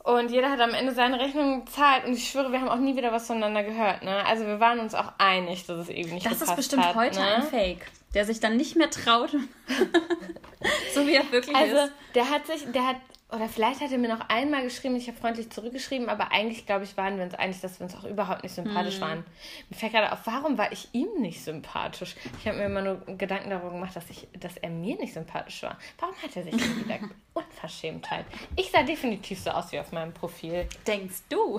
Und 0.04 0.30
jeder 0.30 0.50
hat 0.50 0.60
am 0.60 0.74
Ende 0.74 0.92
seine 0.92 1.18
Rechnung 1.18 1.64
gezahlt 1.64 2.04
und 2.04 2.12
ich 2.12 2.28
schwöre, 2.28 2.52
wir 2.52 2.60
haben 2.60 2.68
auch 2.68 2.78
nie 2.78 2.94
wieder 2.94 3.10
was 3.10 3.26
voneinander 3.26 3.64
gehört. 3.64 4.02
Ne? 4.02 4.24
Also 4.26 4.46
wir 4.46 4.60
waren 4.60 4.78
uns 4.78 4.94
auch 4.94 5.12
einig, 5.16 5.64
dass 5.64 5.78
es 5.78 5.88
eben 5.88 6.12
nicht 6.12 6.26
Das 6.26 6.42
ist 6.42 6.54
bestimmt 6.54 6.84
hat, 6.84 6.94
heute 6.94 7.18
ne? 7.18 7.36
ein 7.36 7.42
Fake, 7.42 7.86
der 8.12 8.26
sich 8.26 8.38
dann 8.38 8.58
nicht 8.58 8.76
mehr 8.76 8.90
traut. 8.90 9.30
so 10.94 11.06
wie 11.06 11.14
er 11.14 11.32
wirklich 11.32 11.56
also, 11.56 11.74
ist. 11.74 11.80
Also 11.80 11.92
der 12.14 12.28
hat 12.28 12.46
sich, 12.46 12.70
der 12.70 12.86
hat 12.86 12.96
oder 13.32 13.48
vielleicht 13.48 13.80
hat 13.80 13.90
er 13.90 13.98
mir 13.98 14.08
noch 14.08 14.28
einmal 14.28 14.62
geschrieben, 14.62 14.96
ich 14.96 15.08
habe 15.08 15.18
freundlich 15.18 15.50
zurückgeschrieben, 15.50 16.08
aber 16.08 16.30
eigentlich, 16.30 16.66
glaube 16.66 16.84
ich, 16.84 16.96
waren 16.96 17.16
wir 17.16 17.24
uns 17.24 17.34
einig, 17.34 17.60
dass 17.60 17.80
wir 17.80 17.84
uns 17.86 17.96
auch 17.96 18.04
überhaupt 18.04 18.42
nicht 18.42 18.54
sympathisch 18.54 18.96
hm. 18.96 19.00
waren. 19.00 19.24
Mir 19.70 19.76
fällt 19.76 19.92
gerade 19.92 20.12
auf, 20.12 20.20
warum 20.24 20.56
war 20.58 20.70
ich 20.70 20.88
ihm 20.92 21.08
nicht 21.18 21.42
sympathisch? 21.42 22.14
Ich 22.38 22.46
habe 22.46 22.58
mir 22.58 22.66
immer 22.66 22.82
nur 22.82 23.00
Gedanken 23.16 23.50
darüber 23.50 23.70
gemacht, 23.70 23.96
dass, 23.96 24.08
ich, 24.10 24.28
dass 24.38 24.56
er 24.58 24.70
mir 24.70 24.96
nicht 24.96 25.14
sympathisch 25.14 25.62
war. 25.62 25.78
Warum 25.98 26.14
hat 26.22 26.36
er 26.36 26.44
sich 26.44 26.54
denn 26.54 26.84
wieder 26.84 26.98
Unverschämtheit? 27.32 28.26
Ich 28.56 28.70
sah 28.70 28.82
definitiv 28.82 29.40
so 29.40 29.50
aus 29.50 29.72
wie 29.72 29.80
auf 29.80 29.90
meinem 29.90 30.12
Profil. 30.12 30.68
Denkst 30.86 31.22
du? 31.28 31.58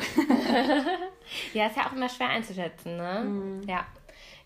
ja, 1.53 1.67
ist 1.67 1.77
ja 1.77 1.87
auch 1.87 1.93
immer 1.93 2.09
schwer 2.09 2.29
einzuschätzen, 2.29 2.95
ne? 2.95 3.19
Hm. 3.19 3.63
Ja. 3.67 3.85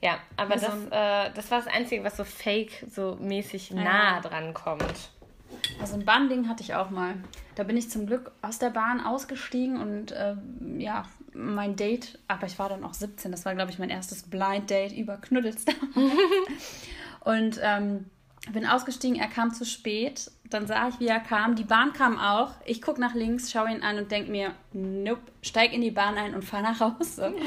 Ja, 0.02 0.18
aber 0.38 0.56
das, 0.56 0.86
äh, 0.86 1.34
das 1.34 1.52
war 1.52 1.60
das 1.62 1.68
Einzige, 1.68 2.04
was 2.06 2.16
so 2.16 2.24
fake, 2.24 2.86
so 2.90 3.18
mäßig 3.20 3.72
nah 3.72 4.16
ja. 4.16 4.22
dran 4.22 4.54
kommt. 4.54 5.12
Also 5.80 5.96
ein 5.96 6.06
Bahnding 6.06 6.48
hatte 6.48 6.64
ich 6.64 6.76
auch 6.76 6.90
mal. 6.90 7.16
Da 7.56 7.64
bin 7.64 7.78
ich 7.78 7.90
zum 7.90 8.06
Glück 8.06 8.32
aus 8.42 8.60
der 8.60 8.70
Bahn 8.70 9.02
ausgestiegen 9.02 9.82
und 9.82 10.12
äh, 10.12 10.36
ja, 10.78 11.06
mein 11.34 11.76
Date, 11.76 12.20
aber 12.28 12.48
ich 12.48 12.60
war 12.60 12.70
dann 12.70 12.84
auch 12.84 12.94
17, 12.94 13.32
das 13.32 13.46
war, 13.46 13.56
glaube 13.56 13.72
ich, 13.72 13.80
mein 13.80 13.90
erstes 13.90 14.24
Blind 14.24 14.70
Date 14.70 14.94
über 14.94 15.18
Knuddels. 15.18 15.66
und 17.22 17.60
ähm, 17.62 18.06
bin 18.52 18.66
ausgestiegen, 18.66 19.20
er 19.20 19.28
kam 19.28 19.54
zu 19.54 19.66
spät. 19.66 20.32
Dann 20.50 20.66
sah 20.66 20.88
ich, 20.88 21.00
wie 21.00 21.08
er 21.08 21.20
kam. 21.20 21.56
Die 21.56 21.64
Bahn 21.64 21.94
kam 21.94 22.18
auch. 22.18 22.52
Ich 22.66 22.82
gucke 22.82 23.00
nach 23.00 23.14
links, 23.14 23.52
schaue 23.52 23.70
ihn 23.70 23.84
an 23.84 23.98
und 23.98 24.12
denke 24.12 24.32
mir, 24.32 24.54
nope, 24.74 25.22
steig 25.42 25.74
in 25.74 25.82
die 25.82 25.92
Bahn 25.92 26.18
ein 26.18 26.34
und 26.34 26.44
fahr 26.44 26.62
nach 26.62 26.80
Hause. 26.80 27.34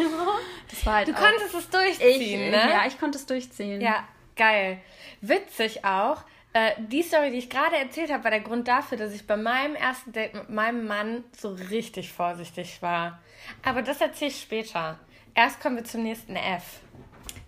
Das 0.71 0.87
war 0.87 0.95
halt 0.95 1.09
du 1.09 1.13
auch, 1.13 1.19
konntest 1.19 1.55
es 1.55 1.69
durchziehen, 1.69 2.45
ich, 2.45 2.51
ne? 2.51 2.71
Ja, 2.71 2.87
ich 2.87 2.99
konnte 2.99 3.19
es 3.19 3.27
durchziehen. 3.27 3.83
Ja, 3.83 4.05
geil. 4.37 4.79
Witzig 5.21 5.85
auch. 5.85 6.23
Äh, 6.55 6.73
die 6.79 7.03
Story, 7.03 7.31
die 7.31 7.39
ich 7.39 7.49
gerade 7.49 7.77
erzählt 7.77 8.13
habe, 8.13 8.25
war 8.25 8.31
der 8.31 8.41
Grund 8.41 8.69
dafür, 8.69 8.99
dass 8.99 9.15
ich 9.15 9.27
bei 9.27 9.37
meinem 9.37 9.75
ersten 9.75 10.13
Date 10.13 10.35
mit 10.35 10.51
meinem 10.51 10.87
Mann 10.87 11.25
so 11.37 11.51
richtig 11.71 12.13
vorsichtig 12.13 12.83
war. 12.83 13.21
Aber 13.65 13.83
das 13.83 14.01
erzähle 14.01 14.31
ich 14.31 14.41
später. 14.41 14.99
Erst 15.35 15.61
kommen 15.61 15.77
wir 15.77 15.85
zum 15.85 16.03
nächsten 16.03 16.37
F. 16.37 16.81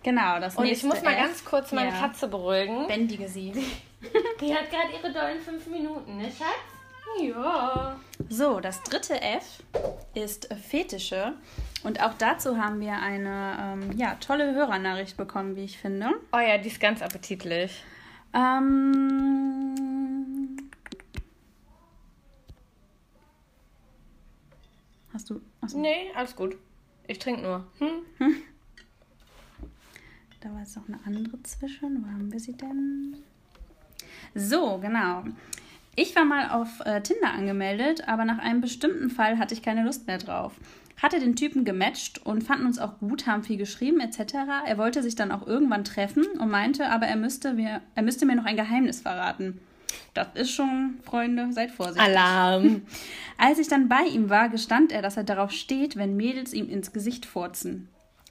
Genau, 0.01 0.39
das 0.39 0.55
Und 0.55 0.65
ich 0.65 0.83
muss 0.83 1.01
mal 1.03 1.13
F. 1.13 1.19
ganz 1.19 1.45
kurz 1.45 1.71
meine 1.71 1.91
ja. 1.91 1.99
Katze 1.99 2.27
beruhigen. 2.27 2.87
Bändige 2.87 3.27
sie. 3.27 3.51
Die 4.41 4.53
hat 4.53 4.69
gerade 4.69 4.89
ihre 4.93 5.11
dollen 5.11 5.39
fünf 5.39 5.67
Minuten, 5.67 6.17
ne, 6.17 6.25
Schatz? 6.25 7.21
Ja. 7.21 7.95
So, 8.29 8.59
das 8.59 8.81
dritte 8.83 9.21
F 9.21 9.63
ist 10.13 10.53
Fetische. 10.67 11.33
Und 11.83 12.01
auch 12.01 12.13
dazu 12.17 12.57
haben 12.57 12.79
wir 12.81 12.93
eine 12.93 13.57
ähm, 13.59 13.97
ja, 13.97 14.15
tolle 14.15 14.53
Hörernachricht 14.53 15.15
bekommen, 15.17 15.55
wie 15.55 15.63
ich 15.63 15.77
finde. 15.77 16.09
Oh 16.33 16.39
ja, 16.39 16.57
die 16.57 16.67
ist 16.67 16.79
ganz 16.79 17.01
appetitlich. 17.01 17.83
Ähm, 18.35 19.75
hast 25.13 25.29
du. 25.29 25.41
Achso. 25.61 25.79
Nee, 25.79 26.11
alles 26.13 26.35
gut. 26.35 26.57
Ich 27.07 27.19
trinke 27.19 27.41
nur. 27.41 27.65
Hm? 27.79 28.05
Da 30.41 30.51
war 30.53 30.59
jetzt 30.59 30.75
noch 30.75 30.87
eine 30.87 30.99
andere 31.07 31.41
zwischen. 31.41 32.03
Wo 32.03 32.07
haben 32.07 32.31
wir 32.31 32.39
sie 32.39 32.53
denn? 32.53 33.17
So, 34.35 34.77
genau. 34.77 35.23
Ich 35.95 36.15
war 36.15 36.23
mal 36.23 36.51
auf 36.51 36.81
äh, 36.85 37.01
Tinder 37.01 37.33
angemeldet, 37.33 38.07
aber 38.07 38.25
nach 38.25 38.37
einem 38.37 38.61
bestimmten 38.61 39.09
Fall 39.09 39.39
hatte 39.39 39.55
ich 39.55 39.63
keine 39.63 39.83
Lust 39.83 40.05
mehr 40.05 40.19
drauf. 40.19 40.53
Hatte 41.05 41.19
den 41.19 41.35
Typen 41.35 41.65
gematcht 41.65 42.25
und 42.25 42.43
fanden 42.43 42.65
uns 42.65 42.79
auch 42.79 42.97
gut, 42.97 43.27
haben 43.27 43.43
viel 43.43 43.57
geschrieben 43.57 43.99
etc. 43.99 44.33
Er 44.65 44.79
wollte 44.79 45.03
sich 45.03 45.13
dann 45.13 45.31
auch 45.31 45.45
irgendwann 45.45 45.83
treffen 45.83 46.25
und 46.39 46.49
meinte, 46.49 46.89
aber 46.89 47.05
er 47.05 47.15
müsste 47.15 47.53
mir, 47.53 47.81
er 47.93 48.01
müsste 48.01 48.25
mir 48.25 48.35
noch 48.35 48.45
ein 48.45 48.55
Geheimnis 48.55 49.01
verraten. 49.01 49.59
Das 50.15 50.29
ist 50.33 50.49
schon, 50.49 50.97
Freunde, 51.03 51.49
seid 51.51 51.69
vorsichtig. 51.69 52.01
Alarm! 52.01 52.87
Als 53.37 53.59
ich 53.59 53.67
dann 53.67 53.87
bei 53.87 54.01
ihm 54.05 54.31
war, 54.31 54.49
gestand 54.49 54.91
er, 54.91 55.03
dass 55.03 55.15
er 55.15 55.23
darauf 55.23 55.51
steht, 55.51 55.95
wenn 55.95 56.17
Mädels 56.17 56.53
ihm 56.53 56.67
ins 56.67 56.91
Gesicht 56.91 57.27
furzen. 57.27 57.87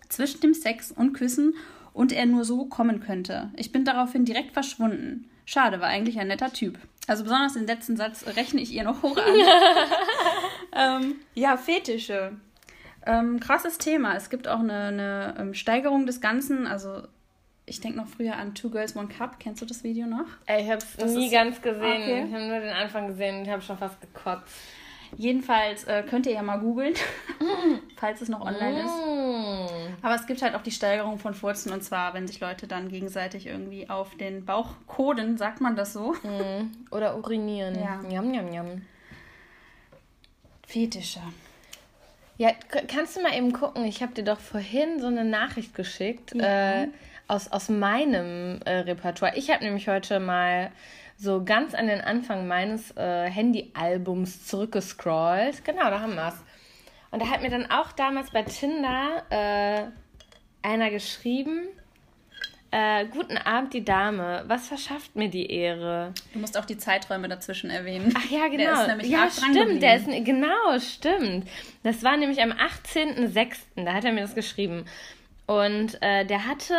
Zwischen 0.08 0.40
dem 0.40 0.52
Sex 0.52 0.90
und 0.90 1.12
Küssen 1.12 1.54
und 1.92 2.10
er 2.10 2.26
nur 2.26 2.44
so 2.44 2.64
kommen 2.64 2.98
könnte. 2.98 3.52
Ich 3.56 3.70
bin 3.70 3.84
daraufhin 3.84 4.24
direkt 4.24 4.50
verschwunden. 4.50 5.30
Schade, 5.44 5.80
war 5.80 5.87
eigentlich 5.87 6.18
ein 6.18 6.26
netter 6.26 6.52
Typ. 6.52 6.76
Also 7.06 7.22
besonders 7.22 7.52
den 7.52 7.68
letzten 7.68 7.96
Satz 7.96 8.26
rechne 8.34 8.60
ich 8.60 8.72
ihr 8.72 8.82
noch 8.82 9.04
hoch 9.04 9.16
an. 9.16 9.34
ähm, 11.04 11.14
ja, 11.34 11.56
Fetische. 11.56 12.32
Ähm, 13.07 13.40
krasses 13.40 13.79
Thema. 13.79 14.17
Es 14.17 14.31
gibt 14.31 14.49
auch 14.49 14.61
eine, 14.61 14.85
eine 14.85 15.35
ähm, 15.38 15.55
Steigerung 15.55 16.07
des 16.07 16.21
Ganzen. 16.21 16.67
Also 16.67 17.03
ich 17.67 17.81
denke 17.81 17.99
noch 17.99 18.09
früher 18.09 18.37
an 18.37 18.55
Two 18.55 18.71
Girls 18.71 18.97
One 18.97 19.09
Cup. 19.09 19.38
Kennst 19.38 19.62
du 19.62 19.67
das 19.67 19.85
Video 19.85 20.07
noch? 20.07 20.27
Ey, 20.47 20.62
ich 20.62 20.71
habe 20.71 20.79
es 20.79 21.14
nie 21.14 21.31
ganz 21.31 21.61
gesehen. 21.61 21.83
Okay. 21.83 22.25
Ich 22.27 22.33
habe 22.33 22.47
nur 22.47 22.61
den 22.61 22.75
Anfang 22.75 23.09
gesehen 23.09 23.38
und 23.38 23.43
ich 23.43 23.51
habe 23.51 23.62
schon 23.62 23.79
fast 23.79 24.01
gekotzt. 24.01 24.55
Jedenfalls 25.17 25.85
äh, 25.85 26.03
könnt 26.03 26.27
ihr 26.27 26.33
ja 26.33 26.43
mal 26.43 26.59
googeln, 26.59 26.95
falls 27.97 28.21
es 28.21 28.29
noch 28.29 28.40
online 28.40 28.81
ist. 28.81 28.87
Mm. 28.87 30.05
Aber 30.05 30.14
es 30.17 30.27
gibt 30.27 30.43
halt 30.43 30.55
auch 30.55 30.62
die 30.62 30.73
Steigerung 30.73 31.19
von 31.19 31.35
Furzen 31.35 31.73
und 31.73 31.85
zwar, 31.85 32.14
wenn 32.14 32.27
sich 32.27 32.40
Leute 32.40 32.67
dann 32.67 32.88
gegenseitig 32.88 33.47
irgendwie 33.47 33.88
auf 33.88 34.17
den 34.17 34.45
Bauch 34.45 34.71
koden, 34.87 35.37
sagt 35.37 35.61
man 35.61 35.77
das 35.77 35.93
so? 35.93 36.14
Mm. 36.25 36.73
Oder 36.90 37.17
urinieren. 37.17 37.77
Ja. 37.79 38.03
Njam, 38.03 38.31
njam, 38.31 38.51
njam. 38.51 38.83
Fetische. 40.67 41.21
Ja, 42.37 42.51
kannst 42.88 43.16
du 43.16 43.23
mal 43.23 43.37
eben 43.37 43.53
gucken? 43.53 43.85
Ich 43.85 44.03
habe 44.03 44.12
dir 44.12 44.25
doch 44.25 44.40
vorhin 44.40 44.99
so 45.01 45.07
eine 45.07 45.25
Nachricht 45.25 45.75
geschickt 45.75 46.35
ja. 46.35 46.83
äh, 46.83 46.88
aus, 47.29 47.51
aus 47.53 47.68
meinem 47.68 48.61
äh, 48.64 48.79
Repertoire. 48.79 49.37
Ich 49.37 49.51
habe 49.51 49.64
nämlich 49.64 49.88
heute 49.88 50.18
mal 50.18 50.70
so 51.16 51.44
ganz 51.44 51.75
an 51.75 51.87
den 51.87 52.01
Anfang 52.01 52.49
meines 52.49 52.90
äh, 52.97 53.31
Handy-Albums 53.31 54.47
zurückgescrollt. 54.47 55.64
Genau, 55.64 55.90
da 55.90 56.01
haben 56.01 56.16
wir 56.16 56.29
es. 56.29 56.42
Und 57.12 57.23
da 57.23 57.29
hat 57.29 57.42
mir 57.42 57.51
dann 57.51 57.70
auch 57.70 57.92
damals 57.92 58.33
bei 58.33 58.42
Tinder 58.42 59.23
äh, 59.31 59.85
einer 60.66 60.90
geschrieben, 60.90 61.68
äh, 62.74 63.06
guten 63.06 63.37
Abend, 63.37 63.72
die 63.72 63.84
Dame. 63.84 64.42
Was 64.48 64.66
verschafft 64.66 65.14
mir 65.14 65.28
die 65.28 65.48
Ehre? 65.48 66.12
Du 66.32 66.40
musst 66.40 66.58
auch 66.58 66.64
die 66.64 66.76
Zeiträume 66.76 67.28
dazwischen 67.28 67.70
erwähnen. 67.70 68.12
Ach 68.18 68.28
ja, 68.28 68.48
genau. 68.48 68.64
Der 68.64 68.80
ist 68.80 68.88
nämlich 68.88 69.08
ja, 69.08 69.30
stimmt. 69.30 69.80
Der 69.80 69.96
ist, 69.96 70.06
genau, 70.24 70.78
stimmt. 70.80 71.48
Das 71.84 72.02
war 72.02 72.16
nämlich 72.16 72.42
am 72.42 72.50
18.06. 72.50 73.58
Da 73.76 73.94
hat 73.94 74.04
er 74.04 74.12
mir 74.12 74.22
das 74.22 74.34
geschrieben. 74.34 74.87
Und 75.46 76.02
äh, 76.02 76.24
der 76.24 76.46
hatte 76.46 76.74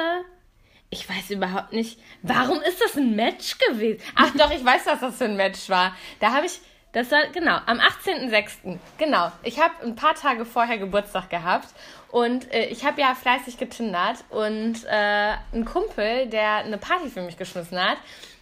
ich 0.89 1.10
weiß 1.10 1.31
überhaupt 1.31 1.73
nicht, 1.73 1.99
warum 2.21 2.62
ist 2.62 2.81
das 2.81 2.95
ein 2.95 3.15
Match 3.15 3.58
gewesen? 3.58 3.99
Ach 4.15 4.31
doch, 4.38 4.51
ich 4.51 4.63
weiß, 4.63 4.86
was 4.86 4.99
das 4.99 5.17
für 5.17 5.25
ein 5.25 5.36
Match 5.36 5.69
war. 5.69 5.95
Da 6.19 6.31
habe 6.31 6.45
ich, 6.45 6.60
das 6.93 7.12
war, 7.12 7.25
genau, 7.34 7.58
am 7.65 7.79
18.06. 7.79 8.77
Genau, 8.97 9.31
ich 9.43 9.60
habe 9.60 9.73
ein 9.84 9.95
paar 9.95 10.15
Tage 10.15 10.45
vorher 10.45 10.77
Geburtstag 10.77 11.29
gehabt 11.29 11.69
und 12.15 12.54
äh, 12.54 12.67
ich 12.67 12.86
habe 12.86 13.01
ja 13.01 13.13
fleißig 13.13 13.58
getindert 13.58 14.23
und 14.30 14.86
äh, 14.86 15.34
ein 15.51 15.65
Kumpel, 15.65 16.28
der 16.28 16.63
eine 16.63 16.78
Party 16.78 17.10
für 17.10 17.21
mich 17.21 17.36
geschmissen 17.36 17.78
hat, 17.78 17.97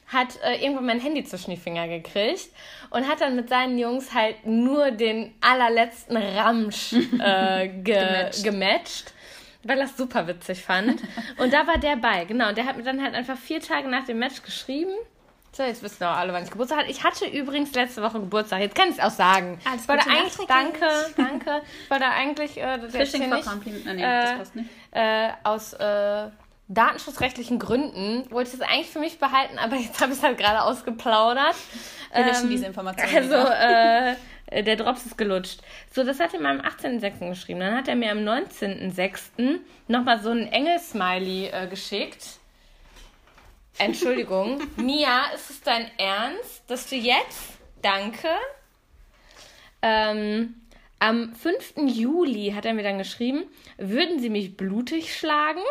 hat 0.05 0.39
äh, 0.43 0.63
irgendwann 0.63 0.86
mein 0.86 0.99
Handy 0.99 1.23
zwischen 1.23 1.49
die 1.49 1.57
Finger 1.57 1.88
gekriegt 1.88 2.49
und 2.91 3.07
hat 3.07 3.21
dann 3.21 3.36
mit 3.36 3.49
seinen 3.49 3.79
Jungs 3.79 4.13
halt 4.13 4.45
nur 4.45 4.91
den 4.91 5.33
allerletzten 5.41 6.17
Ramsch 6.17 6.93
äh, 7.19 7.67
ge 7.67 7.95
gematcht. 7.95 8.43
gematcht 8.43 9.13
weil 9.63 9.79
er 9.79 9.86
es 9.86 9.97
super 9.97 10.27
witzig 10.27 10.62
fand. 10.62 11.01
Und 11.38 11.53
da 11.53 11.65
war 11.65 11.77
der 11.77 11.95
bei, 11.95 12.25
genau. 12.25 12.49
Und 12.49 12.57
der 12.57 12.65
hat 12.65 12.75
mir 12.75 12.83
dann 12.83 13.01
halt 13.01 13.15
einfach 13.15 13.38
vier 13.38 13.62
Tage 13.62 13.88
nach 13.88 14.05
dem 14.05 14.19
Match 14.19 14.43
geschrieben. 14.43 14.91
So, 15.55 15.61
jetzt 15.61 15.83
wissen 15.83 16.03
auch 16.03 16.17
alle, 16.17 16.33
wann 16.33 16.43
ich 16.43 16.49
Geburtstag 16.49 16.79
hatte. 16.79 16.89
Ich 16.89 17.03
hatte 17.03 17.27
übrigens 17.27 17.75
letzte 17.75 18.01
Woche 18.01 18.19
Geburtstag. 18.19 18.59
Jetzt 18.59 18.73
kann 18.75 18.89
ich 18.89 18.97
es 18.97 19.03
auch 19.03 19.11
sagen. 19.11 19.59
Alles 19.69 19.83
ich 19.83 19.87
wollte 19.87 20.09
eigentlich, 20.09 20.47
danke, 20.47 20.87
danke. 21.15 21.61
Ich 21.83 21.91
wollte 21.91 22.05
eigentlich, 22.05 22.57
äh, 22.57 22.79
das 22.79 22.91
Fishing 22.91 23.29
for 23.31 23.39
Compliment. 23.39 23.85
Nee, 23.95 24.01
äh, 24.01 24.21
das 24.23 24.37
passt 24.39 24.55
nicht. 24.55 24.69
Äh, 24.91 25.29
aus 25.43 25.73
äh, 25.73 26.29
datenschutzrechtlichen 26.69 27.59
Gründen 27.59 28.29
wollte 28.31 28.49
ich 28.49 28.55
es 28.55 28.61
eigentlich 28.61 28.89
für 28.89 28.99
mich 28.99 29.19
behalten, 29.19 29.59
aber 29.59 29.75
jetzt 29.75 30.01
habe 30.01 30.11
ich 30.11 30.17
es 30.17 30.23
halt 30.23 30.39
gerade 30.39 30.63
ausgeplaudert. 30.63 31.55
Wir 32.11 32.25
ähm, 32.25 32.49
diese 32.49 32.65
Informationen. 32.65 33.15
Also, 33.15 33.35
äh, 33.35 34.63
der 34.63 34.75
Drops 34.75 35.05
ist 35.05 35.17
gelutscht. 35.19 35.61
So, 35.91 36.03
das 36.03 36.19
hat 36.19 36.33
er 36.33 36.39
mal 36.39 36.59
am 36.59 36.65
18.06. 36.65 37.29
geschrieben. 37.29 37.59
Dann 37.59 37.75
hat 37.75 37.87
er 37.87 37.95
mir 37.95 38.11
am 38.11 38.19
19.06. 38.19 39.59
nochmal 39.87 40.19
so 40.19 40.31
einen 40.31 40.47
Engel-Smiley 40.47 41.47
äh, 41.47 41.67
geschickt. 41.67 42.39
Entschuldigung. 43.77 44.62
Mia, 44.77 45.25
ist 45.33 45.49
es 45.49 45.62
dein 45.62 45.89
Ernst, 45.97 46.63
dass 46.67 46.88
du 46.88 46.95
jetzt, 46.95 47.53
danke, 47.81 48.29
ähm, 49.81 50.55
am 50.99 51.36
5. 51.36 51.73
Juli 51.88 52.53
hat 52.55 52.65
er 52.65 52.73
mir 52.73 52.83
dann 52.83 52.97
geschrieben, 52.97 53.43
würden 53.77 54.19
Sie 54.19 54.29
mich 54.29 54.55
blutig 54.55 55.17
schlagen? 55.17 55.63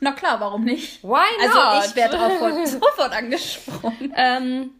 Na 0.00 0.12
klar, 0.12 0.40
warum 0.40 0.64
nicht? 0.64 1.02
Why 1.04 1.26
not? 1.46 1.56
Also 1.56 1.88
ich 1.88 1.96
werde 1.96 2.16
darauf 2.16 2.66
sofort 2.68 3.12
angesprochen. 3.12 4.12
Ähm, 4.16 4.70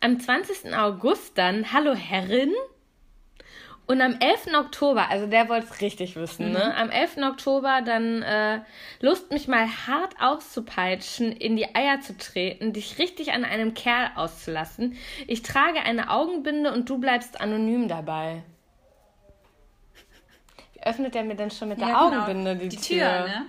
am 0.00 0.20
20. 0.20 0.74
August 0.74 1.38
dann 1.38 1.72
Hallo 1.72 1.94
Herrin. 1.94 2.52
Und 3.86 4.00
am 4.00 4.16
11. 4.18 4.48
Oktober, 4.54 5.10
also 5.10 5.26
der 5.26 5.48
wollte 5.48 5.66
es 5.66 5.80
richtig 5.80 6.16
wissen, 6.16 6.50
ne? 6.50 6.58
mhm. 6.58 6.64
ne? 6.64 6.76
Am 6.76 6.90
11. 6.90 7.18
Oktober 7.18 7.82
dann 7.82 8.22
äh, 8.22 8.60
Lust, 9.00 9.30
mich 9.30 9.46
mal 9.46 9.66
hart 9.86 10.14
auszupeitschen, 10.20 11.30
in 11.30 11.56
die 11.56 11.72
Eier 11.74 12.00
zu 12.00 12.16
treten, 12.16 12.72
dich 12.72 12.98
richtig 12.98 13.32
an 13.32 13.44
einem 13.44 13.74
Kerl 13.74 14.10
auszulassen. 14.16 14.96
Ich 15.28 15.42
trage 15.42 15.80
eine 15.80 16.10
Augenbinde 16.10 16.72
und 16.72 16.90
du 16.90 16.98
bleibst 16.98 17.40
anonym 17.40 17.86
dabei. 17.86 18.42
Wie 20.72 20.82
öffnet 20.82 21.14
er 21.14 21.22
mir 21.22 21.36
denn 21.36 21.52
schon 21.52 21.68
mit 21.68 21.80
der 21.80 21.88
ja, 21.88 22.08
genau. 22.08 22.22
Augenbinde 22.22 22.56
die, 22.56 22.68
die 22.70 22.76
Tür? 22.76 23.06
Tür 23.06 23.28
ne? 23.28 23.46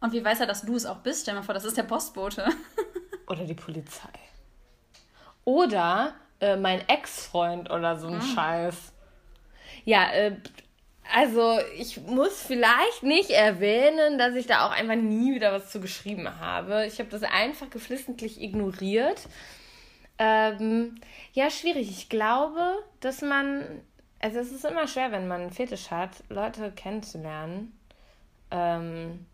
Und 0.00 0.12
wie 0.12 0.24
weiß 0.24 0.38
er, 0.40 0.46
dass 0.46 0.62
du 0.62 0.76
es 0.76 0.86
auch 0.86 0.98
bist? 0.98 1.22
Stell 1.22 1.34
mal 1.34 1.42
vor, 1.42 1.54
das 1.54 1.64
ist 1.64 1.76
der 1.76 1.82
Postbote. 1.82 2.46
Oder 3.26 3.44
die 3.44 3.54
Polizei. 3.54 4.10
Oder 5.44 6.14
äh, 6.44 6.56
mein 6.56 6.86
Ex-Freund 6.88 7.70
oder 7.70 7.96
so 7.96 8.08
ein 8.08 8.20
ah. 8.20 8.34
Scheiß. 8.34 8.92
Ja, 9.84 10.12
äh, 10.12 10.36
Also, 11.12 11.58
ich 11.78 12.00
muss 12.00 12.42
vielleicht 12.42 13.02
nicht 13.02 13.30
erwähnen, 13.30 14.18
dass 14.18 14.34
ich 14.34 14.46
da 14.46 14.66
auch 14.66 14.70
einfach 14.70 14.96
nie 14.96 15.34
wieder 15.34 15.52
was 15.52 15.70
zu 15.70 15.80
geschrieben 15.80 16.40
habe. 16.40 16.86
Ich 16.86 16.98
habe 16.98 17.10
das 17.10 17.22
einfach 17.22 17.68
geflissentlich 17.68 18.40
ignoriert. 18.40 19.20
Ähm, 20.18 20.94
ja, 21.34 21.50
schwierig. 21.50 21.90
Ich 21.90 22.08
glaube, 22.08 22.60
dass 23.00 23.20
man. 23.20 23.82
Also, 24.20 24.38
es 24.38 24.50
ist 24.52 24.64
immer 24.64 24.88
schwer, 24.88 25.12
wenn 25.12 25.28
man 25.28 25.42
einen 25.42 25.50
Fetisch 25.50 25.90
hat, 25.90 26.10
Leute 26.30 26.72
kennenzulernen. 26.72 27.78
Ähm, 28.50 29.26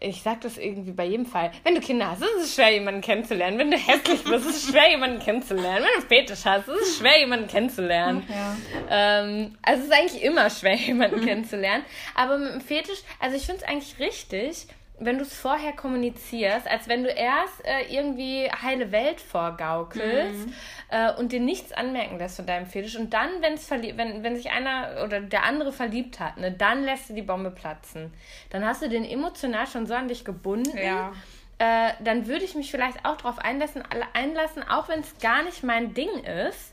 ich 0.00 0.22
sag 0.22 0.40
das 0.42 0.58
irgendwie 0.58 0.92
bei 0.92 1.04
jedem 1.04 1.26
Fall. 1.26 1.50
Wenn 1.62 1.74
du 1.74 1.80
Kinder 1.80 2.10
hast, 2.10 2.22
ist 2.22 2.42
es 2.42 2.54
schwer, 2.54 2.72
jemanden 2.72 3.00
kennenzulernen. 3.00 3.58
Wenn 3.58 3.70
du 3.70 3.76
hässlich 3.76 4.22
bist, 4.24 4.46
ist 4.46 4.56
es 4.56 4.70
schwer, 4.70 4.90
jemanden 4.90 5.20
kennenzulernen. 5.20 5.84
Wenn 5.84 6.02
du 6.02 6.06
Fetisch 6.06 6.44
hast, 6.44 6.68
ist 6.68 6.80
es 6.80 6.98
schwer, 6.98 7.18
jemanden 7.18 7.46
kennenzulernen. 7.46 8.26
Ja. 8.28 8.56
Ähm, 8.90 9.56
also 9.62 9.82
es 9.82 9.88
ist 9.88 9.92
eigentlich 9.92 10.22
immer 10.22 10.50
schwer, 10.50 10.74
jemanden 10.86 11.20
mhm. 11.20 11.26
kennenzulernen. 11.26 11.84
Aber 12.14 12.38
mit 12.38 12.52
dem 12.52 12.60
Fetisch, 12.60 13.00
also 13.20 13.36
ich 13.36 13.46
finde 13.46 13.62
es 13.62 13.68
eigentlich 13.68 13.98
richtig, 13.98 14.66
wenn 14.98 15.18
du 15.18 15.24
es 15.24 15.34
vorher 15.34 15.72
kommunizierst, 15.72 16.68
als 16.68 16.88
wenn 16.88 17.02
du 17.02 17.10
erst 17.10 17.64
äh, 17.64 17.92
irgendwie 17.92 18.48
heile 18.50 18.92
Welt 18.92 19.20
vorgaukelst 19.20 20.46
mhm. 20.46 20.54
äh, 20.88 21.12
und 21.14 21.32
dir 21.32 21.40
nichts 21.40 21.72
anmerken 21.72 22.18
lässt 22.18 22.36
von 22.36 22.46
deinem 22.46 22.66
Fetisch 22.66 22.96
und 22.96 23.12
dann, 23.12 23.28
wenn's 23.40 23.68
wenn, 23.70 24.22
wenn 24.22 24.36
sich 24.36 24.50
einer 24.50 25.02
oder 25.04 25.20
der 25.20 25.44
andere 25.44 25.72
verliebt 25.72 26.20
hat, 26.20 26.36
ne, 26.36 26.52
dann 26.52 26.84
lässt 26.84 27.10
du 27.10 27.14
die 27.14 27.22
Bombe 27.22 27.50
platzen. 27.50 28.12
Dann 28.50 28.64
hast 28.64 28.82
du 28.82 28.88
den 28.88 29.04
emotional 29.04 29.66
schon 29.66 29.86
so 29.86 29.94
an 29.94 30.06
dich 30.06 30.24
gebunden. 30.24 30.78
Ja. 30.78 31.12
Äh, 31.58 31.92
dann 32.00 32.26
würde 32.26 32.44
ich 32.44 32.54
mich 32.54 32.70
vielleicht 32.70 33.04
auch 33.04 33.16
darauf 33.16 33.38
einlassen, 33.38 33.82
einlassen 34.12 34.62
auch 34.62 34.88
wenn 34.88 35.00
es 35.00 35.18
gar 35.18 35.42
nicht 35.42 35.64
mein 35.64 35.94
Ding 35.94 36.10
ist. 36.48 36.72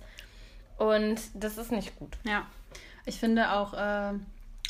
Und 0.78 1.20
das 1.34 1.58
ist 1.58 1.72
nicht 1.72 1.98
gut. 1.98 2.18
Ja. 2.24 2.46
Ich 3.06 3.20
finde 3.20 3.52
auch, 3.52 3.74
äh, 3.74 4.14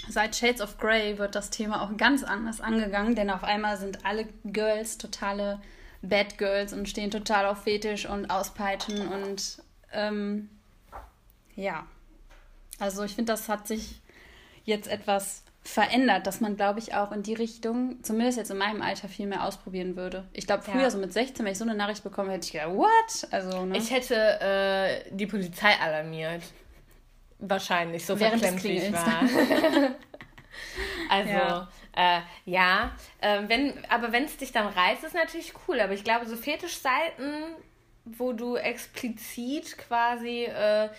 Seit 0.09 0.35
Shades 0.35 0.61
of 0.61 0.77
Grey 0.77 1.17
wird 1.17 1.35
das 1.35 1.49
Thema 1.49 1.83
auch 1.83 1.95
ganz 1.97 2.23
anders 2.23 2.61
angegangen, 2.61 3.15
denn 3.15 3.29
auf 3.29 3.43
einmal 3.43 3.77
sind 3.77 4.05
alle 4.05 4.25
Girls 4.43 4.97
totale 4.97 5.61
Bad 6.01 6.37
Girls 6.37 6.73
und 6.73 6.89
stehen 6.89 7.11
total 7.11 7.45
auf 7.45 7.63
Fetisch 7.63 8.07
und 8.07 8.29
Auspeitschen 8.29 9.07
und 9.07 9.61
ähm, 9.93 10.49
ja. 11.55 11.85
Also 12.79 13.03
ich 13.03 13.15
finde, 13.15 13.33
das 13.33 13.47
hat 13.47 13.67
sich 13.67 14.01
jetzt 14.63 14.87
etwas 14.87 15.43
verändert, 15.63 16.25
dass 16.25 16.41
man, 16.41 16.55
glaube 16.55 16.79
ich, 16.79 16.95
auch 16.95 17.11
in 17.11 17.21
die 17.21 17.35
Richtung, 17.35 18.03
zumindest 18.03 18.37
jetzt 18.37 18.49
in 18.49 18.57
meinem 18.57 18.81
Alter, 18.81 19.07
viel 19.07 19.27
mehr 19.27 19.45
ausprobieren 19.45 19.95
würde. 19.95 20.27
Ich 20.33 20.47
glaube, 20.47 20.63
früher, 20.63 20.81
ja. 20.81 20.89
so 20.89 20.97
mit 20.97 21.13
16, 21.13 21.45
wenn 21.45 21.51
ich 21.51 21.57
so 21.59 21.63
eine 21.63 21.75
Nachricht 21.75 22.03
bekomme, 22.03 22.31
hätte 22.31 22.47
ich 22.47 22.53
gedacht, 22.53 22.73
what? 22.73 23.27
Also, 23.31 23.65
ne? 23.65 23.77
Ich 23.77 23.91
hätte 23.91 24.15
äh, 24.15 25.03
die 25.11 25.27
Polizei 25.27 25.73
alarmiert. 25.79 26.41
Wahrscheinlich, 27.41 28.05
so 28.05 28.19
Während 28.19 28.39
verklemmt 28.39 28.63
wie 28.63 28.77
ich 28.77 28.93
war. 28.93 29.21
also, 31.09 31.29
ja, 31.29 31.69
äh, 31.95 32.21
ja 32.45 32.91
äh, 33.19 33.41
wenn, 33.47 33.73
aber 33.89 34.11
wenn 34.11 34.25
es 34.25 34.37
dich 34.37 34.51
dann 34.51 34.67
reißt, 34.67 35.03
ist 35.03 35.15
natürlich 35.15 35.53
cool. 35.67 35.79
Aber 35.79 35.93
ich 35.93 36.03
glaube, 36.03 36.27
so 36.27 36.35
Fetischseiten, 36.35 37.33
wo 38.05 38.31
du 38.33 38.55
explizit 38.57 39.77
quasi 39.79 40.43
äh, 40.43 40.89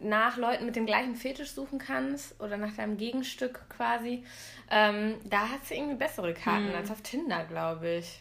nach 0.00 0.36
Leuten 0.36 0.66
mit 0.66 0.74
dem 0.74 0.86
gleichen 0.86 1.14
Fetisch 1.14 1.52
suchen 1.52 1.78
kannst 1.78 2.40
oder 2.40 2.56
nach 2.56 2.74
deinem 2.74 2.96
Gegenstück 2.96 3.68
quasi, 3.68 4.24
ähm, 4.70 5.16
da 5.24 5.48
hast 5.50 5.70
du 5.70 5.74
irgendwie 5.74 5.96
bessere 5.96 6.34
Karten 6.34 6.70
hm. 6.70 6.74
als 6.74 6.90
auf 6.90 7.00
Tinder, 7.02 7.44
glaube 7.44 7.90
ich 7.90 8.20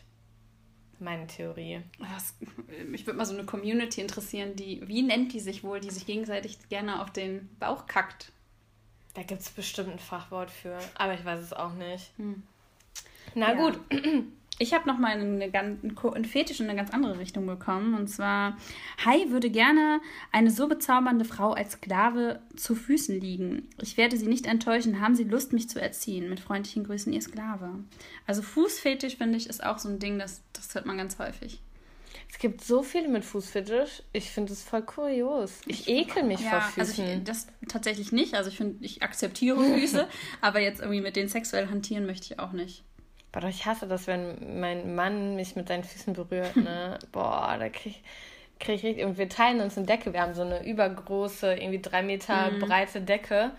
meine 1.02 1.28
Theorie. 1.28 1.82
Das, 2.00 2.36
mich 2.88 3.06
würde 3.06 3.18
mal 3.18 3.26
so 3.26 3.34
eine 3.34 3.46
Community 3.46 4.02
interessieren, 4.02 4.56
die, 4.56 4.88
wie 4.88 5.02
nennt 5.02 5.34
die 5.34 5.40
sich 5.40 5.64
wohl, 5.64 5.80
die 5.80 5.90
sich 5.90 6.06
gegenseitig 6.06 6.58
gerne 6.70 7.02
auf 7.02 7.12
den 7.12 7.50
Bauch 7.60 7.88
kackt? 7.88 8.32
Da 9.14 9.24
gibt 9.24 9.42
es 9.42 9.50
bestimmt 9.50 9.90
ein 9.90 10.00
Fachwort 10.00 10.52
für, 10.52 10.78
aber 10.96 11.14
ich 11.14 11.26
weiß 11.26 11.40
es 11.40 11.54
auch 11.54 11.74
nicht. 11.74 12.12
Hm. 12.18 12.44
Na 13.36 13.54
ja. 13.54 13.56
gut. 13.56 13.80
Ich 14.62 14.74
habe 14.74 14.88
noch 14.88 14.98
mal 14.98 15.12
eine, 15.12 15.52
einen 15.54 16.26
Fetisch 16.26 16.60
in 16.60 16.68
eine 16.68 16.76
ganz 16.76 16.92
andere 16.92 17.18
Richtung 17.18 17.46
bekommen. 17.46 17.94
Und 17.94 18.08
zwar, 18.08 18.58
Hai 19.06 19.30
würde 19.30 19.50
gerne 19.50 20.02
eine 20.34 20.52
so 20.52 20.68
bezaubernde 20.68 21.24
Frau 21.24 21.54
als 21.54 21.74
Sklave 21.74 22.42
zu 22.58 22.76
Füßen 22.76 23.20
liegen. 23.20 23.70
Ich 23.82 23.96
werde 23.96 24.18
sie 24.18 24.28
nicht 24.28 24.46
enttäuschen. 24.46 25.00
Haben 25.00 25.16
Sie 25.16 25.24
Lust, 25.24 25.54
mich 25.54 25.70
zu 25.70 25.82
erziehen? 25.82 26.30
Mit 26.30 26.42
freundlichen 26.42 26.84
Grüßen, 26.84 27.14
Ihr 27.14 27.22
Sklave. 27.22 27.70
Also 28.28 28.42
Fußfetisch, 28.42 29.16
finde 29.16 29.38
ich, 29.38 29.48
ist 29.48 29.64
auch 29.64 29.80
so 29.80 29.88
ein 29.88 30.00
Ding, 30.00 30.20
das, 30.20 30.42
das 30.52 30.76
hört 30.76 30.86
man 30.86 30.98
ganz 30.98 31.18
häufig. 31.20 31.62
Es 32.32 32.38
gibt 32.38 32.62
so 32.62 32.84
viele 32.84 33.08
mit 33.08 33.26
Fußfetisch. 33.26 34.04
Ich 34.14 34.30
finde 34.30 34.54
es 34.54 34.62
voll 34.62 34.82
kurios. 34.82 35.62
Ich 35.66 35.88
ekel 35.88 36.24
mich 36.24 36.42
ja, 36.42 36.52
vor 36.52 36.62
Füßen. 36.62 37.06
Also 37.06 37.18
ich, 37.20 37.24
das 37.24 37.48
tatsächlich 37.68 38.12
nicht. 38.12 38.36
Also 38.36 38.50
ich 38.50 38.58
finde, 38.58 38.84
ich 38.84 39.02
akzeptiere 39.02 39.64
Füße, 39.64 40.08
aber 40.42 40.60
jetzt 40.60 40.80
irgendwie 40.80 41.02
mit 41.02 41.16
denen 41.16 41.30
sexuell 41.30 41.70
hantieren 41.70 42.06
möchte 42.06 42.34
ich 42.34 42.40
auch 42.40 42.52
nicht. 42.52 42.84
Boah, 43.32 43.44
ich 43.44 43.66
hasse 43.66 43.88
das, 43.88 44.08
wenn 44.08 44.60
mein 44.60 44.96
Mann 44.96 45.36
mich 45.36 45.56
mit 45.56 45.68
seinen 45.68 45.84
Füßen 45.84 46.14
berührt, 46.14 46.56
ne? 46.56 46.98
Boah, 47.12 47.56
da 47.60 47.70
krieg 47.70 47.98
ich, 47.98 48.04
krieg 48.60 48.76
ich 48.76 48.84
richtig. 48.84 49.06
Und 49.06 49.18
wir 49.18 49.30
teilen 49.30 49.62
uns 49.62 49.78
eine 49.78 49.86
Decke. 49.86 50.14
Wir 50.14 50.22
haben 50.22 50.34
so 50.34 50.42
eine 50.42 50.66
übergroße, 50.66 51.54
irgendwie 51.54 51.82
drei 51.82 52.02
Meter 52.02 52.52
mhm. 52.52 52.60
breite 52.60 53.02
Decke. 53.02 53.52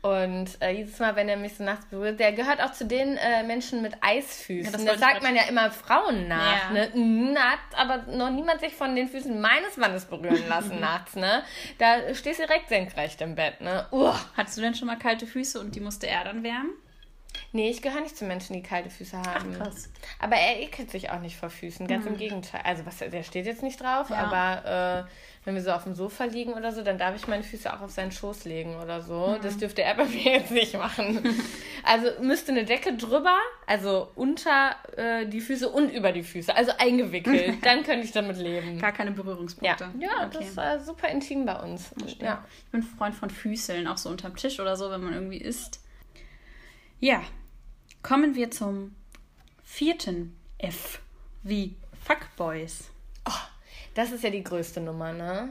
Und 0.00 0.62
äh, 0.62 0.70
jedes 0.70 1.00
Mal, 1.00 1.16
wenn 1.16 1.28
er 1.28 1.36
mich 1.36 1.56
so 1.56 1.64
nachts 1.64 1.86
berührt, 1.86 2.20
der 2.20 2.32
gehört 2.32 2.62
auch 2.62 2.70
zu 2.70 2.86
den 2.86 3.16
äh, 3.16 3.42
Menschen 3.42 3.82
mit 3.82 3.94
Eisfüßen. 4.00 4.66
Ja, 4.66 4.70
das, 4.70 4.84
das 4.84 5.00
sagt 5.00 5.24
man 5.24 5.34
ja 5.34 5.42
immer 5.48 5.72
Frauen 5.72 6.28
nach. 6.28 6.72
Ja. 6.72 6.86
Ne? 6.94 7.36
Hat 7.36 7.58
aber 7.76 8.12
noch 8.12 8.30
niemand 8.30 8.60
sich 8.60 8.74
von 8.74 8.94
den 8.94 9.08
Füßen 9.08 9.40
meines 9.40 9.76
Mannes 9.76 10.04
berühren 10.04 10.48
lassen 10.48 10.78
nachts. 10.80 11.16
Ne? 11.16 11.42
Da 11.78 12.14
stehst 12.14 12.38
du 12.38 12.46
direkt 12.46 12.68
senkrecht 12.68 13.20
im 13.22 13.34
Bett. 13.34 13.60
Ne? 13.60 13.86
Uh. 13.90 14.12
Hattest 14.36 14.58
du 14.58 14.62
denn 14.62 14.76
schon 14.76 14.86
mal 14.86 14.98
kalte 14.98 15.26
Füße 15.26 15.58
und 15.58 15.74
die 15.74 15.80
musste 15.80 16.06
er 16.06 16.22
dann 16.22 16.44
wärmen? 16.44 16.70
Nee, 17.52 17.70
ich 17.70 17.80
gehöre 17.80 18.02
nicht 18.02 18.16
zu 18.16 18.26
Menschen, 18.26 18.52
die 18.52 18.62
kalte 18.62 18.90
Füße 18.90 19.16
haben. 19.16 19.54
Ach, 19.54 19.64
krass. 19.64 19.88
Aber 20.18 20.36
er 20.36 20.60
ekelt 20.60 20.90
sich 20.90 21.10
auch 21.10 21.20
nicht 21.20 21.36
vor 21.36 21.48
Füßen, 21.48 21.86
ganz 21.86 22.04
mhm. 22.04 22.12
im 22.12 22.18
Gegenteil. 22.18 22.60
Also 22.62 22.84
was, 22.84 22.98
der 22.98 23.22
steht 23.22 23.46
jetzt 23.46 23.62
nicht 23.62 23.80
drauf, 23.80 24.10
ja. 24.10 24.16
aber 24.16 25.06
äh, 25.06 25.10
wenn 25.46 25.54
wir 25.54 25.62
so 25.62 25.70
auf 25.70 25.84
dem 25.84 25.94
Sofa 25.94 26.24
liegen 26.24 26.52
oder 26.52 26.72
so, 26.72 26.82
dann 26.82 26.98
darf 26.98 27.16
ich 27.16 27.26
meine 27.26 27.42
Füße 27.42 27.72
auch 27.72 27.80
auf 27.80 27.90
seinen 27.90 28.12
Schoß 28.12 28.44
legen 28.44 28.76
oder 28.76 29.00
so. 29.00 29.28
Mhm. 29.28 29.42
Das 29.42 29.56
dürfte 29.56 29.82
er 29.82 29.94
bei 29.94 30.04
mir 30.04 30.32
jetzt 30.34 30.50
nicht 30.50 30.74
machen. 30.74 31.20
also 31.84 32.08
müsste 32.20 32.52
eine 32.52 32.66
Decke 32.66 32.94
drüber, 32.94 33.38
also 33.66 34.08
unter 34.14 34.76
äh, 34.98 35.24
die 35.24 35.40
Füße 35.40 35.70
und 35.70 35.88
über 35.88 36.12
die 36.12 36.24
Füße, 36.24 36.54
also 36.54 36.72
eingewickelt. 36.78 37.56
dann 37.64 37.82
könnte 37.82 38.04
ich 38.04 38.12
damit 38.12 38.36
leben. 38.36 38.78
Gar 38.78 38.92
keine 38.92 39.12
Berührungspunkte. 39.12 39.90
Ja, 39.98 40.06
ja 40.06 40.26
okay. 40.26 40.46
das 40.54 40.82
äh, 40.82 40.84
super 40.84 41.08
intim 41.08 41.46
bei 41.46 41.58
uns. 41.58 41.94
Ja. 42.20 42.44
Ich 42.66 42.70
bin 42.72 42.82
Freund 42.82 43.14
von 43.14 43.30
Füßeln, 43.30 43.88
auch 43.88 43.96
so 43.96 44.10
unterm 44.10 44.36
Tisch 44.36 44.60
oder 44.60 44.76
so, 44.76 44.90
wenn 44.90 45.02
man 45.02 45.14
irgendwie 45.14 45.38
isst 45.38 45.80
ja, 47.00 47.22
kommen 48.02 48.34
wir 48.34 48.50
zum 48.50 48.94
vierten 49.62 50.36
F, 50.58 51.00
wie 51.42 51.76
Fuckboys. 52.04 52.90
Oh, 53.26 53.32
das 53.94 54.12
ist 54.12 54.24
ja 54.24 54.30
die 54.30 54.42
größte 54.42 54.80
Nummer, 54.80 55.12
ne? 55.12 55.50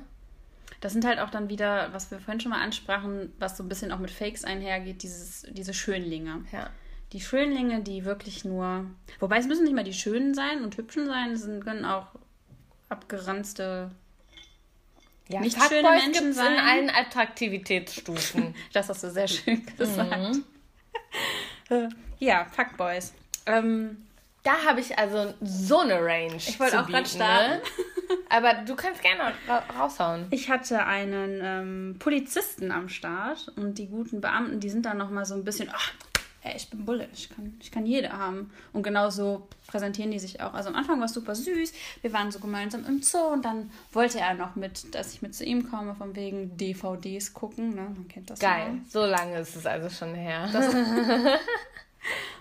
Das 0.82 0.94
sind 0.94 1.06
halt 1.06 1.20
auch 1.20 1.30
dann 1.30 1.50
wieder, 1.50 1.92
was 1.94 2.12
wir 2.12 2.20
vorhin 2.20 2.40
schon 2.40 2.52
mal 2.52 2.62
ansprachen, 2.62 3.34
was 3.40 3.58
so 3.58 3.64
ein 3.64 3.70
bisschen 3.70 3.92
auch 3.92 4.00
mit 4.00 4.12
Fakes 4.12 4.44
einhergeht, 4.44 5.02
dieses, 5.02 5.46
diese 5.50 5.74
Schönlinge. 5.74 6.46
Ja. 6.52 6.70
Die 7.14 7.22
Schönlinge, 7.22 7.82
die 7.82 8.06
wirklich 8.06 8.46
nur. 8.46 8.86
Wobei 9.20 9.38
es 9.38 9.48
müssen 9.48 9.64
nicht 9.64 9.76
mal 9.76 9.84
die 9.84 9.94
Schönen 9.94 10.34
sein 10.34 10.64
und 10.64 10.78
Hübschen 10.78 11.08
sein, 11.08 11.32
es 11.32 11.46
können 11.64 11.86
auch 11.86 12.08
abgeranzte 12.90 13.92
ja, 15.30 15.42
nicht 15.42 15.58
Fuckboys 15.58 15.82
schöne 15.82 15.90
Menschen 15.90 16.34
sein. 16.34 16.54
in 16.54 16.60
allen 16.60 16.90
Attraktivitätsstufen. 16.90 18.56
das 18.74 18.90
hast 18.90 19.04
du 19.04 19.12
sehr 19.12 19.28
schön 19.28 19.66
gesagt. 19.78 20.36
Mhm. 20.36 20.44
ja, 22.20 22.46
Fuckboys. 22.46 23.14
Ähm, 23.46 24.08
da 24.44 24.64
habe 24.66 24.80
ich 24.80 24.98
also 24.98 25.34
so 25.42 25.80
eine 25.80 26.02
Range. 26.02 26.38
Ich 26.38 26.60
wollte 26.60 26.80
auch 26.80 26.88
gerade 26.88 27.08
starten. 27.08 27.56
Ne? 27.56 27.62
Aber 28.30 28.54
du 28.54 28.76
kannst 28.76 29.02
gerne 29.02 29.34
ra 29.48 29.64
raushauen. 29.78 30.28
Ich 30.32 30.50
hatte 30.50 30.86
einen 30.86 31.42
ähm, 31.44 31.96
Polizisten 32.00 32.72
am 32.72 32.88
Start 32.88 33.52
und 33.58 33.78
die 33.78 33.88
guten 33.88 34.22
Beamten, 34.22 34.60
die 34.60 34.70
sind 34.70 34.86
dann 34.86 34.98
nochmal 34.98 35.26
so 35.26 35.34
ein 35.34 35.44
bisschen, 35.44 35.70
ach, 35.74 35.92
hey, 36.48 36.56
ich 36.56 36.70
bin 36.70 36.86
Bulle, 36.86 37.08
ich 37.14 37.30
kann, 37.30 37.58
ich 37.62 37.72
kann 37.72 37.86
jede 37.86 38.12
haben. 38.12 38.52
Und 38.74 38.84
genauso 38.84 39.48
präsentieren 39.68 40.12
die 40.12 40.20
sich 40.20 40.42
auch. 40.42 40.54
Also 40.54 40.70
am 40.70 40.76
Anfang 40.76 41.00
war 41.00 41.06
es 41.06 41.14
super 41.14 41.36
süß. 41.36 41.74
Wir 42.02 42.14
waren 42.14 42.32
so 42.32 42.40
gemeinsam 42.40 42.86
im 42.86 43.02
Zoo 43.02 43.34
und 43.34 43.44
dann 43.44 43.70
wollte 43.92 44.20
er 44.20 44.34
noch 44.34 44.56
mit, 44.56 44.94
dass 44.96 45.14
ich 45.14 45.22
mit 45.22 45.36
zu 45.36 45.44
ihm 45.44 45.70
komme, 45.70 45.96
von 45.96 46.16
wegen 46.16 46.56
DVDs 46.58 47.34
gucken. 47.34 47.76
Ne? 47.76 47.82
Man 47.96 48.08
kennt 48.08 48.30
das. 48.30 48.40
Geil. 48.40 48.72
Mal. 48.72 48.82
So 48.90 49.06
lange 49.06 49.40
ist 49.40 49.56
es 49.56 49.66
also 49.66 49.90
schon 49.90 50.16
her. 50.16 50.50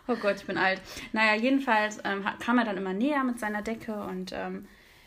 oh 0.08 0.16
Gott, 0.16 0.36
ich 0.36 0.46
bin 0.46 0.58
alt. 0.58 0.80
Naja, 1.12 1.34
jedenfalls 1.40 1.98
ähm, 2.04 2.24
kam 2.38 2.58
er 2.58 2.64
dann 2.64 2.76
immer 2.76 2.92
näher 2.92 3.24
mit 3.24 3.40
seiner 3.40 3.62
Decke 3.62 4.04
und 4.04 4.32
ähm, 4.32 4.66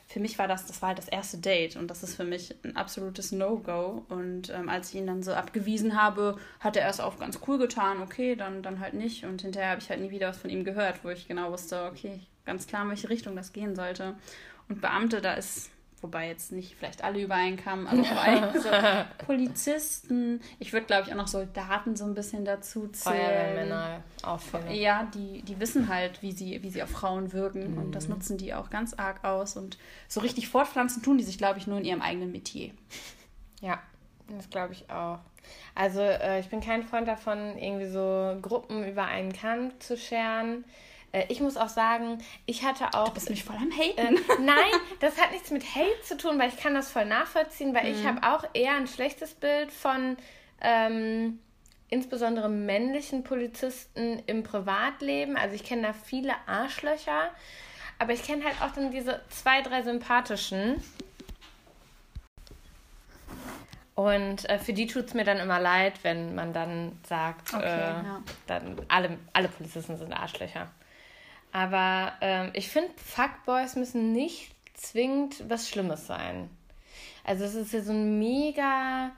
für 0.09 0.19
mich 0.19 0.39
war 0.39 0.47
das, 0.47 0.65
das 0.65 0.81
war 0.81 0.89
halt 0.89 0.97
das 0.97 1.07
erste 1.07 1.37
Date 1.37 1.75
und 1.75 1.87
das 1.87 2.01
ist 2.01 2.15
für 2.15 2.23
mich 2.23 2.55
ein 2.63 2.75
absolutes 2.75 3.31
No-Go. 3.31 4.05
Und 4.09 4.49
ähm, 4.49 4.67
als 4.67 4.89
ich 4.89 4.95
ihn 4.95 5.05
dann 5.05 5.21
so 5.21 5.33
abgewiesen 5.33 6.01
habe, 6.01 6.37
hat 6.59 6.75
er 6.75 6.81
erst 6.81 6.99
auf 6.99 7.19
ganz 7.19 7.39
cool 7.47 7.59
getan, 7.59 8.01
okay, 8.01 8.35
dann, 8.35 8.63
dann 8.63 8.79
halt 8.79 8.95
nicht. 8.95 9.23
Und 9.25 9.43
hinterher 9.43 9.69
habe 9.69 9.81
ich 9.81 9.89
halt 9.91 10.01
nie 10.01 10.09
wieder 10.09 10.29
was 10.29 10.39
von 10.39 10.49
ihm 10.49 10.63
gehört, 10.63 11.03
wo 11.03 11.09
ich 11.09 11.27
genau 11.27 11.51
wusste, 11.51 11.83
okay, 11.83 12.21
ganz 12.43 12.65
klar, 12.65 12.81
in 12.83 12.89
welche 12.89 13.09
Richtung 13.09 13.35
das 13.35 13.53
gehen 13.53 13.75
sollte. 13.75 14.15
Und 14.67 14.81
Beamte, 14.81 15.21
da 15.21 15.35
ist, 15.35 15.69
wobei 16.03 16.27
jetzt 16.27 16.51
nicht 16.51 16.75
vielleicht 16.75 17.03
alle 17.03 17.21
übereinkamen, 17.21 17.87
aber 17.87 18.03
vor 18.03 18.21
allem 18.21 18.61
so 18.61 18.69
Polizisten. 19.25 20.41
Ich 20.59 20.73
würde, 20.73 20.85
glaube 20.85 21.07
ich, 21.07 21.13
auch 21.13 21.17
noch 21.17 21.27
Soldaten 21.27 21.95
so 21.95 22.05
ein 22.05 22.15
bisschen 22.15 22.45
dazu 22.45 22.87
zählen. 22.87 23.15
Feuerwehrmänner 23.15 24.03
auch 24.23 24.39
viele. 24.39 24.73
Ja, 24.73 25.07
die, 25.13 25.41
die 25.43 25.59
wissen 25.59 25.87
halt, 25.89 26.21
wie 26.21 26.31
sie, 26.31 26.61
wie 26.63 26.69
sie 26.69 26.83
auf 26.83 26.89
Frauen 26.89 27.33
wirken 27.33 27.71
mhm. 27.71 27.77
und 27.77 27.91
das 27.93 28.07
mhm. 28.07 28.15
nutzen 28.15 28.37
die 28.37 28.53
auch 28.53 28.69
ganz 28.69 28.93
arg 28.93 29.23
aus 29.23 29.55
und 29.57 29.77
so 30.07 30.19
richtig 30.19 30.49
fortpflanzen 30.49 31.03
tun 31.03 31.17
die 31.17 31.23
sich, 31.23 31.37
glaube 31.37 31.59
ich, 31.59 31.67
nur 31.67 31.77
in 31.77 31.85
ihrem 31.85 32.01
eigenen 32.01 32.31
Metier. 32.31 32.71
Ja, 33.61 33.79
das 34.27 34.49
glaube 34.49 34.73
ich 34.73 34.89
auch. 34.89 35.19
Also 35.75 36.01
äh, 36.01 36.39
ich 36.39 36.49
bin 36.49 36.61
kein 36.61 36.83
Freund 36.83 37.07
davon, 37.07 37.57
irgendwie 37.57 37.87
so 37.87 38.37
Gruppen 38.41 38.87
über 38.87 39.05
einen 39.05 39.33
Kamm 39.33 39.71
zu 39.79 39.97
scheren. 39.97 40.65
Äh, 41.11 41.25
ich 41.29 41.41
muss 41.41 41.57
auch 41.57 41.69
sagen, 41.69 42.19
ich 42.45 42.63
hatte 42.63 42.93
auch. 42.93 43.09
Du 43.09 43.13
bist 43.15 43.29
mich 43.29 43.43
voll 43.43 43.55
am 43.55 43.71
Haten. 43.71 44.17
Äh, 44.17 44.41
nein, 44.41 44.71
das 44.99 45.19
hat 45.19 45.31
nichts 45.31 45.51
mit 45.51 45.63
Hate 45.75 46.01
zu 46.03 46.17
tun, 46.17 46.39
weil 46.39 46.49
ich 46.49 46.57
kann 46.57 46.73
das 46.73 46.91
voll 46.91 47.05
nachvollziehen, 47.05 47.73
weil 47.73 47.91
mhm. 47.91 47.99
ich 47.99 48.05
habe 48.05 48.23
auch 48.23 48.43
eher 48.53 48.75
ein 48.75 48.87
schlechtes 48.87 49.33
Bild 49.33 49.71
von 49.71 50.17
ähm, 50.61 51.39
insbesondere 51.89 52.49
männlichen 52.49 53.23
Polizisten 53.23 54.21
im 54.27 54.43
Privatleben. 54.43 55.37
Also 55.37 55.55
ich 55.55 55.63
kenne 55.63 55.83
da 55.83 55.93
viele 55.93 56.33
Arschlöcher, 56.45 57.29
aber 57.97 58.13
ich 58.13 58.23
kenne 58.23 58.45
halt 58.45 58.61
auch 58.61 58.73
dann 58.73 58.91
diese 58.91 59.21
zwei, 59.29 59.61
drei 59.61 59.81
sympathischen. 59.81 60.83
Und 63.95 64.49
äh, 64.49 64.59
für 64.59 64.71
die 64.71 64.87
tut 64.87 65.07
es 65.07 65.13
mir 65.13 65.25
dann 65.25 65.39
immer 65.39 65.59
leid, 65.59 65.95
wenn 66.03 66.33
man 66.33 66.53
dann 66.53 66.97
sagt, 67.03 67.53
okay, 67.53 67.65
äh, 67.65 67.79
ja. 67.79 68.21
dann 68.47 68.77
alle, 68.87 69.17
alle 69.33 69.49
Polizisten 69.49 69.97
sind 69.97 70.13
Arschlöcher. 70.13 70.69
Aber 71.51 72.13
ähm, 72.21 72.51
ich 72.53 72.69
finde, 72.69 72.91
Fuckboys 72.97 73.75
müssen 73.75 74.11
nicht 74.11 74.51
zwingend 74.75 75.49
was 75.49 75.69
Schlimmes 75.69 76.07
sein. 76.07 76.49
Also 77.23 77.43
es 77.43 77.55
ist 77.55 77.73
ja 77.73 77.81
so 77.81 77.91
ein 77.91 78.19
mega 78.19 79.11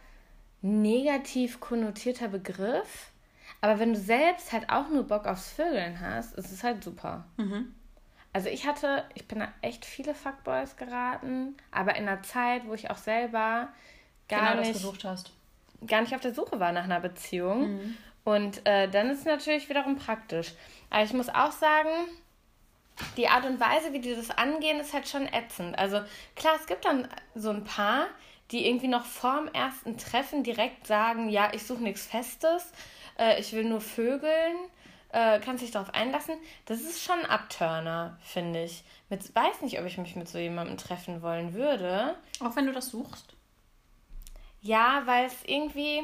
negativ 0.62 1.60
konnotierter 1.60 2.28
Begriff. 2.28 3.12
Aber 3.62 3.80
wenn 3.80 3.94
du 3.94 4.00
selbst 4.00 4.52
halt 4.52 4.70
auch 4.70 4.90
nur 4.90 5.04
Bock 5.04 5.28
aufs 5.28 5.52
Vögeln 5.52 6.00
hast, 6.00 6.36
ist 6.36 6.52
es 6.52 6.64
halt 6.64 6.84
super. 6.84 7.26
Mhm. 7.38 7.74
Also 8.34 8.50
ich 8.50 8.66
hatte, 8.66 9.04
ich 9.14 9.28
bin 9.28 9.40
da 9.40 9.50
echt 9.62 9.86
viele 9.86 10.16
Fuckboys 10.16 10.78
geraten, 10.78 11.56
aber 11.70 11.96
in 11.96 12.08
einer 12.08 12.24
Zeit, 12.24 12.66
wo 12.66 12.74
ich 12.74 12.90
auch 12.90 12.98
selber 12.98 13.68
gar 14.30 14.52
genau 14.52 14.62
nicht. 14.62 14.74
Gar 15.86 16.02
nicht 16.02 16.16
auf 16.16 16.22
der 16.22 16.34
Suche 16.34 16.60
war 16.60 16.72
nach 16.72 16.86
einer 16.86 17.02
Beziehung. 17.02 17.74
Mhm. 17.74 17.98
Und 18.24 18.66
äh, 18.66 18.88
dann 18.88 19.10
ist 19.10 19.20
es 19.20 19.26
natürlich 19.26 19.68
wiederum 19.68 19.98
praktisch. 19.98 20.54
Aber 20.92 21.04
ich 21.04 21.14
muss 21.14 21.30
auch 21.30 21.52
sagen, 21.52 21.89
die 23.18 23.28
Art 23.28 23.46
und 23.46 23.60
Weise, 23.60 23.94
wie 23.94 24.00
die 24.00 24.16
das 24.16 24.30
angehen, 24.30 24.80
ist 24.80 24.94
halt 24.94 25.08
schon 25.08 25.26
ätzend. 25.26 25.80
Also 25.80 26.02
klar, 26.36 26.54
es 26.60 26.68
gibt 26.68 26.86
dann 26.86 27.08
so 27.34 27.50
ein 27.50 27.64
paar, 27.64 28.08
die 28.52 28.68
irgendwie 28.68 28.88
noch 28.88 29.06
vorm 29.06 29.48
ersten 29.48 29.98
Treffen 29.98 30.44
direkt 30.44 30.86
sagen, 30.86 31.30
ja, 31.30 31.52
ich 31.54 31.66
suche 31.66 31.82
nichts 31.82 32.06
Festes, 32.06 32.72
äh, 33.18 33.39
ich 33.39 33.54
will 33.54 33.64
nur 33.64 33.82
Vögeln, 33.82 34.58
äh, 35.14 35.39
kannst 35.39 35.64
dich 35.64 35.72
darauf 35.72 35.94
einlassen. 35.94 36.36
Das 36.66 36.82
ist 36.82 37.02
schon 37.02 37.20
ein 37.20 37.26
Abturner, 37.26 38.18
finde 38.22 38.64
ich. 38.64 38.84
Mit, 39.10 39.34
weiß 39.34 39.62
nicht, 39.62 39.80
ob 39.80 39.86
ich 39.86 39.98
mich 39.98 40.16
mit 40.16 40.28
so 40.28 40.38
jemandem 40.38 40.78
treffen 40.78 41.22
wollen 41.22 41.54
würde. 41.54 42.16
Auch 42.42 42.56
wenn 42.56 42.66
du 42.66 42.74
das 42.74 42.89
suchst? 42.89 43.34
Ja, 44.62 45.04
weil 45.06 45.26
es 45.26 45.36
irgendwie, 45.46 46.04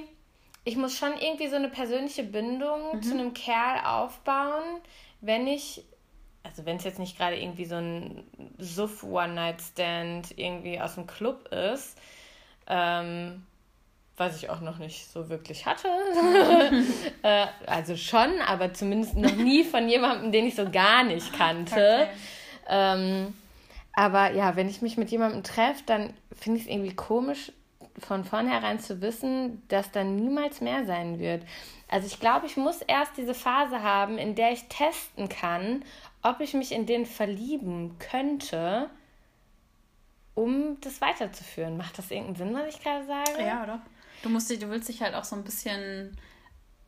ich 0.68 0.76
muss 0.76 0.98
schon 0.98 1.14
irgendwie 1.18 1.48
so 1.48 1.56
eine 1.56 1.70
persönliche 1.70 2.24
Bindung 2.24 2.98
mhm. 2.98 3.02
zu 3.02 3.14
einem 3.14 3.34
Kerl 3.34 3.86
aufbauen, 3.86 4.82
wenn 5.22 5.48
ich 5.48 5.84
also 6.44 6.66
wenn 6.66 6.78
es 6.78 6.84
jetzt 6.84 7.00
nicht 7.00 7.18
gerade 7.18 7.38
irgendwie 7.38 7.66
so 7.66 7.76
ein 7.76 8.24
Suff 8.58 9.04
One-Night-Stand 9.04 10.38
irgendwie 10.38 10.80
aus 10.80 10.96
dem 10.96 11.06
Club 11.06 11.50
ist, 11.50 11.98
ähm, 12.68 13.46
was 14.16 14.38
ich 14.38 14.50
auch 14.50 14.62
noch 14.62 14.78
nicht 14.78 15.12
so 15.12 15.30
wirklich 15.30 15.66
hatte. 15.66 15.88
äh, 17.24 17.48
also 17.66 17.98
schon, 17.98 18.42
aber 18.46 18.74
zumindest 18.74 19.16
noch 19.18 19.36
nie 19.36 19.66
von 19.66 19.90
jemandem, 19.90 20.32
den 20.32 20.48
ich 20.48 20.56
so 20.56 20.70
gar 20.70 21.04
nicht 21.04 21.34
kannte. 21.34 21.74
Okay. 21.76 22.08
Ähm, 22.70 23.34
aber 23.94 24.32
ja, 24.32 24.56
wenn 24.56 24.70
ich 24.70 24.82
mich 24.82 24.98
mit 24.98 25.12
jemandem 25.12 25.44
treffe, 25.44 25.84
dann 25.86 26.14
finde 26.34 26.60
ich 26.60 26.66
es 26.66 26.72
irgendwie 26.72 26.96
komisch, 26.96 27.52
von 28.00 28.24
vornherein 28.24 28.80
zu 28.80 29.02
wissen, 29.02 29.64
dass 29.70 29.92
da 29.92 30.04
niemals 30.04 30.62
mehr 30.62 30.86
sein 30.86 31.20
wird. 31.20 31.44
Also 31.88 32.08
ich 32.08 32.20
glaube, 32.20 32.46
ich 32.46 32.58
muss 32.58 32.82
erst 32.82 33.18
diese 33.18 33.34
Phase 33.34 33.82
haben, 33.82 34.18
in 34.18 34.36
der 34.36 34.52
ich 34.52 34.66
testen 34.68 35.30
kann, 35.30 35.84
ob 36.22 36.42
ich 36.42 36.54
mich 36.54 36.72
in 36.72 36.86
den 36.86 37.06
verlieben 37.06 37.98
könnte, 38.00 38.90
um 40.36 40.80
das 40.82 41.02
weiterzuführen. 41.02 41.78
Macht 41.78 41.98
das 41.98 42.12
irgendeinen 42.12 42.54
Sinn, 42.54 42.54
was 42.54 42.76
ich 42.76 42.84
gerade 42.84 43.06
sage? 43.06 43.44
Ja, 43.44 43.64
oder? 43.64 43.82
Du 44.22 44.30
musst 44.30 44.50
dich, 44.50 44.60
du 44.60 44.70
willst 44.70 44.90
dich 44.90 45.02
halt 45.02 45.16
auch 45.16 45.24
so 45.24 45.36
ein 45.36 45.44
bisschen 45.44 46.18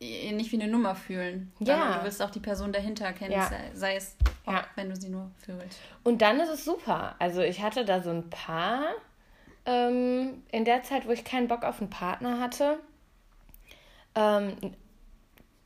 äh, 0.00 0.32
nicht 0.32 0.52
wie 0.52 0.60
eine 0.60 0.70
Nummer 0.70 0.94
fühlen. 0.94 1.52
Ja. 1.60 1.98
Du 1.98 2.04
willst 2.04 2.22
auch 2.22 2.30
die 2.30 2.40
Person 2.40 2.72
dahinter 2.72 3.12
kennen, 3.12 3.32
ja. 3.32 3.50
sei, 3.72 3.96
es 3.96 4.16
auch, 4.46 4.52
ja. 4.52 4.66
wenn 4.74 4.90
du 4.90 4.96
sie 4.96 5.08
nur 5.08 5.30
fühlst. 5.44 5.78
Und 6.02 6.22
dann 6.22 6.40
ist 6.40 6.48
es 6.48 6.64
super. 6.64 7.16
Also 7.18 7.40
ich 7.40 7.62
hatte 7.62 7.84
da 7.84 8.02
so 8.02 8.10
ein 8.10 8.28
paar 8.30 8.94
ähm, 9.70 10.42
in 10.50 10.64
der 10.64 10.82
Zeit, 10.82 11.06
wo 11.06 11.12
ich 11.12 11.24
keinen 11.24 11.48
Bock 11.48 11.62
auf 11.62 11.80
einen 11.80 11.90
Partner 11.90 12.40
hatte. 12.40 12.80
Ähm, 14.16 14.56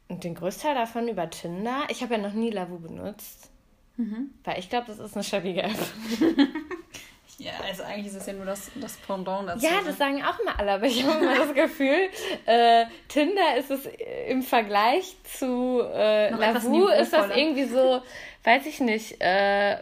und 0.09 0.23
den 0.23 0.35
Großteil 0.35 0.75
davon 0.75 1.09
über 1.09 1.31
Tinder. 1.31 1.85
Ich 1.89 2.03
habe 2.03 2.15
ja 2.15 2.21
noch 2.21 2.35
nie 2.35 2.51
Lavu 2.51 2.79
benutzt. 2.79 3.51
Mhm. 3.97 4.31
Weil 4.45 4.59
ich 4.59 4.69
glaube, 4.69 4.87
das 4.89 4.99
ist 4.99 5.15
eine 5.15 5.25
schäbige 5.25 5.63
App. 5.63 5.79
ja, 7.39 7.53
also 7.67 7.85
eigentlich 7.85 8.09
ist 8.09 8.17
es 8.17 8.27
ja 8.27 8.35
nur 8.35 8.45
das, 8.45 8.71
das 8.75 8.97
Pendant 8.99 9.49
dazu. 9.49 9.65
Ja, 9.65 9.81
ne? 9.81 9.87
das 9.87 9.97
sagen 9.97 10.23
auch 10.23 10.39
immer 10.41 10.59
alle, 10.59 10.73
aber 10.73 10.87
ich 10.87 11.03
habe 11.05 11.25
immer 11.25 11.37
das 11.37 11.55
Gefühl, 11.55 12.11
äh, 12.45 12.85
Tinder 13.09 13.57
ist 13.57 13.71
es 13.71 13.89
im 14.29 14.43
Vergleich 14.43 15.17
zu 15.23 15.81
äh, 15.81 16.31
Lavu 16.31 16.89
ist 16.89 17.13
das 17.13 17.35
irgendwie 17.35 17.65
so, 17.65 18.03
weiß 18.43 18.67
ich 18.67 18.81
nicht, 18.81 19.21
äh, 19.23 19.79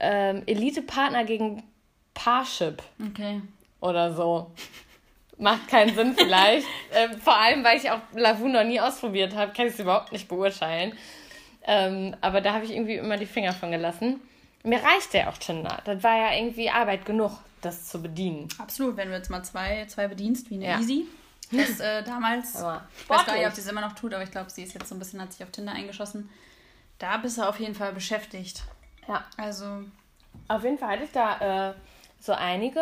ähm, 0.00 0.42
Elite-Partner 0.46 1.24
gegen 1.24 1.62
Parship. 2.14 2.82
Okay. 3.10 3.42
Oder 3.80 4.14
so. 4.14 4.50
Macht 5.36 5.68
keinen 5.68 5.94
Sinn 5.94 6.14
vielleicht. 6.16 6.66
ähm, 6.92 7.18
vor 7.20 7.36
allem, 7.36 7.64
weil 7.64 7.76
ich 7.76 7.90
auch 7.90 8.00
Lavu 8.14 8.48
noch 8.48 8.64
nie 8.64 8.80
ausprobiert 8.80 9.34
habe, 9.34 9.52
kann 9.52 9.66
ich 9.66 9.74
es 9.74 9.80
überhaupt 9.80 10.12
nicht 10.12 10.28
beurteilen. 10.28 10.96
Ähm, 11.66 12.14
aber 12.20 12.40
da 12.40 12.54
habe 12.54 12.64
ich 12.64 12.72
irgendwie 12.72 12.94
immer 12.94 13.16
die 13.16 13.26
Finger 13.26 13.52
von 13.52 13.70
gelassen. 13.70 14.20
Mir 14.62 14.82
reicht 14.82 15.12
ja 15.12 15.28
auch 15.28 15.38
Tinder. 15.38 15.82
Das 15.84 16.02
war 16.02 16.16
ja 16.16 16.38
irgendwie 16.38 16.70
Arbeit 16.70 17.04
genug, 17.04 17.32
das 17.60 17.86
zu 17.86 18.00
bedienen. 18.00 18.48
Absolut, 18.58 18.96
wenn 18.96 19.08
du 19.08 19.14
jetzt 19.14 19.28
mal 19.28 19.42
zwei, 19.42 19.84
zwei 19.86 20.08
bedienst, 20.08 20.50
wie 20.50 20.54
eine 20.54 20.66
ja. 20.66 20.78
Easy. 20.78 21.06
Das 21.50 21.80
äh, 21.80 22.02
damals, 22.02 22.56
aber 22.62 22.86
ich 23.02 23.08
weiß 23.08 23.26
gar 23.26 23.36
nicht, 23.36 23.46
ob 23.46 23.52
sie 23.52 23.60
es 23.60 23.68
immer 23.68 23.80
noch 23.80 23.94
tut, 23.94 24.14
aber 24.14 24.22
ich 24.22 24.30
glaube, 24.30 24.50
sie 24.50 24.62
ist 24.62 24.74
jetzt 24.74 24.88
so 24.88 24.94
ein 24.94 24.98
bisschen, 24.98 25.20
hat 25.20 25.32
sich 25.32 25.42
auf 25.42 25.50
Tinder 25.50 25.72
eingeschossen. 25.72 26.30
Da 26.98 27.16
bist 27.18 27.38
du 27.38 27.42
auf 27.42 27.58
jeden 27.60 27.74
Fall 27.74 27.92
beschäftigt. 27.92 28.62
Ja. 29.08 29.24
Also. 29.36 29.84
Auf 30.48 30.64
jeden 30.64 30.78
Fall 30.78 30.90
hatte 30.90 31.04
ich 31.04 31.12
da 31.12 31.70
äh, 31.70 31.74
so 32.24 32.32
einige 32.32 32.80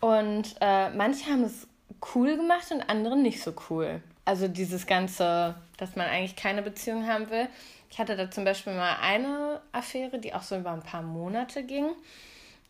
und 0.00 0.54
äh, 0.60 0.90
manche 0.90 1.30
haben 1.30 1.44
es 1.44 1.66
cool 2.14 2.36
gemacht 2.36 2.70
und 2.70 2.82
andere 2.82 3.16
nicht 3.16 3.42
so 3.42 3.54
cool. 3.70 4.02
Also 4.24 4.48
dieses 4.48 4.86
ganze, 4.86 5.54
dass 5.78 5.96
man 5.96 6.06
eigentlich 6.06 6.36
keine 6.36 6.62
Beziehung 6.62 7.06
haben 7.06 7.30
will. 7.30 7.48
Ich 7.90 7.98
hatte 7.98 8.16
da 8.16 8.30
zum 8.30 8.44
Beispiel 8.44 8.74
mal 8.74 8.96
eine 9.00 9.62
Affäre, 9.72 10.18
die 10.18 10.34
auch 10.34 10.42
so 10.42 10.56
über 10.56 10.72
ein 10.72 10.82
paar 10.82 11.02
Monate 11.02 11.62
ging. 11.62 11.86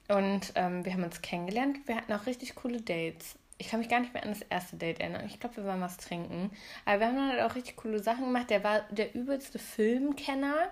Und 0.09 0.53
ähm, 0.55 0.85
wir 0.85 0.93
haben 0.93 1.03
uns 1.03 1.23
kennengelernt. 1.23 1.79
Wir 1.87 1.97
hatten 1.97 2.13
auch 2.13 2.27
richtig 2.27 2.55
coole 2.55 2.81
Dates. 2.81 3.37
Ich 3.59 3.69
kann 3.69 3.81
mich 3.81 3.89
gar 3.89 4.01
nicht 4.01 4.13
mehr 4.15 4.23
an 4.23 4.29
das 4.29 4.43
erste 4.43 4.77
Date 4.77 5.01
erinnern. 5.01 5.25
Ich 5.27 5.41
glaube, 5.41 5.57
wir 5.57 5.65
waren 5.65 5.81
was 5.81 5.97
trinken. 5.97 6.51
Aber 6.85 7.01
wir 7.01 7.07
haben 7.09 7.17
dann 7.17 7.31
halt 7.31 7.41
auch 7.41 7.57
richtig 7.57 7.77
coole 7.77 8.01
Sachen 8.01 8.27
gemacht. 8.27 8.51
Der 8.51 8.63
war 8.63 8.83
der 8.91 9.15
übelste 9.15 9.59
Filmkenner 9.59 10.69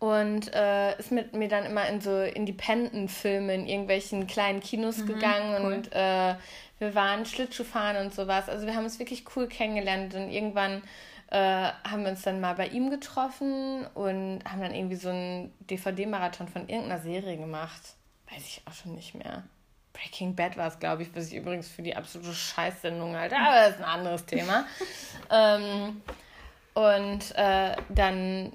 und 0.00 0.52
äh, 0.54 0.98
ist 0.98 1.12
mit 1.12 1.34
mir 1.34 1.48
dann 1.48 1.66
immer 1.66 1.86
in 1.86 2.00
so 2.00 2.22
Independent-Filme 2.22 3.54
in 3.54 3.66
irgendwelchen 3.66 4.26
kleinen 4.26 4.60
Kinos 4.60 4.98
mhm, 4.98 5.06
gegangen 5.06 5.62
cool. 5.62 5.72
und 5.72 5.92
äh, 5.92 6.34
wir 6.78 6.94
waren 6.94 7.26
Schlittschuhfahren 7.26 7.98
und 7.98 8.14
sowas. 8.14 8.48
Also 8.48 8.66
wir 8.66 8.74
haben 8.74 8.84
uns 8.84 8.98
wirklich 8.98 9.24
cool 9.36 9.46
kennengelernt 9.46 10.14
und 10.14 10.30
irgendwann 10.30 10.82
äh, 11.30 11.36
haben 11.38 12.02
wir 12.02 12.10
uns 12.10 12.22
dann 12.22 12.40
mal 12.40 12.54
bei 12.54 12.68
ihm 12.68 12.88
getroffen 12.88 13.86
und 13.92 14.40
haben 14.46 14.62
dann 14.62 14.74
irgendwie 14.74 14.96
so 14.96 15.10
einen 15.10 15.52
DVD-Marathon 15.60 16.48
von 16.48 16.62
irgendeiner 16.66 17.00
Serie 17.00 17.36
gemacht. 17.36 17.80
Weiß 18.32 18.42
ich 18.42 18.62
auch 18.66 18.72
schon 18.72 18.94
nicht 18.94 19.14
mehr. 19.14 19.44
Breaking 19.92 20.34
Bad 20.34 20.56
war 20.56 20.68
es, 20.68 20.78
glaube 20.78 21.02
ich, 21.02 21.14
was 21.14 21.26
ich 21.28 21.34
übrigens 21.34 21.68
für 21.68 21.82
die 21.82 21.94
absolute 21.94 22.32
Scheißsendung 22.32 23.14
halte, 23.16 23.36
aber 23.36 23.56
das 23.56 23.70
ist 23.72 23.78
ein 23.78 23.84
anderes 23.84 24.24
Thema. 24.24 24.64
ähm, 25.30 26.00
und 26.72 27.36
äh, 27.36 27.76
dann 27.90 28.52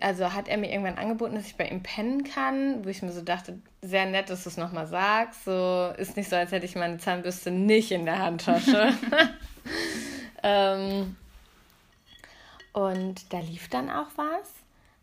also 0.00 0.32
hat 0.32 0.48
er 0.48 0.56
mir 0.56 0.70
irgendwann 0.70 0.98
angeboten, 0.98 1.34
dass 1.34 1.46
ich 1.46 1.56
bei 1.56 1.68
ihm 1.68 1.82
pennen 1.82 2.24
kann, 2.24 2.84
wo 2.84 2.88
ich 2.88 3.02
mir 3.02 3.12
so 3.12 3.22
dachte, 3.22 3.58
sehr 3.82 4.06
nett, 4.06 4.30
dass 4.30 4.44
du 4.44 4.48
es 4.48 4.56
nochmal 4.56 4.86
sagst. 4.86 5.44
So 5.44 5.92
ist 5.96 6.16
nicht 6.16 6.28
so, 6.28 6.36
als 6.36 6.52
hätte 6.52 6.66
ich 6.66 6.76
meine 6.76 6.98
Zahnbürste 6.98 7.50
nicht 7.50 7.90
in 7.90 8.04
der 8.04 8.18
Handtasche. 8.18 8.92
ähm, 10.42 11.16
und 12.72 13.32
da 13.32 13.40
lief 13.40 13.68
dann 13.68 13.90
auch 13.90 14.08
was. 14.16 14.52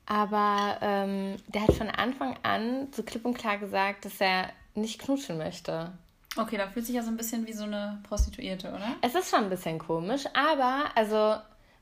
Aber 0.06 0.78
ähm, 0.82 1.38
der 1.48 1.64
hat 1.64 1.74
von 1.74 1.90
Anfang 1.90 2.38
an 2.44 2.88
so 2.92 3.04
klipp 3.04 3.26
und 3.26 3.38
klar 3.38 3.58
gesagt, 3.58 4.06
dass 4.06 4.20
er 4.20 4.50
nicht 4.76 5.00
knutschen 5.00 5.38
möchte. 5.38 5.92
Okay, 6.36 6.58
da 6.58 6.68
fühlt 6.68 6.86
sich 6.86 6.96
ja 6.96 7.04
so 7.04 7.10
ein 7.10 7.18
bisschen 7.18 7.46
wie 7.46 7.54
so 7.54 7.64
eine 7.64 8.00
Prostituierte, 8.08 8.70
oder? 8.70 8.96
Es 9.02 9.14
ist 9.14 9.30
schon 9.30 9.46
ein 9.46 9.50
bisschen 9.50 9.78
komisch, 9.78 10.24
aber 10.34 10.86
also 10.96 11.36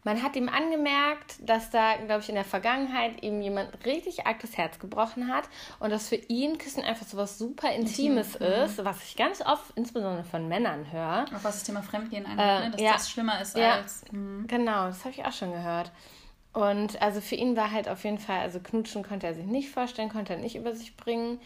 man 0.03 0.23
hat 0.23 0.35
ihm 0.35 0.49
angemerkt, 0.49 1.35
dass 1.41 1.69
da, 1.69 1.95
glaube 1.97 2.21
ich, 2.21 2.29
in 2.29 2.35
der 2.35 2.43
Vergangenheit 2.43 3.21
ihm 3.21 3.41
jemand 3.41 3.85
richtig 3.85 4.25
arg 4.25 4.39
das 4.39 4.57
Herz 4.57 4.79
gebrochen 4.79 5.31
hat 5.31 5.47
und 5.79 5.91
dass 5.91 6.09
für 6.09 6.15
ihn 6.15 6.57
Küssen 6.57 6.83
einfach 6.83 7.05
so 7.05 7.17
was 7.17 7.37
super 7.37 7.71
Intimes 7.71 8.35
Intim. 8.35 8.63
ist, 8.63 8.79
mhm. 8.79 8.85
was 8.85 9.03
ich 9.03 9.15
ganz 9.15 9.41
oft 9.41 9.71
insbesondere 9.75 10.23
von 10.23 10.47
Männern 10.47 10.91
höre. 10.91 11.25
Auch 11.25 11.43
was 11.43 11.59
das 11.59 11.63
Thema 11.63 11.83
Fremdgehen 11.83 12.25
angeht, 12.25 12.39
äh, 12.39 12.59
ne? 12.59 12.71
dass 12.71 12.81
ja, 12.81 12.93
das 12.93 13.11
schlimmer 13.11 13.41
ist 13.41 13.55
ja, 13.55 13.75
als. 13.75 14.03
Mh. 14.11 14.45
Genau, 14.47 14.87
das 14.87 15.05
habe 15.05 15.11
ich 15.11 15.23
auch 15.23 15.33
schon 15.33 15.51
gehört. 15.51 15.91
Und 16.53 17.01
also 17.01 17.21
für 17.21 17.35
ihn 17.35 17.55
war 17.55 17.71
halt 17.71 17.87
auf 17.87 18.03
jeden 18.03 18.17
Fall, 18.17 18.39
also 18.39 18.59
knutschen 18.59 19.03
konnte 19.03 19.27
er 19.27 19.35
sich 19.35 19.45
nicht 19.45 19.69
vorstellen, 19.69 20.09
konnte 20.09 20.33
er 20.33 20.39
nicht 20.39 20.55
über 20.55 20.75
sich 20.75 20.97
bringen. 20.97 21.39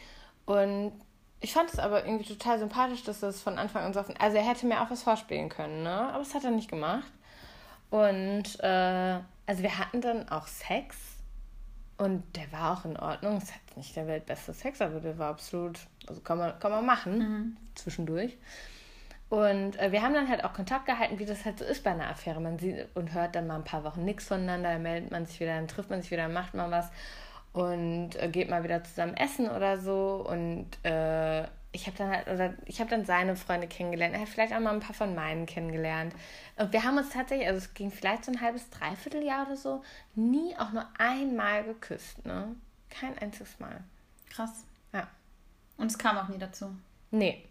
Und 0.45 0.93
ich 1.41 1.53
fand 1.53 1.71
es 1.71 1.77
aber 1.77 2.05
irgendwie 2.05 2.25
total 2.25 2.57
sympathisch, 2.57 3.03
dass 3.03 3.21
es 3.21 3.41
von 3.41 3.59
Anfang 3.59 3.83
an 3.83 3.93
so 3.93 3.99
offen. 3.99 4.15
Also 4.17 4.37
er 4.37 4.43
hätte 4.43 4.65
mir 4.65 4.81
auch 4.81 4.89
was 4.89 5.03
vorspielen 5.03 5.49
können, 5.49 5.83
ne? 5.83 6.09
Aber 6.09 6.19
das 6.19 6.33
hat 6.33 6.43
er 6.43 6.51
nicht 6.51 6.69
gemacht. 6.69 7.05
Und 7.89 8.59
äh, 8.61 9.19
also 9.45 9.63
wir 9.63 9.77
hatten 9.77 10.01
dann 10.01 10.29
auch 10.29 10.47
Sex 10.47 10.97
und 11.97 12.23
der 12.35 12.51
war 12.51 12.77
auch 12.77 12.85
in 12.85 12.97
Ordnung. 12.97 13.37
Es 13.37 13.53
hat 13.53 13.77
nicht 13.77 13.95
der 13.95 14.07
weltbeste 14.07 14.53
Sex, 14.53 14.81
aber 14.81 14.99
der 14.99 15.17
war 15.17 15.29
absolut, 15.29 15.79
also 16.07 16.21
kann 16.21 16.37
man, 16.37 16.59
kann 16.59 16.71
man 16.71 16.85
machen 16.85 17.17
mhm. 17.17 17.57
zwischendurch. 17.75 18.37
Und 19.29 19.79
äh, 19.79 19.91
wir 19.91 20.01
haben 20.01 20.13
dann 20.13 20.29
halt 20.29 20.43
auch 20.43 20.53
Kontakt 20.53 20.85
gehalten, 20.85 21.19
wie 21.19 21.25
das 21.25 21.45
halt 21.45 21.59
so 21.59 21.65
ist 21.65 21.83
bei 21.83 21.91
einer 21.91 22.09
Affäre. 22.09 22.39
Man 22.39 22.59
sieht 22.59 22.87
und 22.95 23.13
hört 23.13 23.35
dann 23.35 23.47
mal 23.47 23.55
ein 23.55 23.63
paar 23.63 23.83
Wochen 23.83 24.03
nichts 24.03 24.25
voneinander, 24.25 24.73
dann 24.73 24.83
meldet 24.83 25.11
man 25.11 25.25
sich 25.25 25.39
wieder, 25.39 25.55
dann 25.55 25.67
trifft 25.67 25.89
man 25.89 26.01
sich 26.01 26.11
wieder, 26.11 26.27
macht 26.27 26.53
mal 26.53 26.69
was 26.69 26.91
und 27.53 28.15
äh, 28.17 28.27
geht 28.29 28.49
mal 28.49 28.63
wieder 28.63 28.83
zusammen 28.83 29.15
essen 29.15 29.49
oder 29.49 29.79
so. 29.79 30.25
Und 30.27 30.67
äh, 30.83 31.47
ich 31.75 31.87
habe 31.87 31.97
dann 31.97 32.09
halt, 32.09 32.27
oder 32.27 32.53
ich 32.65 32.79
habe 32.79 32.89
dann 32.89 33.03
seine 33.03 33.35
Freunde 33.35 33.67
kennengelernt. 33.67 34.15
Er 34.15 34.21
hat 34.21 34.29
vielleicht 34.29 34.53
auch 34.53 34.59
mal 34.59 34.73
ein 34.73 34.79
paar 34.79 34.95
von 34.95 35.13
meinen 35.13 35.45
kennengelernt. 35.45 36.13
Und 36.55 36.71
wir 36.71 36.83
haben 36.83 36.97
uns 36.97 37.09
tatsächlich, 37.09 37.47
also 37.47 37.57
es 37.57 37.73
ging 37.73 37.91
vielleicht 37.91 38.23
so 38.23 38.31
ein 38.31 38.39
halbes, 38.39 38.69
dreiviertel 38.69 39.21
Jahr 39.21 39.45
oder 39.45 39.57
so, 39.57 39.83
nie 40.15 40.55
auch 40.57 40.71
nur 40.71 40.87
einmal 40.97 41.65
geküsst, 41.65 42.25
ne? 42.25 42.55
Kein 42.89 43.17
einziges 43.19 43.59
Mal. 43.59 43.83
Krass. 44.29 44.65
Ja. 44.93 45.07
Und 45.77 45.91
es 45.91 45.97
kam 45.97 46.17
auch 46.17 46.29
nie 46.29 46.37
dazu. 46.37 46.73
Nee. 47.11 47.43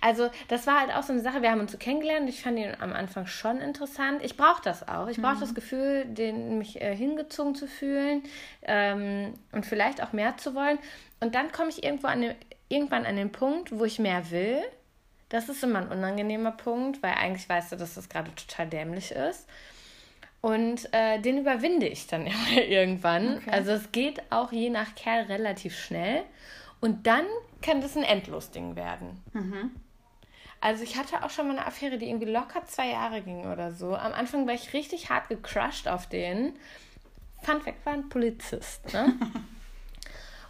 Also, 0.00 0.30
das 0.48 0.66
war 0.66 0.80
halt 0.80 0.90
auch 0.94 1.02
so 1.02 1.12
eine 1.12 1.20
Sache. 1.20 1.42
Wir 1.42 1.50
haben 1.50 1.60
uns 1.60 1.72
so 1.72 1.78
kennengelernt. 1.78 2.28
Ich 2.28 2.42
fand 2.42 2.58
ihn 2.58 2.74
am 2.80 2.92
Anfang 2.92 3.26
schon 3.26 3.58
interessant. 3.58 4.24
Ich 4.24 4.36
brauche 4.36 4.62
das 4.62 4.88
auch. 4.88 5.08
Ich 5.08 5.20
brauche 5.20 5.36
mhm. 5.36 5.40
das 5.40 5.54
Gefühl, 5.54 6.06
den, 6.06 6.58
mich 6.58 6.80
äh, 6.80 6.96
hingezogen 6.96 7.54
zu 7.54 7.68
fühlen 7.68 8.22
ähm, 8.62 9.34
und 9.52 9.66
vielleicht 9.66 10.02
auch 10.02 10.12
mehr 10.12 10.36
zu 10.38 10.54
wollen. 10.54 10.78
Und 11.20 11.34
dann 11.34 11.52
komme 11.52 11.68
ich 11.68 11.84
irgendwo 11.84 12.06
an 12.06 12.22
den, 12.22 12.34
irgendwann 12.68 13.06
an 13.06 13.16
den 13.16 13.32
Punkt, 13.32 13.78
wo 13.78 13.84
ich 13.84 13.98
mehr 13.98 14.30
will. 14.30 14.60
Das 15.28 15.48
ist 15.48 15.62
immer 15.62 15.80
ein 15.80 15.88
unangenehmer 15.88 16.52
Punkt, 16.52 17.02
weil 17.02 17.12
eigentlich 17.14 17.48
weißt 17.48 17.72
du, 17.72 17.76
dass 17.76 17.94
das 17.94 18.08
gerade 18.08 18.34
total 18.34 18.66
dämlich 18.68 19.10
ist. 19.10 19.46
Und 20.40 20.92
äh, 20.92 21.20
den 21.20 21.38
überwinde 21.38 21.86
ich 21.86 22.06
dann 22.06 22.26
immer 22.26 22.62
irgendwann. 22.62 23.38
Okay. 23.38 23.50
Also 23.50 23.72
es 23.72 23.92
geht 23.92 24.22
auch 24.30 24.52
je 24.52 24.70
nach 24.70 24.94
Kerl 24.94 25.24
relativ 25.24 25.78
schnell. 25.78 26.24
Und 26.80 27.06
dann 27.06 27.24
kann 27.60 27.80
das 27.80 27.96
ein 27.96 28.04
Endlosding 28.04 28.76
werden. 28.76 29.22
Mhm. 29.32 29.72
Also 30.60 30.82
ich 30.82 30.96
hatte 30.96 31.24
auch 31.24 31.30
schon 31.30 31.46
mal 31.46 31.56
eine 31.56 31.66
Affäre, 31.66 31.98
die 31.98 32.08
irgendwie 32.08 32.30
locker 32.30 32.64
zwei 32.66 32.90
Jahre 32.90 33.22
ging 33.22 33.46
oder 33.46 33.72
so. 33.72 33.94
Am 33.94 34.12
Anfang 34.12 34.46
war 34.46 34.54
ich 34.54 34.72
richtig 34.72 35.08
hart 35.10 35.28
gecrushed 35.28 35.88
auf 35.88 36.08
den. 36.08 36.54
Fun 37.42 37.60
Fact 37.60 37.84
war 37.86 37.92
ein 37.92 38.08
Polizist. 38.08 38.92
Ne? 38.92 39.14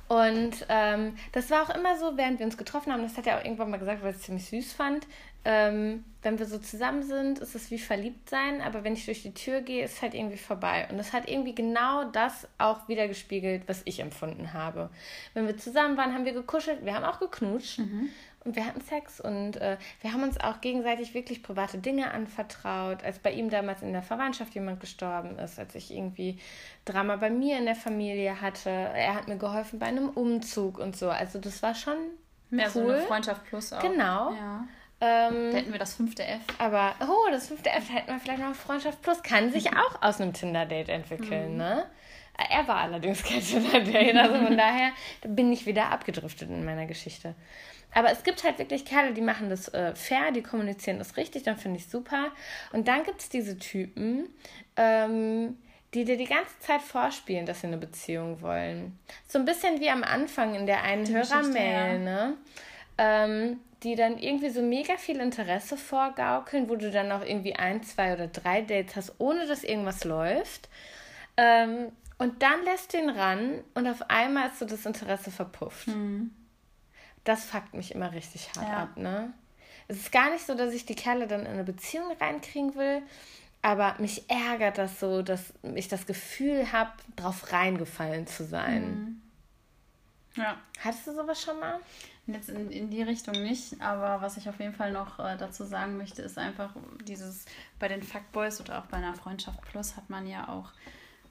Und 0.09 0.67
ähm, 0.71 1.15
das 1.33 1.51
war 1.51 1.63
auch 1.63 1.75
immer 1.75 1.97
so, 1.99 2.17
während 2.17 2.39
wir 2.39 2.47
uns 2.47 2.57
getroffen 2.57 2.93
haben, 2.93 3.03
das 3.03 3.17
hat 3.19 3.27
er 3.27 3.39
auch 3.39 3.45
irgendwann 3.45 3.71
mal 3.71 3.77
gesagt, 3.77 4.03
weil 4.03 4.11
ich 4.11 4.17
es 4.17 4.23
ziemlich 4.23 4.47
süß 4.47 4.73
fand. 4.73 5.07
Ähm, 5.45 6.05
wenn 6.23 6.39
wir 6.39 6.47
so 6.47 6.59
zusammen 6.59 7.03
sind, 7.03 7.39
ist 7.39 7.55
es 7.55 7.71
wie 7.71 7.79
verliebt 7.79 8.29
sein, 8.29 8.61
aber 8.61 8.85
wenn 8.85 8.95
ich 8.95 9.05
durch 9.05 9.23
die 9.23 9.35
Tür 9.35 9.61
gehe, 9.61 9.85
ist 9.85 9.97
es 9.97 10.03
halt 10.03 10.15
irgendwie 10.15 10.37
vorbei. 10.37 10.89
Und 10.91 10.99
das 10.99 11.13
hat 11.13 11.29
irgendwie 11.29 11.55
genau 11.55 12.05
das 12.05 12.49
auch 12.59 12.89
wieder 12.89 13.07
gespiegelt, 13.07 13.63
was 13.67 13.83
ich 13.85 14.01
empfunden 14.01 14.53
habe. 14.53 14.91
Wenn 15.35 15.47
wir 15.47 15.57
zusammen 15.57 15.97
waren, 15.97 16.15
haben 16.15 16.25
wir 16.25 16.33
gekuschelt, 16.33 16.85
wir 16.85 16.95
haben 16.95 17.05
auch 17.05 17.21
geknutscht. 17.21 17.79
Mhm 17.79 18.09
wir 18.55 18.67
hatten 18.67 18.81
Sex 18.81 19.21
und 19.21 19.57
äh, 19.57 19.77
wir 20.01 20.13
haben 20.13 20.23
uns 20.23 20.39
auch 20.41 20.61
gegenseitig 20.61 21.15
wirklich 21.15 21.43
private 21.43 21.79
Dinge 21.79 22.11
anvertraut. 22.13 23.03
Als 23.05 23.19
bei 23.19 23.33
ihm 23.33 23.51
damals 23.51 23.83
in 23.83 23.93
der 23.93 24.03
Verwandtschaft 24.03 24.55
jemand 24.55 24.81
gestorben 24.81 25.39
ist, 25.39 25.59
als 25.59 25.75
ich 25.75 25.93
irgendwie 25.93 26.39
Drama 26.85 27.17
bei 27.17 27.31
mir 27.31 27.59
in 27.59 27.65
der 27.65 27.77
Familie 27.77 28.41
hatte. 28.41 28.71
Er 28.71 29.15
hat 29.15 29.29
mir 29.29 29.37
geholfen 29.37 29.79
bei 29.79 29.87
einem 29.87 30.09
Umzug 30.09 30.79
und 30.79 30.97
so. 30.97 31.11
Also 31.11 31.39
das 31.39 31.63
war 31.63 31.75
schon 31.75 31.97
ja, 32.51 32.65
cool. 32.67 32.71
So 32.71 32.89
eine 32.89 33.03
Freundschaft 33.03 33.45
plus 33.45 33.73
auch. 33.73 33.83
Genau. 33.83 34.33
Ja. 34.33 34.65
Ähm, 35.01 35.53
da 35.53 35.59
hätten 35.59 35.73
wir 35.73 35.79
das 35.79 35.95
fünfte 35.95 36.25
F. 36.25 36.41
Aber, 36.59 36.95
oh, 37.01 37.31
das 37.31 37.49
fünfte 37.49 37.71
F, 37.71 37.87
da 37.89 37.95
hätten 37.95 38.13
wir 38.13 38.19
vielleicht 38.19 38.43
noch 38.43 38.55
Freundschaft 38.55 39.01
plus. 39.03 39.23
Kann 39.23 39.53
sich 39.53 39.69
auch 39.69 40.03
aus 40.03 40.21
einem 40.21 40.33
Tinder-Date 40.33 40.89
entwickeln, 40.89 41.53
mhm. 41.53 41.59
ne? 41.59 41.85
Er 42.51 42.69
war 42.69 42.77
allerdings 42.77 43.25
kein 43.25 43.41
Tinder-Date, 43.41 44.17
also 44.17 44.35
von 44.35 44.57
daher 44.57 44.93
bin 45.27 45.53
ich 45.53 45.67
wieder 45.67 45.91
abgedriftet 45.91 46.49
in 46.49 46.65
meiner 46.65 46.87
Geschichte. 46.87 47.35
Aber 47.95 48.11
es 48.11 48.23
gibt 48.23 48.45
halt 48.45 48.59
wirklich 48.59 48.85
Kerle, 48.85 49.13
die 49.13 49.21
machen 49.21 49.49
das 49.49 49.73
äh, 49.73 49.95
fair, 49.95 50.31
die 50.33 50.43
kommunizieren 50.43 50.99
das 50.99 51.17
richtig, 51.17 51.45
dann 51.45 51.57
finde 51.57 51.79
ich 51.79 51.89
super. 51.89 52.31
Und 52.73 52.87
dann 52.89 53.03
gibt 53.03 53.21
es 53.21 53.29
diese 53.29 53.59
Typen, 53.59 54.29
ähm, 54.77 55.57
die 55.95 56.05
dir 56.05 56.19
die 56.19 56.27
ganze 56.27 56.59
Zeit 56.61 56.83
vorspielen, 56.83 57.47
dass 57.47 57.63
sie 57.63 57.67
eine 57.67 57.79
Beziehung 57.79 58.43
wollen. 58.43 58.99
So 59.27 59.39
ein 59.39 59.47
bisschen 59.47 59.81
wie 59.81 59.89
am 59.89 60.05
Anfang 60.05 60.55
in 60.55 60.67
der 60.67 60.83
einen 60.83 61.09
Hörermail, 61.09 62.01
ne? 62.01 62.35
Ähm, 62.99 63.61
die 63.85 63.95
dann 63.95 64.19
irgendwie 64.19 64.51
so 64.51 64.61
mega 64.61 64.97
viel 64.97 65.21
Interesse 65.21 65.77
vorgaukeln, 65.77 66.69
wo 66.69 66.75
du 66.75 66.91
dann 66.91 67.13
auch 67.13 67.25
irgendwie 67.25 67.55
ein, 67.55 67.83
zwei 67.85 68.13
oder 68.13 68.27
drei 68.27 68.61
Dates 68.61 68.97
hast, 68.97 69.15
ohne 69.19 69.47
dass 69.47 69.63
irgendwas 69.63 70.05
läuft. 70.05 70.69
Ähm, 71.37 71.93
und 72.19 72.43
dann 72.43 72.65
lässt 72.65 72.93
du 72.93 72.99
ihn 72.99 73.09
ran 73.09 73.63
und 73.75 73.87
auf 73.87 74.11
einmal 74.11 74.49
ist 74.49 74.59
so 74.59 74.67
das 74.67 74.85
Interesse 74.85 75.31
verpufft. 75.31 75.87
Mhm 75.87 76.33
das 77.25 77.45
fuckt 77.45 77.75
mich 77.75 77.95
immer 77.95 78.13
richtig 78.13 78.49
hart 78.55 78.69
ja. 78.69 78.83
ab, 78.85 78.97
ne? 78.97 79.33
Es 79.89 79.97
ist 79.97 80.13
gar 80.13 80.31
nicht 80.31 80.47
so, 80.47 80.55
dass 80.55 80.75
ich 80.75 80.85
die 80.85 80.95
Kerle 80.95 81.27
dann 81.27 81.41
in 81.41 81.47
eine 81.47 81.65
Beziehung 81.65 82.13
reinkriegen 82.21 82.75
will, 82.75 83.03
aber 83.63 83.97
mich 83.99 84.31
ärgert 84.31 84.79
das 84.79 85.01
so, 85.01 85.23
dass 85.23 85.53
ich 85.75 85.89
das 85.89 86.07
Gefühl 86.07 86.73
habe, 86.73 86.93
drauf 87.17 87.53
reingefallen 87.53 88.27
zu 88.27 88.45
sein. 88.45 88.83
Mhm. 88.91 89.23
Ja. 90.43 90.57
Hattest 90.81 91.07
du 91.07 91.15
sowas 91.15 91.43
schon 91.43 91.59
mal? 91.59 91.81
Jetzt 92.27 92.51
in, 92.51 92.71
in 92.71 92.91
die 92.91 93.03
Richtung 93.03 93.43
nicht, 93.43 93.81
aber 93.81 94.21
was 94.21 94.37
ich 94.37 94.49
auf 94.49 94.61
jeden 94.61 94.75
Fall 94.75 94.93
noch 94.93 95.19
äh, 95.19 95.37
dazu 95.39 95.65
sagen 95.65 95.97
möchte, 95.97 96.21
ist 96.21 96.37
einfach 96.37 96.75
dieses, 97.05 97.47
bei 97.79 97.89
den 97.89 98.03
Fuckboys 98.03 98.61
oder 98.61 98.79
auch 98.79 98.87
bei 98.87 98.99
einer 98.99 99.15
Freundschaft 99.15 99.63
Plus 99.63 99.97
hat 99.97 100.11
man 100.11 100.27
ja 100.27 100.49
auch, 100.49 100.71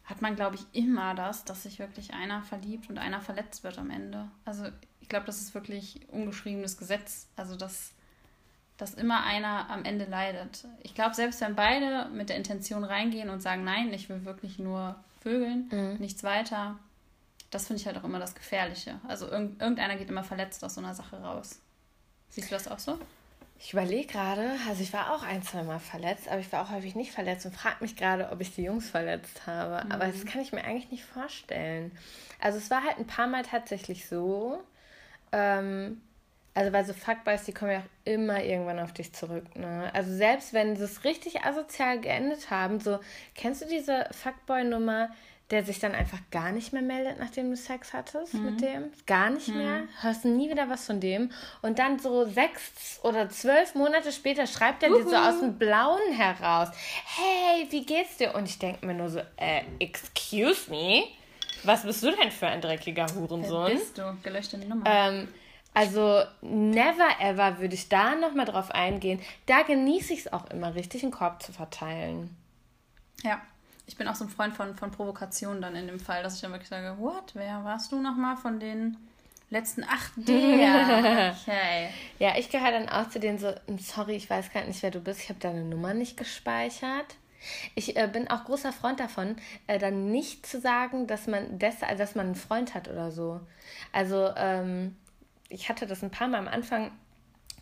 hat 0.08 0.22
man 0.22 0.36
glaube 0.36 0.56
ich 0.56 0.66
immer 0.74 1.14
das, 1.14 1.46
dass 1.46 1.64
sich 1.64 1.80
wirklich 1.80 2.14
einer 2.14 2.42
verliebt 2.42 2.90
und 2.90 2.98
einer 2.98 3.22
verletzt 3.22 3.64
wird 3.64 3.78
am 3.78 3.92
Ende. 3.92 4.30
Also 4.46 4.68
ich 5.08 5.10
glaube, 5.10 5.26
das 5.26 5.40
ist 5.40 5.54
wirklich 5.54 6.02
ungeschriebenes 6.10 6.78
Gesetz. 6.78 7.30
Also, 7.38 7.56
dass, 7.56 7.94
dass 8.76 8.94
immer 8.94 9.24
einer 9.24 9.70
am 9.70 9.86
Ende 9.86 10.04
leidet. 10.04 10.66
Ich 10.84 10.96
glaube, 10.96 11.16
selbst 11.16 11.40
wenn 11.40 11.56
beide 11.56 12.10
mit 12.10 12.28
der 12.28 12.36
Intention 12.36 12.84
reingehen 12.84 13.30
und 13.30 13.40
sagen, 13.40 13.64
nein, 13.64 13.94
ich 13.94 14.10
will 14.10 14.26
wirklich 14.26 14.60
nur 14.60 15.02
vögeln, 15.22 15.70
mhm. 15.72 15.96
nichts 16.00 16.26
weiter, 16.26 16.78
das 17.52 17.68
finde 17.68 17.80
ich 17.80 17.88
halt 17.88 17.98
auch 17.98 18.04
immer 18.04 18.20
das 18.20 18.36
Gefährliche. 18.36 19.00
Also 19.08 19.32
irg 19.32 19.52
irgendeiner 19.62 19.96
geht 19.96 20.10
immer 20.10 20.26
verletzt 20.26 20.62
aus 20.66 20.76
so 20.76 20.82
einer 20.82 20.94
Sache 20.94 21.22
raus. 21.22 21.62
Siehst 22.28 22.52
du 22.52 22.56
das 22.56 22.68
auch 22.68 22.80
so? 22.80 23.00
Ich 23.60 23.74
überlege 23.74 24.08
gerade, 24.08 24.52
also 24.68 24.84
ich 24.84 24.94
war 24.94 25.14
auch 25.14 25.24
ein, 25.24 25.42
zwei 25.42 25.64
Mal 25.64 25.80
verletzt, 25.80 26.28
aber 26.28 26.40
ich 26.40 26.52
war 26.52 26.64
auch 26.64 26.72
häufig 26.72 26.96
nicht 26.96 27.12
verletzt 27.12 27.46
und 27.46 27.56
frage 27.56 27.78
mich 27.80 27.96
gerade, 27.96 28.30
ob 28.32 28.40
ich 28.40 28.54
die 28.54 28.64
Jungs 28.64 28.90
verletzt 28.90 29.48
habe. 29.48 29.84
Mhm. 29.86 29.92
Aber 29.92 30.08
das 30.08 30.26
kann 30.26 30.42
ich 30.42 30.52
mir 30.52 30.64
eigentlich 30.64 30.92
nicht 30.92 31.04
vorstellen. 31.04 31.92
Also 32.40 32.60
es 32.60 32.70
war 32.70 32.84
halt 32.84 32.98
ein 32.98 33.08
paar 33.08 33.28
Mal 33.28 33.44
tatsächlich 33.44 34.08
so, 34.08 34.62
ähm, 35.32 36.02
also 36.54 36.72
weil 36.72 36.86
so 36.86 36.94
Fuckboys, 36.94 37.44
die 37.44 37.54
kommen 37.54 37.72
ja 37.72 37.80
auch 37.80 38.12
immer 38.12 38.44
irgendwann 38.44 38.80
auf 38.80 38.94
dich 38.94 39.14
zurück. 39.14 39.56
Ne? 39.56 39.92
Also 39.94 40.14
selbst 40.14 40.54
wenn 40.54 40.76
sie 40.76 40.84
es 40.84 41.04
richtig 41.04 41.44
asozial 41.44 42.00
geendet 42.00 42.50
haben, 42.52 42.80
so 42.80 43.00
kennst 43.36 43.62
du 43.62 43.68
diese 43.68 44.08
Fuckboy-Nummer, 44.12 45.10
der 45.52 45.64
sich 45.64 45.80
dann 45.80 45.96
einfach 45.96 46.20
gar 46.30 46.52
nicht 46.52 46.74
mehr 46.74 46.82
meldet, 46.82 47.20
nachdem 47.20 47.50
du 47.50 47.56
Sex 47.56 47.94
hattest 47.94 48.34
mhm. 48.34 48.46
mit 48.46 48.62
dem? 48.62 48.92
Gar 49.06 49.30
nicht 49.30 49.48
mhm. 49.48 49.58
mehr. 49.58 49.84
Hörst 50.02 50.26
nie 50.26 50.50
wieder 50.50 50.70
was 50.70 50.86
von 50.86 51.00
dem. 51.00 51.32
Und 51.62 51.80
dann 51.80 52.00
so 52.00 52.26
sechs 52.26 53.00
oder 53.04 53.30
zwölf 53.30 53.74
Monate 53.74 54.12
später 54.12 54.46
schreibt 54.46 54.84
er 54.84 54.92
Uhu. 54.92 54.98
dir 54.98 55.10
so 55.10 55.16
aus 55.16 55.40
dem 55.40 55.58
Blauen 55.58 56.12
heraus: 56.12 56.70
Hey, 57.06 57.68
wie 57.70 57.86
geht's 57.86 58.18
dir? 58.18 58.36
Und 58.36 58.46
ich 58.46 58.60
denke 58.60 58.86
mir 58.86 58.94
nur 58.94 59.10
so: 59.10 59.20
äh, 59.38 59.62
Excuse 59.80 60.70
me? 60.70 61.04
Was 61.64 61.84
bist 61.84 62.04
du 62.04 62.12
denn 62.12 62.32
für 62.32 62.48
ein 62.48 62.62
dreckiger 62.62 63.08
Hurensohn? 63.16 63.68
Wer 63.68 63.76
bist 63.76 63.98
du? 63.98 64.18
Gelöschte 64.24 64.58
Nummer. 64.58 64.84
Ähm, 64.86 65.28
also 65.74 66.24
never 66.42 67.08
ever 67.20 67.60
würde 67.60 67.76
ich 67.76 67.88
da 67.88 68.16
nochmal 68.16 68.46
drauf 68.46 68.72
eingehen. 68.72 69.22
Da 69.46 69.62
genieße 69.62 70.14
ich 70.14 70.20
es 70.22 70.34
auch 70.34 70.50
immer 70.50 70.76
richtig, 70.76 71.04
einen 71.04 71.12
Korb 71.12 71.42
zu 71.42 71.54
verteilen. 71.54 72.36
Ja. 73.24 73.42
Ich 73.88 73.96
bin 73.96 74.08
auch 74.08 74.16
so 74.16 74.26
ein 74.26 74.30
Freund 74.30 74.54
von, 74.54 74.76
von 74.76 74.92
Provokation 74.92 75.62
dann 75.62 75.76
in 75.76 75.88
dem 75.88 76.00
Fall, 76.00 76.22
dass 76.22 76.36
ich 76.36 76.42
dann 76.42 76.52
wirklich 76.52 76.70
sage, 76.70 76.98
what, 77.00 77.32
wer 77.34 77.64
warst 77.64 77.92
du 77.92 78.02
nochmal 78.02 78.36
von 78.36 78.60
den 78.60 78.98
letzten 79.50 79.84
acht 79.86 80.12
der? 80.18 81.36
Okay. 81.42 81.90
Ja, 82.20 82.38
ich 82.38 82.50
gehöre 82.50 82.72
dann 82.72 82.90
auch 82.90 83.10
zu 83.10 83.20
denen 83.20 83.40
so, 83.40 83.54
sorry, 83.80 84.16
ich 84.16 84.30
weiß 84.30 84.52
gar 84.52 84.66
nicht, 84.66 84.84
wer 84.84 84.92
du 84.92 85.00
bist, 85.00 85.22
ich 85.22 85.30
habe 85.30 85.40
deine 85.40 85.64
Nummer 85.64 85.94
nicht 85.94 86.18
gespeichert. 86.18 87.16
Ich 87.76 87.96
äh, 87.96 88.10
bin 88.12 88.30
auch 88.30 88.44
großer 88.44 88.74
Freund 88.74 89.00
davon, 89.00 89.38
äh, 89.68 89.80
dann 89.80 90.12
nicht 90.12 90.46
zu 90.46 90.60
sagen, 90.60 91.08
dass 91.08 91.28
man, 91.28 91.58
des, 91.58 91.82
also 91.82 91.98
dass 91.98 92.16
man 92.16 92.26
einen 92.28 92.36
Freund 92.36 92.74
hat 92.74 92.90
oder 92.90 93.12
so. 93.12 93.40
Also, 93.94 94.32
ähm, 94.36 94.98
ich 95.48 95.70
hatte 95.70 95.88
das 95.88 96.04
ein 96.04 96.12
paar 96.12 96.28
Mal 96.28 96.40
am 96.40 96.50
Anfang 96.50 96.92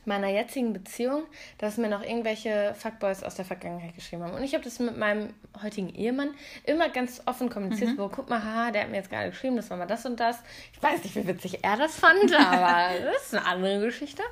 meiner 0.06 0.30
jetzigen 0.30 0.74
Beziehung, 0.74 1.24
dass 1.58 1.78
mir 1.78 1.90
noch 1.90 2.04
irgendwelche 2.04 2.76
Fuckboys 2.78 3.24
aus 3.24 3.36
der 3.36 3.46
Vergangenheit 3.46 3.96
geschrieben 3.96 4.24
haben. 4.24 4.34
Und 4.34 4.44
ich 4.44 4.54
habe 4.54 4.64
das 4.64 4.80
mit 4.80 4.98
meinem 4.98 5.34
heutigen 5.62 5.90
Ehemann 5.90 6.30
immer 6.64 6.90
ganz 6.90 7.22
offen 7.26 7.50
kommuniziert. 7.50 7.92
Mhm. 7.92 7.98
So, 7.98 8.10
guck 8.10 8.30
mal, 8.30 8.44
ha, 8.44 8.72
der 8.72 8.84
hat 8.84 8.90
mir 8.90 8.98
jetzt 8.98 9.10
gerade 9.10 9.30
geschrieben, 9.30 9.56
das 9.56 9.70
war 9.70 9.78
mal 9.78 9.86
das 9.86 10.06
und 10.06 10.20
das. 10.20 10.40
Ich 10.74 10.82
weiß 10.82 11.04
nicht, 11.04 11.16
wie 11.16 11.28
witzig 11.28 11.64
er 11.64 11.78
das 11.78 11.96
fand, 11.96 12.34
aber 12.40 13.00
das 13.00 13.26
ist 13.28 13.36
eine 13.36 13.46
andere 13.46 13.86
Geschichte. 13.86 14.24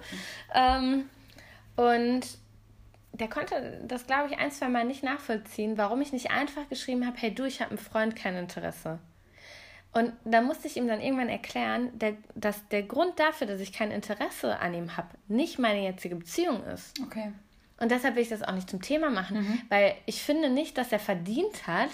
Ähm, 0.53 1.09
und 1.75 2.21
der 3.13 3.27
konnte 3.27 3.81
das, 3.87 4.07
glaube 4.07 4.29
ich, 4.31 4.39
ein, 4.39 4.51
zwei 4.51 4.69
Mal 4.69 4.85
nicht 4.85 5.03
nachvollziehen, 5.03 5.77
warum 5.77 6.01
ich 6.01 6.11
nicht 6.11 6.31
einfach 6.31 6.67
geschrieben 6.69 7.05
habe, 7.05 7.17
hey 7.17 7.33
du, 7.33 7.45
ich 7.45 7.61
habe 7.61 7.71
einen 7.71 7.77
Freund, 7.77 8.15
kein 8.15 8.35
Interesse. 8.35 8.99
Und 9.93 10.11
da 10.25 10.41
musste 10.41 10.67
ich 10.67 10.75
ihm 10.75 10.87
dann 10.87 11.01
irgendwann 11.01 11.29
erklären, 11.29 11.89
der, 11.93 12.15
dass 12.33 12.67
der 12.69 12.83
Grund 12.83 13.19
dafür, 13.19 13.45
dass 13.45 13.61
ich 13.61 13.71
kein 13.71 13.91
Interesse 13.91 14.59
an 14.59 14.73
ihm 14.73 14.97
habe, 14.97 15.09
nicht 15.27 15.59
meine 15.59 15.83
jetzige 15.83 16.15
Beziehung 16.15 16.63
ist. 16.63 16.99
Okay. 17.01 17.31
Und 17.79 17.91
deshalb 17.91 18.15
will 18.15 18.23
ich 18.23 18.29
das 18.29 18.43
auch 18.43 18.53
nicht 18.53 18.69
zum 18.69 18.81
Thema 18.81 19.09
machen, 19.09 19.41
mhm. 19.41 19.61
weil 19.69 19.93
ich 20.05 20.23
finde 20.23 20.49
nicht, 20.49 20.77
dass 20.77 20.91
er 20.91 20.99
verdient 20.99 21.67
hat, 21.67 21.91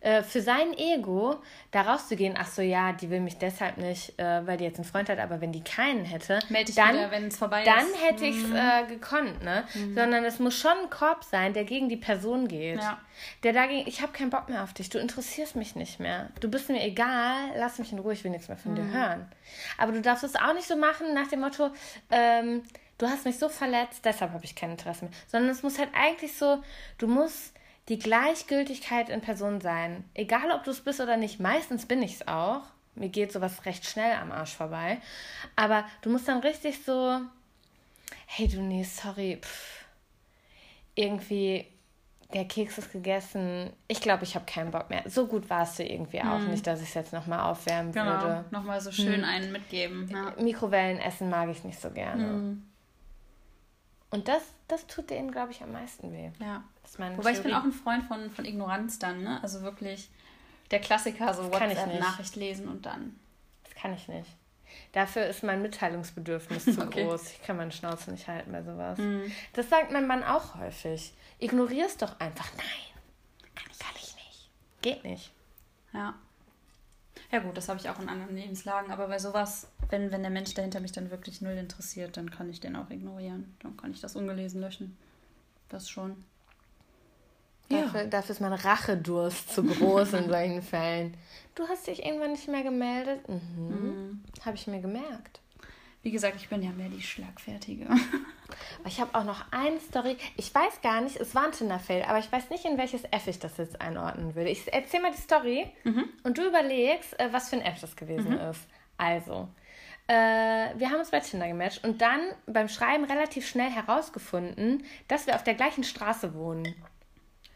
äh, 0.00 0.22
für 0.22 0.40
sein 0.40 0.72
Ego 0.76 1.36
da 1.72 1.82
rauszugehen, 1.82 2.36
ach 2.38 2.46
so, 2.46 2.62
ja, 2.62 2.92
die 2.92 3.10
will 3.10 3.20
mich 3.20 3.38
deshalb 3.38 3.76
nicht, 3.76 4.16
äh, 4.18 4.46
weil 4.46 4.56
die 4.56 4.64
jetzt 4.64 4.76
einen 4.76 4.84
Freund 4.84 5.08
hat, 5.08 5.18
aber 5.18 5.40
wenn 5.40 5.50
die 5.50 5.64
keinen 5.64 6.04
hätte, 6.04 6.38
dann, 6.76 7.10
wenn 7.10 7.26
es 7.26 7.36
vorbei 7.36 7.64
dann 7.64 7.86
hätte 8.00 8.24
ich 8.24 8.36
es 8.36 8.48
mhm. 8.48 8.56
äh, 8.56 8.86
gekonnt, 8.86 9.42
ne? 9.42 9.64
Mhm. 9.74 9.94
Sondern 9.94 10.24
es 10.24 10.38
muss 10.38 10.56
schon 10.56 10.78
ein 10.84 10.90
Korb 10.90 11.24
sein, 11.24 11.54
der 11.54 11.64
gegen 11.64 11.88
die 11.88 11.96
Person 11.96 12.46
geht. 12.46 12.80
Ja. 12.80 13.00
Der 13.42 13.52
dagegen, 13.52 13.88
ich 13.88 14.00
habe 14.00 14.12
keinen 14.12 14.30
Bock 14.30 14.48
mehr 14.48 14.62
auf 14.62 14.74
dich, 14.74 14.90
du 14.90 14.98
interessierst 14.98 15.56
mich 15.56 15.74
nicht 15.74 15.98
mehr. 15.98 16.30
Du 16.40 16.48
bist 16.48 16.68
mir 16.68 16.84
egal, 16.84 17.50
lass 17.56 17.78
mich 17.78 17.90
in 17.90 17.98
Ruhe, 17.98 18.12
ich 18.12 18.22
will 18.22 18.30
nichts 18.30 18.48
mehr 18.48 18.58
von 18.58 18.72
mhm. 18.72 18.76
dir 18.76 18.90
hören. 18.92 19.32
Aber 19.76 19.92
du 19.92 20.00
darfst 20.02 20.22
es 20.22 20.36
auch 20.36 20.54
nicht 20.54 20.68
so 20.68 20.76
machen 20.76 21.14
nach 21.14 21.26
dem 21.26 21.40
Motto, 21.40 21.70
ähm, 22.10 22.62
du 22.98 23.08
hast 23.08 23.24
mich 23.24 23.38
so 23.38 23.48
verletzt, 23.48 24.04
deshalb 24.04 24.32
habe 24.32 24.44
ich 24.44 24.54
kein 24.54 24.70
Interesse 24.70 25.06
mehr. 25.06 25.14
Sondern 25.26 25.50
es 25.50 25.62
muss 25.62 25.78
halt 25.78 25.90
eigentlich 25.94 26.36
so, 26.36 26.62
du 26.98 27.06
musst 27.06 27.56
die 27.88 27.98
Gleichgültigkeit 27.98 29.08
in 29.08 29.20
Person 29.20 29.60
sein. 29.60 30.04
Egal, 30.14 30.50
ob 30.50 30.64
du 30.64 30.70
es 30.70 30.80
bist 30.80 31.00
oder 31.00 31.16
nicht. 31.16 31.40
Meistens 31.40 31.86
bin 31.86 32.02
ich 32.02 32.14
es 32.14 32.28
auch. 32.28 32.62
Mir 32.94 33.08
geht 33.10 33.30
sowas 33.30 33.64
recht 33.66 33.84
schnell 33.84 34.16
am 34.16 34.32
Arsch 34.32 34.54
vorbei. 34.54 34.98
Aber 35.54 35.84
du 36.02 36.10
musst 36.10 36.26
dann 36.26 36.40
richtig 36.40 36.82
so, 36.82 37.20
hey 38.26 38.48
du, 38.48 38.60
nee, 38.60 38.82
sorry, 38.82 39.38
pff, 39.40 39.84
irgendwie, 40.94 41.66
der 42.32 42.46
Keks 42.46 42.78
ist 42.78 42.90
gegessen. 42.90 43.70
Ich 43.86 44.00
glaube, 44.00 44.24
ich 44.24 44.34
habe 44.34 44.46
keinen 44.46 44.70
Bock 44.72 44.90
mehr. 44.90 45.02
So 45.06 45.26
gut 45.26 45.48
warst 45.48 45.78
du 45.78 45.84
irgendwie 45.84 46.20
auch 46.20 46.38
hm. 46.38 46.50
nicht, 46.50 46.66
dass 46.66 46.80
ich 46.80 46.88
es 46.88 46.94
jetzt 46.94 47.12
nochmal 47.12 47.40
aufwärmen 47.40 47.92
genau, 47.92 48.06
würde. 48.06 48.44
Nochmal 48.50 48.80
so 48.80 48.90
schön 48.90 49.22
hm. 49.22 49.24
einen 49.24 49.52
mitgeben. 49.52 50.08
Ja. 50.08 50.34
Mikrowellenessen 50.42 51.30
mag 51.30 51.50
ich 51.50 51.62
nicht 51.62 51.80
so 51.80 51.90
gerne. 51.90 52.24
Hm. 52.24 52.62
Und 54.10 54.26
das, 54.26 54.42
das 54.68 54.86
tut 54.86 55.10
denen, 55.10 55.30
glaube 55.30 55.52
ich, 55.52 55.62
am 55.62 55.72
meisten 55.72 56.12
weh. 56.12 56.30
Ja. 56.40 56.64
Wobei 57.16 57.32
ich 57.32 57.42
bin 57.42 57.54
auch 57.54 57.64
ein 57.64 57.72
Freund 57.72 58.04
von, 58.04 58.30
von 58.30 58.44
Ignoranz 58.44 58.98
dann, 58.98 59.22
ne? 59.22 59.40
Also 59.42 59.62
wirklich 59.62 60.10
der 60.70 60.80
Klassiker, 60.80 61.32
so 61.34 61.52
WhatsApp-Nachricht 61.52 62.36
lesen 62.36 62.68
und 62.68 62.86
dann. 62.86 63.18
Das 63.64 63.74
kann 63.74 63.92
ich 63.94 64.08
nicht. 64.08 64.30
Dafür 64.92 65.26
ist 65.26 65.42
mein 65.42 65.62
Mitteilungsbedürfnis 65.62 66.64
zu 66.64 66.80
okay. 66.82 67.04
groß. 67.04 67.32
Ich 67.32 67.42
kann 67.42 67.56
meine 67.56 67.72
Schnauze 67.72 68.10
nicht 68.10 68.26
halten 68.26 68.52
bei 68.52 68.62
sowas. 68.62 68.98
Mhm. 68.98 69.30
Das 69.52 69.68
sagt 69.68 69.92
mein 69.92 70.06
Mann 70.06 70.24
auch 70.24 70.56
häufig. 70.56 71.12
Ignorier 71.38 71.86
es 71.86 71.96
doch 71.96 72.18
einfach. 72.18 72.48
Nein, 72.56 73.52
kann 73.54 73.66
ich, 73.70 73.78
kann 73.78 73.94
ich 73.96 74.14
nicht. 74.16 74.50
Geht 74.82 75.04
nicht. 75.04 75.32
Ja. 75.92 76.14
Ja 77.36 77.42
gut, 77.42 77.54
das 77.54 77.68
habe 77.68 77.78
ich 77.78 77.90
auch 77.90 78.00
in 78.00 78.08
anderen 78.08 78.34
Lebenslagen, 78.34 78.90
aber 78.90 79.08
bei 79.08 79.18
sowas, 79.18 79.68
wenn, 79.90 80.10
wenn 80.10 80.22
der 80.22 80.30
Mensch 80.30 80.54
dahinter 80.54 80.80
mich 80.80 80.92
dann 80.92 81.10
wirklich 81.10 81.42
null 81.42 81.52
interessiert, 81.52 82.16
dann 82.16 82.30
kann 82.30 82.48
ich 82.48 82.60
den 82.60 82.74
auch 82.76 82.88
ignorieren. 82.88 83.54
Dann 83.58 83.76
kann 83.76 83.90
ich 83.90 84.00
das 84.00 84.16
ungelesen 84.16 84.62
löschen. 84.62 84.96
Das 85.68 85.90
schon. 85.90 86.24
Dafür, 87.68 88.04
ja. 88.04 88.06
dafür 88.06 88.30
ist 88.30 88.40
mein 88.40 88.54
Rachedurst 88.54 89.50
zu 89.50 89.64
groß 89.64 90.14
in 90.14 90.30
solchen 90.30 90.62
Fällen. 90.62 91.14
Du 91.54 91.68
hast 91.68 91.86
dich 91.86 92.06
irgendwann 92.06 92.32
nicht 92.32 92.48
mehr 92.48 92.62
gemeldet? 92.62 93.28
Mhm. 93.28 93.68
mhm. 93.68 94.24
Habe 94.42 94.56
ich 94.56 94.66
mir 94.66 94.80
gemerkt. 94.80 95.42
Wie 96.06 96.12
gesagt, 96.12 96.36
ich 96.36 96.48
bin 96.48 96.62
ja 96.62 96.70
mehr 96.70 96.88
die 96.88 97.02
Schlagfertige. 97.02 97.88
Ich 98.86 99.00
habe 99.00 99.12
auch 99.18 99.24
noch 99.24 99.44
eine 99.50 99.80
Story. 99.80 100.16
Ich 100.36 100.54
weiß 100.54 100.80
gar 100.80 101.00
nicht, 101.00 101.16
es 101.16 101.34
war 101.34 101.46
ein 101.46 101.50
Tinderfell, 101.50 102.04
aber 102.04 102.20
ich 102.20 102.30
weiß 102.30 102.48
nicht, 102.50 102.64
in 102.64 102.78
welches 102.78 103.02
F 103.10 103.26
ich 103.26 103.40
das 103.40 103.56
jetzt 103.56 103.80
einordnen 103.80 104.36
würde. 104.36 104.50
Ich 104.50 104.72
erzähle 104.72 105.02
mal 105.02 105.10
die 105.10 105.20
Story 105.20 105.66
mhm. 105.82 106.04
und 106.22 106.38
du 106.38 106.46
überlegst, 106.46 107.18
äh, 107.18 107.32
was 107.32 107.48
für 107.48 107.56
ein 107.56 107.62
F 107.62 107.80
das 107.80 107.96
gewesen 107.96 108.34
mhm. 108.34 108.50
ist. 108.50 108.60
Also, 108.96 109.48
äh, 110.06 110.14
wir 110.76 110.90
haben 110.90 111.00
uns 111.00 111.10
bei 111.10 111.18
Tinder 111.18 111.48
gematcht 111.48 111.82
und 111.82 112.00
dann 112.00 112.20
beim 112.46 112.68
Schreiben 112.68 113.04
relativ 113.04 113.48
schnell 113.48 113.70
herausgefunden, 113.70 114.84
dass 115.08 115.26
wir 115.26 115.34
auf 115.34 115.42
der 115.42 115.54
gleichen 115.54 115.82
Straße 115.82 116.34
wohnen. 116.34 116.72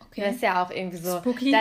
Okay. 0.06 0.22
Das 0.22 0.34
ist 0.34 0.42
ja 0.42 0.64
auch 0.64 0.72
irgendwie 0.72 0.98
so. 0.98 1.18
Spooky? 1.18 1.52
Da, 1.52 1.60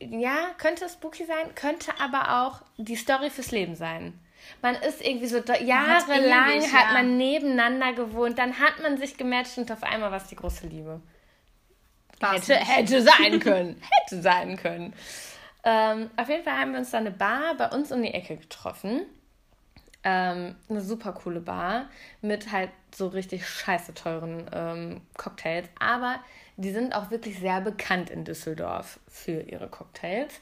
ja, 0.00 0.50
könnte 0.58 0.86
spooky 0.86 1.24
sein, 1.24 1.54
könnte 1.54 1.98
aber 1.98 2.44
auch 2.44 2.60
die 2.76 2.96
Story 2.96 3.30
fürs 3.30 3.52
Leben 3.52 3.74
sein. 3.74 4.20
Man 4.62 4.74
ist 4.76 5.04
irgendwie 5.04 5.26
so 5.26 5.38
jahrelang 5.38 6.62
hat, 6.62 6.72
hat 6.72 6.92
man 6.94 7.16
nebeneinander 7.16 7.92
gewohnt, 7.92 8.38
dann 8.38 8.58
hat 8.58 8.80
man 8.82 8.98
sich 8.98 9.16
gematcht 9.16 9.58
und 9.58 9.70
auf 9.72 9.82
einmal 9.82 10.10
war 10.10 10.18
es 10.18 10.28
die 10.28 10.36
große 10.36 10.66
Liebe. 10.66 11.00
hätte, 12.20 12.54
hätte 12.54 13.02
sein 13.02 13.40
können. 13.40 13.80
hätte 13.80 14.22
sein 14.22 14.56
können. 14.56 14.94
Ähm, 15.64 16.10
auf 16.16 16.28
jeden 16.28 16.44
Fall 16.44 16.58
haben 16.58 16.72
wir 16.72 16.78
uns 16.78 16.90
da 16.90 16.98
eine 16.98 17.10
Bar 17.10 17.54
bei 17.56 17.68
uns 17.68 17.92
um 17.92 18.02
die 18.02 18.14
Ecke 18.14 18.36
getroffen. 18.36 19.02
Ähm, 20.02 20.56
eine 20.68 20.80
super 20.80 21.12
coole 21.12 21.40
Bar 21.40 21.90
mit 22.22 22.50
halt 22.50 22.70
so 22.94 23.08
richtig 23.08 23.46
scheiße 23.46 23.92
teuren 23.92 24.48
ähm, 24.52 25.00
Cocktails. 25.16 25.68
Aber 25.78 26.20
die 26.56 26.70
sind 26.72 26.94
auch 26.94 27.10
wirklich 27.10 27.38
sehr 27.38 27.60
bekannt 27.60 28.10
in 28.10 28.24
Düsseldorf 28.24 28.98
für 29.08 29.40
ihre 29.42 29.68
Cocktails. 29.68 30.32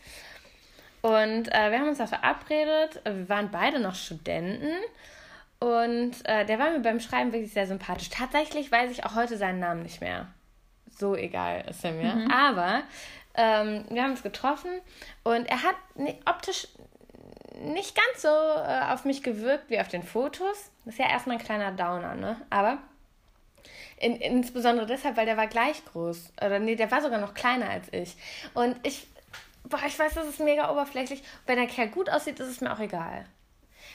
Und 1.03 1.49
äh, 1.55 1.71
wir 1.71 1.79
haben 1.79 1.89
uns 1.89 1.99
da 1.99 2.07
verabredet. 2.07 3.01
Wir 3.05 3.29
waren 3.29 3.51
beide 3.51 3.79
noch 3.79 3.95
Studenten. 3.95 4.73
Und 5.61 6.13
äh, 6.25 6.45
der 6.45 6.59
war 6.59 6.71
mir 6.71 6.81
beim 6.81 7.01
Schreiben 7.01 7.33
wirklich 7.33 7.53
sehr 7.53 7.67
sympathisch. 7.67 8.11
Tatsächlich 8.11 8.71
weiß 8.71 8.91
ich 8.91 9.05
auch 9.05 9.15
heute 9.15 9.37
seinen 9.37 9.59
Namen 9.59 9.83
nicht 9.83 10.01
mehr. 10.01 10.29
So 10.97 11.17
egal 11.17 11.65
ist 11.69 11.85
er 11.85 11.93
mir. 11.93 12.15
Mhm. 12.15 12.31
Aber 12.31 12.83
ähm, 13.35 13.85
wir 13.89 14.03
haben 14.03 14.13
uns 14.13 14.23
getroffen 14.23 14.71
und 15.23 15.47
er 15.47 15.63
hat 15.63 15.77
optisch 16.27 16.69
nicht 17.61 17.97
ganz 17.97 18.23
so 18.23 18.29
äh, 18.29 18.93
auf 18.93 19.05
mich 19.05 19.23
gewirkt 19.23 19.71
wie 19.71 19.81
auf 19.81 19.89
den 19.89 20.03
Fotos. 20.03 20.71
Das 20.85 20.95
ist 20.95 21.01
ja 21.01 21.09
erstmal 21.09 21.37
ein 21.37 21.45
kleiner 21.45 21.73
Downer, 21.73 22.15
ne? 22.15 22.41
Aber 22.51 22.79
in, 23.99 24.17
insbesondere 24.17 24.87
deshalb, 24.87 25.17
weil 25.17 25.27
der 25.27 25.37
war 25.37 25.49
gleich 25.49 25.85
groß. 25.87 26.33
Oder 26.45 26.59
nee, 26.59 26.77
der 26.77 26.91
war 26.91 27.03
sogar 27.03 27.21
noch 27.21 27.35
kleiner 27.35 27.69
als 27.69 27.93
ich. 27.93 28.17
Und 28.55 28.77
ich, 28.85 29.09
boah, 29.69 29.81
ich 29.87 29.99
weiß, 29.99 30.15
das 30.15 30.27
ist 30.27 30.41
mega 30.41 30.71
oberflächlich. 30.71 31.23
Wenn 31.47 31.57
der 31.57 31.67
Kerl 31.67 31.89
gut 31.89 32.11
aussieht, 32.11 32.41
ist 32.41 32.49
es 32.49 32.61
mir 32.61 32.73
auch 32.73 32.81
egal. 32.81 33.27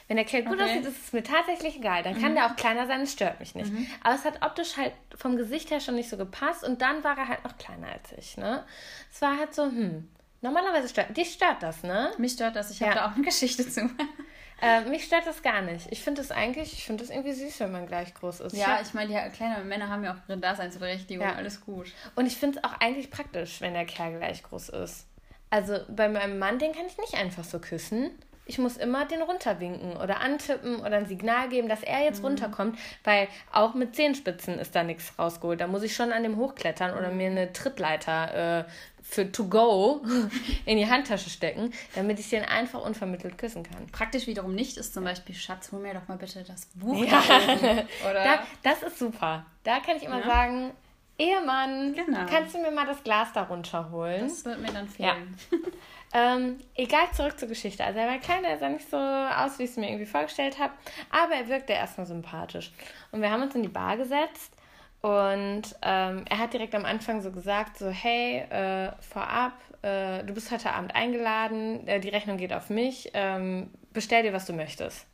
Wenn 0.08 0.16
der 0.16 0.26
Kerl 0.26 0.42
gut 0.42 0.60
okay. 0.60 0.64
aussieht, 0.64 0.84
ist 0.84 1.06
es 1.06 1.12
mir 1.12 1.22
tatsächlich 1.22 1.76
egal. 1.76 2.02
Dann 2.02 2.20
kann 2.20 2.32
mhm. 2.32 2.36
der 2.36 2.46
auch 2.46 2.56
kleiner 2.56 2.86
sein, 2.86 3.02
es 3.02 3.12
stört 3.12 3.40
mich 3.40 3.54
nicht. 3.54 3.72
Mhm. 3.72 3.86
Aber 4.02 4.14
es 4.14 4.24
hat 4.24 4.42
optisch 4.42 4.76
halt 4.76 4.92
vom 5.16 5.36
Gesicht 5.36 5.70
her 5.70 5.80
schon 5.80 5.94
nicht 5.94 6.10
so 6.10 6.16
gepasst 6.16 6.64
und 6.64 6.82
dann 6.82 7.02
war 7.04 7.16
er 7.16 7.28
halt 7.28 7.44
noch 7.44 7.56
kleiner 7.56 7.88
als 7.88 8.12
ich, 8.18 8.36
ne? 8.36 8.64
Es 9.10 9.22
war 9.22 9.38
halt 9.38 9.54
so, 9.54 9.64
hm, 9.64 10.08
normalerweise 10.42 10.88
stört, 10.88 11.16
dich 11.16 11.32
stört 11.32 11.62
das, 11.62 11.82
ne? 11.82 12.12
Mich 12.18 12.32
stört 12.32 12.56
das, 12.56 12.70
ich 12.70 12.82
habe 12.82 12.94
da 12.94 13.06
auch 13.06 13.14
eine 13.14 13.24
Geschichte 13.24 13.68
zu. 13.68 13.90
Äh, 14.62 14.82
mich 14.82 15.04
stört 15.04 15.26
das 15.26 15.42
gar 15.42 15.62
nicht. 15.62 15.88
Ich 15.90 16.00
finde 16.00 16.22
das 16.22 16.30
eigentlich, 16.30 16.72
ich 16.72 16.84
finde 16.84 17.02
das 17.02 17.10
irgendwie 17.10 17.32
süß, 17.32 17.58
wenn 17.60 17.72
man 17.72 17.86
gleich 17.86 18.14
groß 18.14 18.40
ist. 18.40 18.56
Ja, 18.56 18.78
ich 18.80 18.94
meine, 18.94 19.12
die 19.12 19.36
kleinen 19.36 19.68
Männer 19.68 19.88
haben 19.88 20.04
ja 20.04 20.14
auch 20.14 20.28
ihre 20.28 20.38
Daseinsberechtigung, 20.38 21.26
ja. 21.26 21.34
alles 21.34 21.60
gut. 21.60 21.92
Und 22.14 22.26
ich 22.26 22.36
finde 22.36 22.58
es 22.58 22.64
auch 22.64 22.72
eigentlich 22.80 23.10
praktisch, 23.10 23.60
wenn 23.60 23.74
der 23.74 23.84
Kerl 23.84 24.16
gleich 24.16 24.42
groß 24.44 24.68
ist. 24.70 25.06
Also 25.54 25.78
bei 25.88 26.08
meinem 26.08 26.40
Mann, 26.40 26.58
den 26.58 26.72
kann 26.72 26.86
ich 26.88 26.98
nicht 26.98 27.14
einfach 27.14 27.44
so 27.44 27.60
küssen. 27.60 28.10
Ich 28.44 28.58
muss 28.58 28.76
immer 28.76 29.06
den 29.06 29.22
runterwinken 29.22 29.96
oder 29.96 30.20
antippen 30.20 30.80
oder 30.80 30.96
ein 30.96 31.06
Signal 31.06 31.48
geben, 31.48 31.68
dass 31.68 31.84
er 31.84 32.02
jetzt 32.02 32.18
mhm. 32.18 32.30
runterkommt, 32.30 32.76
weil 33.04 33.28
auch 33.52 33.74
mit 33.74 33.94
Zehenspitzen 33.94 34.58
ist 34.58 34.74
da 34.74 34.82
nichts 34.82 35.16
rausgeholt. 35.16 35.60
Da 35.60 35.68
muss 35.68 35.84
ich 35.84 35.94
schon 35.94 36.10
an 36.12 36.24
dem 36.24 36.38
hochklettern 36.38 36.98
oder 36.98 37.12
mir 37.12 37.30
eine 37.30 37.52
Trittleiter 37.52 38.64
äh, 38.64 38.64
für 39.00 39.30
to 39.30 39.44
go 39.44 40.04
in 40.66 40.76
die 40.76 40.90
Handtasche 40.90 41.30
stecken, 41.30 41.72
damit 41.94 42.18
ich 42.18 42.30
den 42.30 42.44
einfach 42.44 42.84
unvermittelt 42.84 43.38
küssen 43.38 43.62
kann. 43.62 43.86
Praktisch 43.92 44.26
wiederum 44.26 44.56
nicht 44.56 44.76
ist 44.76 44.92
zum 44.92 45.04
Beispiel, 45.04 45.36
Schatz, 45.36 45.70
hol 45.70 45.78
mir 45.78 45.94
doch 45.94 46.08
mal 46.08 46.18
bitte 46.18 46.42
das 46.42 46.66
Buch. 46.74 47.04
Ja. 47.04 47.22
Da, 48.02 48.42
das 48.64 48.82
ist 48.82 48.98
super. 48.98 49.46
Da 49.62 49.78
kann 49.78 49.98
ich 49.98 50.02
immer 50.02 50.18
ja. 50.18 50.26
sagen, 50.26 50.72
Ehemann, 51.18 51.94
genau. 51.94 52.26
kannst 52.26 52.54
du 52.54 52.58
mir 52.58 52.70
mal 52.70 52.86
das 52.86 53.02
Glas 53.04 53.32
darunter 53.32 53.90
holen? 53.90 54.22
Das 54.22 54.44
wird 54.44 54.60
mir 54.60 54.72
dann 54.72 54.88
fehlen. 54.88 55.36
Ja. 56.12 56.34
ähm, 56.36 56.58
egal, 56.74 57.10
zurück 57.12 57.38
zur 57.38 57.48
Geschichte. 57.48 57.84
Also 57.84 58.00
er 58.00 58.08
war 58.08 58.18
klein, 58.18 58.44
er 58.44 58.58
sah 58.58 58.68
nicht 58.68 58.90
so 58.90 58.96
aus, 58.96 59.58
wie 59.58 59.64
ich 59.64 59.70
es 59.70 59.76
mir 59.76 59.88
irgendwie 59.88 60.06
vorgestellt 60.06 60.58
habe, 60.58 60.72
aber 61.10 61.34
er 61.34 61.48
wirkte 61.48 61.72
erstmal 61.72 62.06
sympathisch. 62.06 62.72
Und 63.12 63.22
wir 63.22 63.30
haben 63.30 63.42
uns 63.42 63.54
in 63.54 63.62
die 63.62 63.68
Bar 63.68 63.96
gesetzt 63.96 64.54
und 65.02 65.62
ähm, 65.82 66.24
er 66.28 66.38
hat 66.38 66.52
direkt 66.54 66.74
am 66.74 66.84
Anfang 66.84 67.20
so 67.20 67.30
gesagt, 67.30 67.76
so 67.76 67.90
hey, 67.90 68.38
äh, 68.38 68.90
vorab, 69.00 69.52
äh, 69.82 70.24
du 70.24 70.32
bist 70.34 70.50
heute 70.50 70.72
Abend 70.72 70.96
eingeladen, 70.96 71.86
äh, 71.86 72.00
die 72.00 72.08
Rechnung 72.08 72.38
geht 72.38 72.52
auf 72.52 72.70
mich, 72.70 73.10
ähm, 73.12 73.70
bestell 73.92 74.22
dir, 74.22 74.32
was 74.32 74.46
du 74.46 74.52
möchtest. 74.52 75.06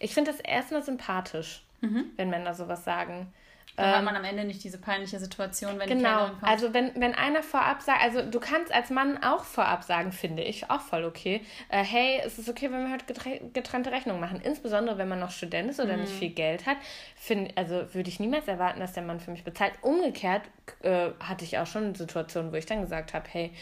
Ich 0.00 0.14
finde 0.14 0.32
das 0.32 0.40
erstmal 0.40 0.82
sympathisch, 0.82 1.64
mhm. 1.80 2.06
wenn 2.16 2.28
Männer 2.28 2.54
sowas 2.54 2.84
sagen. 2.84 3.32
Dann 3.80 3.88
ähm, 3.88 3.96
hat 3.96 4.04
man 4.04 4.16
am 4.16 4.24
Ende 4.24 4.44
nicht 4.44 4.62
diese 4.62 4.76
peinliche 4.76 5.18
Situation, 5.18 5.78
wenn 5.78 5.88
genau. 5.88 6.30
Also 6.42 6.74
wenn, 6.74 6.92
wenn 7.00 7.14
einer 7.14 7.42
vorab 7.42 7.80
sagt, 7.80 8.02
also 8.02 8.22
du 8.22 8.38
kannst 8.38 8.72
als 8.74 8.90
Mann 8.90 9.22
auch 9.22 9.44
vorab 9.44 9.84
sagen, 9.84 10.12
finde 10.12 10.42
ich, 10.42 10.70
auch 10.70 10.82
voll 10.82 11.04
okay, 11.04 11.40
äh, 11.70 11.82
hey, 11.82 12.20
es 12.22 12.38
ist 12.38 12.50
okay, 12.50 12.70
wenn 12.70 12.84
wir 12.84 12.92
heute 12.92 13.40
getrennte 13.52 13.90
Rechnungen 13.90 14.20
machen. 14.20 14.40
Insbesondere, 14.42 14.98
wenn 14.98 15.08
man 15.08 15.18
noch 15.18 15.30
Student 15.30 15.70
ist 15.70 15.80
oder 15.80 15.94
mhm. 15.94 16.02
nicht 16.02 16.12
viel 16.12 16.28
Geld 16.28 16.66
hat. 16.66 16.76
Find, 17.16 17.56
also 17.56 17.94
würde 17.94 18.10
ich 18.10 18.20
niemals 18.20 18.48
erwarten, 18.48 18.80
dass 18.80 18.92
der 18.92 19.02
Mann 19.02 19.18
für 19.18 19.30
mich 19.30 19.44
bezahlt. 19.44 19.72
Umgekehrt 19.80 20.42
äh, 20.82 21.10
hatte 21.18 21.44
ich 21.44 21.56
auch 21.58 21.66
schon 21.66 21.94
Situationen, 21.94 22.52
wo 22.52 22.56
ich 22.56 22.66
dann 22.66 22.82
gesagt 22.82 23.14
habe, 23.14 23.24
hey, 23.30 23.52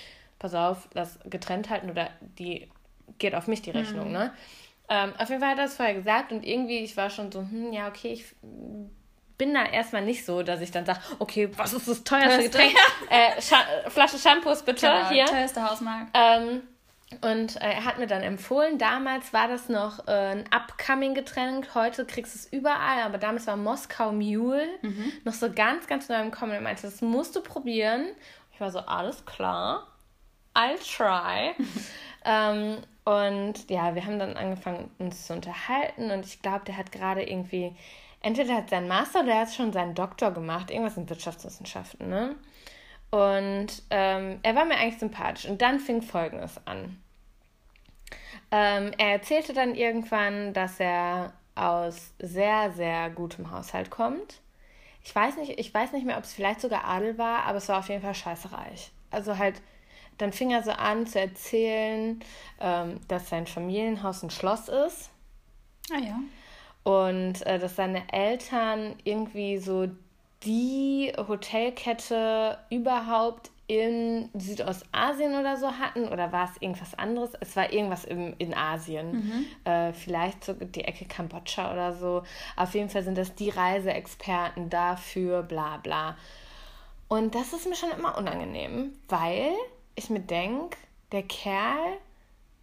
pass 0.41 0.55
auf, 0.55 0.89
lass 0.95 1.21
getrennt 1.27 1.71
halten 1.71 1.91
oder 1.91 2.11
die 2.39 2.69
geht 3.19 3.37
auf 3.37 3.47
mich 3.47 3.63
die 3.63 3.71
Rechnung, 3.71 4.09
mhm. 4.09 4.13
ne? 4.13 4.33
Ähm, 4.91 5.13
auf 5.19 5.29
jeden 5.29 5.41
Fall 5.41 5.51
hat 5.51 5.59
er 5.59 5.65
das 5.65 5.77
vorher 5.77 5.95
gesagt 5.95 6.33
und 6.33 6.47
irgendwie, 6.47 6.79
ich 6.79 6.97
war 6.97 7.11
schon 7.11 7.31
so, 7.31 7.41
hm, 7.41 7.73
ja, 7.75 7.89
okay, 7.89 8.13
ich 8.13 8.25
bin 9.39 9.55
da 9.55 9.65
erstmal 9.65 10.03
nicht 10.03 10.27
so, 10.27 10.43
dass 10.43 10.61
ich 10.61 10.73
dann 10.73 10.85
sage, 10.85 11.01
okay, 11.21 11.49
was 11.57 11.73
ist 11.73 11.89
das 11.89 12.05
teuerste 12.05 12.43
Getränk? 12.43 12.75
äh, 13.09 13.41
Scha 13.41 13.59
Flasche 13.89 14.19
Shampoos 14.19 14.63
bitte 14.63 14.87
genau, 14.87 15.09
hier. 15.09 15.25
Teuerste 15.27 15.63
Hausmarkt. 15.63 16.11
Ähm, 16.13 16.63
und 17.23 17.57
äh, 17.57 17.71
er 17.71 17.85
hat 17.85 17.99
mir 17.99 18.07
dann 18.07 18.23
empfohlen, 18.23 18.77
damals 18.77 19.33
war 19.33 19.49
das 19.49 19.71
noch 19.71 20.07
äh, 20.07 20.33
ein 20.33 20.45
Upcoming-Getränk, 20.51 21.75
heute 21.75 22.05
kriegst 22.05 22.35
du 22.35 22.39
es 22.39 22.53
überall, 22.53 23.03
aber 23.03 23.17
damals 23.17 23.47
war 23.47 23.57
Moskau 23.57 24.13
Mule 24.13 24.67
mhm. 24.83 25.13
noch 25.25 25.33
so 25.33 25.51
ganz, 25.51 25.87
ganz 25.87 26.09
neu 26.11 26.21
im 26.21 26.31
Kommen. 26.31 26.53
Er 26.53 26.61
meinte, 26.61 26.83
das 26.83 27.01
musst 27.01 27.35
du 27.35 27.41
probieren. 27.41 28.09
Ich 28.53 28.61
war 28.61 28.71
so, 28.71 28.81
alles 28.81 29.25
klar, 29.25 29.87
I'll 30.55 30.77
try. 30.85 31.55
ähm, 32.27 32.79
und 33.05 33.71
ja, 33.71 33.95
wir 33.95 34.05
haben 34.05 34.19
dann 34.19 34.37
angefangen, 34.37 34.91
uns 34.99 35.27
zu 35.27 35.33
unterhalten 35.33 36.11
und 36.11 36.27
ich 36.27 36.43
glaube, 36.43 36.67
der 36.67 36.77
hat 36.77 36.93
gerade 36.93 37.23
irgendwie 37.23 37.75
entweder 38.21 38.57
hat 38.57 38.71
sein 38.71 38.89
Master 38.89 39.21
oder 39.21 39.33
er 39.33 39.41
hat 39.41 39.55
schon 39.55 39.73
seinen 39.73 39.95
Doktor 39.95 40.33
gemacht, 40.33 40.71
irgendwas 40.71 40.97
in 40.97 41.09
Wirtschaftswissenschaften, 41.09 42.09
ne? 42.09 42.37
Und 43.11 43.83
ähm, 43.91 44.39
er 44.43 44.55
war 44.55 44.65
mir 44.65 44.77
eigentlich 44.77 44.99
sympathisch. 44.99 45.47
Und 45.47 45.63
dann 45.63 45.81
fing 45.81 46.03
Folgendes 46.03 46.61
an. 46.67 47.03
Ähm, 48.51 48.93
er 48.99 49.13
erzählte 49.13 49.53
dann 49.53 49.75
irgendwann, 49.75 50.53
dass 50.53 50.79
er 50.81 51.33
aus 51.55 52.13
sehr, 52.19 52.71
sehr 52.73 53.11
gutem 53.11 53.51
Haushalt 53.51 53.91
kommt. 53.91 54.41
Ich 55.03 55.15
weiß 55.15 55.37
nicht, 55.39 55.59
ich 55.59 55.73
weiß 55.73 55.93
nicht 55.93 56.05
mehr, 56.05 56.19
ob 56.19 56.25
es 56.25 56.35
vielleicht 56.35 56.61
sogar 56.61 56.85
Adel 56.85 57.19
war, 57.19 57.45
aber 57.45 57.59
es 57.59 57.69
war 57.69 57.79
auf 57.79 57.89
jeden 57.89 58.03
Fall 58.03 58.15
scheiße 58.15 58.53
reich. 58.53 58.91
Also 59.11 59.39
halt, 59.39 59.63
dann 60.19 60.33
fing 60.33 60.51
er 60.51 60.63
so 60.63 60.71
an 60.71 61.07
zu 61.07 61.19
erzählen, 61.19 62.21
ähm, 62.61 63.01
dass 63.09 63.29
sein 63.29 63.47
Familienhaus 63.47 64.23
ein 64.23 64.31
Schloss 64.31 64.69
ist. 64.69 65.11
Ah 65.91 65.99
ja. 65.99 66.19
Und 66.85 67.45
äh, 67.47 67.59
dass 67.59 67.77
seine 67.77 68.03
Eltern 68.13 68.95
irgendwie 69.05 69.59
so 69.59 69.89
die 70.45 71.13
Hotelkette 71.17 72.59
überhaupt 72.71 73.51
in 73.67 74.31
Südostasien 74.33 75.39
oder 75.39 75.59
so 75.59 75.73
hatten 75.73 76.09
oder 76.09 76.33
war 76.33 76.49
es 76.51 76.61
irgendwas 76.63 76.95
anderes? 76.95 77.33
Es 77.41 77.55
war 77.55 77.71
irgendwas 77.71 78.07
im, 78.07 78.35
in 78.39 78.55
Asien. 78.55 79.13
Mhm. 79.13 79.71
Äh, 79.71 79.93
vielleicht 79.93 80.43
so 80.43 80.55
die 80.55 80.85
Ecke 80.85 81.05
Kambodscha 81.05 81.71
oder 81.71 81.93
so. 81.93 82.23
Auf 82.57 82.75
jeden 82.75 82.89
Fall 82.89 83.03
sind 83.03 83.19
das 83.19 83.35
die 83.35 83.51
Reiseexperten 83.51 84.71
dafür, 84.71 85.43
bla 85.43 85.77
bla. 85.77 86.17
Und 87.09 87.35
das 87.35 87.53
ist 87.53 87.69
mir 87.69 87.77
schon 87.77 87.91
immer 87.91 88.17
unangenehm, 88.17 88.93
weil 89.09 89.53
ich 89.95 90.09
mir 90.09 90.21
denke, 90.21 90.77
der 91.13 91.23
Kerl 91.23 91.99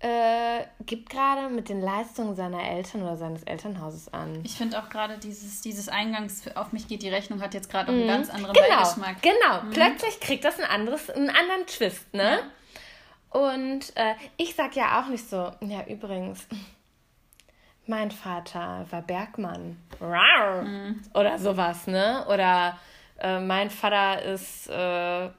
äh, 0.06 0.66
gibt 0.86 1.10
gerade 1.10 1.49
mit 1.49 1.68
den 1.68 1.82
Leistungen 1.82 2.36
seiner 2.36 2.64
Eltern 2.64 3.01
oder 3.01 3.18
seines 3.18 3.41
Elternhauses 3.41 4.14
an. 4.14 4.39
Ich 4.43 4.56
finde 4.56 4.80
auch 4.80 4.89
gerade 4.89 5.18
dieses, 5.18 5.62
dieses 5.62 5.89
Eingangs 5.89 6.43
auf 6.56 6.74
mich 6.74 6.88
geht 6.88 7.01
die 7.01 7.10
Rechnung 7.10 7.41
hat 7.41 7.56
jetzt 7.56 7.72
gerade 7.72 7.89
auch 7.89 7.93
einen 7.93 8.03
mhm. 8.03 8.10
ganz 8.10 8.30
anderen 8.30 8.53
genau, 8.53 8.68
Beigeschmack. 8.68 9.22
Genau, 9.24 9.64
mhm. 9.64 9.72
plötzlich 9.72 10.20
kriegt 10.20 10.45
das 10.45 10.60
ein 10.60 10.66
anderes, 10.70 11.10
einen 11.10 11.30
anderen 11.32 11.66
Twist, 11.66 12.14
ne? 12.14 12.39
Ja. 13.34 13.39
Und 13.39 13.97
äh, 13.97 14.14
ich 14.38 14.53
sag 14.53 14.76
ja 14.76 15.01
auch 15.01 15.08
nicht 15.08 15.28
so, 15.28 15.51
ja 15.62 15.84
übrigens, 15.88 16.45
mein 17.88 18.12
Vater 18.12 18.86
war 18.91 19.01
Bergmann. 19.01 19.78
Mhm. 19.99 21.01
Oder 21.16 21.39
sowas, 21.39 21.88
ne? 21.88 22.26
Oder 22.28 22.78
äh, 23.18 23.39
mein 23.39 23.72
Vater 23.72 24.22
ist 24.22 24.70
äh, 24.70 25.30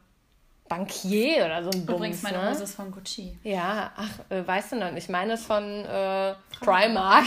Bankier 0.68 1.46
oder 1.46 1.62
so 1.62 1.70
ein 1.70 1.86
Bums. 1.86 1.98
Übrigens, 1.98 2.22
meine 2.22 2.38
ne? 2.38 2.50
Hose 2.50 2.64
ist 2.64 2.74
von 2.74 2.90
Gucci. 2.90 3.38
Ja, 3.42 3.92
ach, 3.96 4.30
äh, 4.30 4.46
weißt 4.46 4.72
du 4.72 4.76
noch 4.76 4.90
nicht. 4.90 5.04
Ich 5.04 5.08
meine 5.08 5.34
es 5.34 5.44
von 5.44 5.62
äh, 5.84 6.34
Primark. 6.60 7.26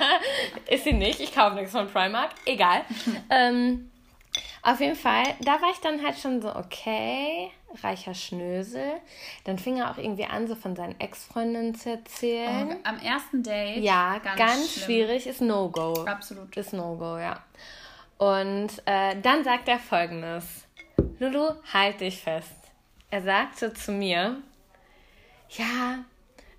ist 0.70 0.84
sie 0.84 0.92
nicht. 0.92 1.20
Ich 1.20 1.34
kaufe 1.34 1.54
nichts 1.54 1.72
von 1.72 1.88
Primark. 1.88 2.30
Egal. 2.44 2.82
ähm, 3.30 3.90
auf 4.62 4.80
jeden 4.80 4.96
Fall, 4.96 5.24
da 5.40 5.52
war 5.62 5.70
ich 5.72 5.78
dann 5.78 6.04
halt 6.04 6.18
schon 6.18 6.42
so, 6.42 6.54
okay, 6.54 7.50
reicher 7.82 8.14
Schnösel. 8.14 8.94
Dann 9.44 9.58
fing 9.58 9.78
er 9.78 9.90
auch 9.90 9.98
irgendwie 9.98 10.24
an, 10.24 10.48
so 10.48 10.54
von 10.54 10.74
seinen 10.74 10.98
Ex-Freundinnen 11.00 11.74
zu 11.74 11.90
erzählen. 11.90 12.68
Oh, 12.72 12.80
am 12.82 12.98
ersten 12.98 13.42
Date? 13.42 13.82
Ja, 13.82 14.18
ganz, 14.18 14.38
ganz 14.38 14.74
schwierig, 14.74 15.26
ist 15.26 15.40
No-Go. 15.40 16.04
Absolut. 16.04 16.56
Ist 16.56 16.72
No-Go, 16.72 17.18
ja. 17.18 17.42
Und 18.18 18.70
äh, 18.86 19.20
dann 19.22 19.44
sagt 19.44 19.68
er 19.68 19.78
folgendes. 19.78 20.66
Lulu, 21.18 21.52
halt 21.72 22.00
dich 22.00 22.20
fest 22.20 22.65
er 23.10 23.22
sagte 23.22 23.72
zu 23.74 23.92
mir, 23.92 24.42
ja, 25.50 26.04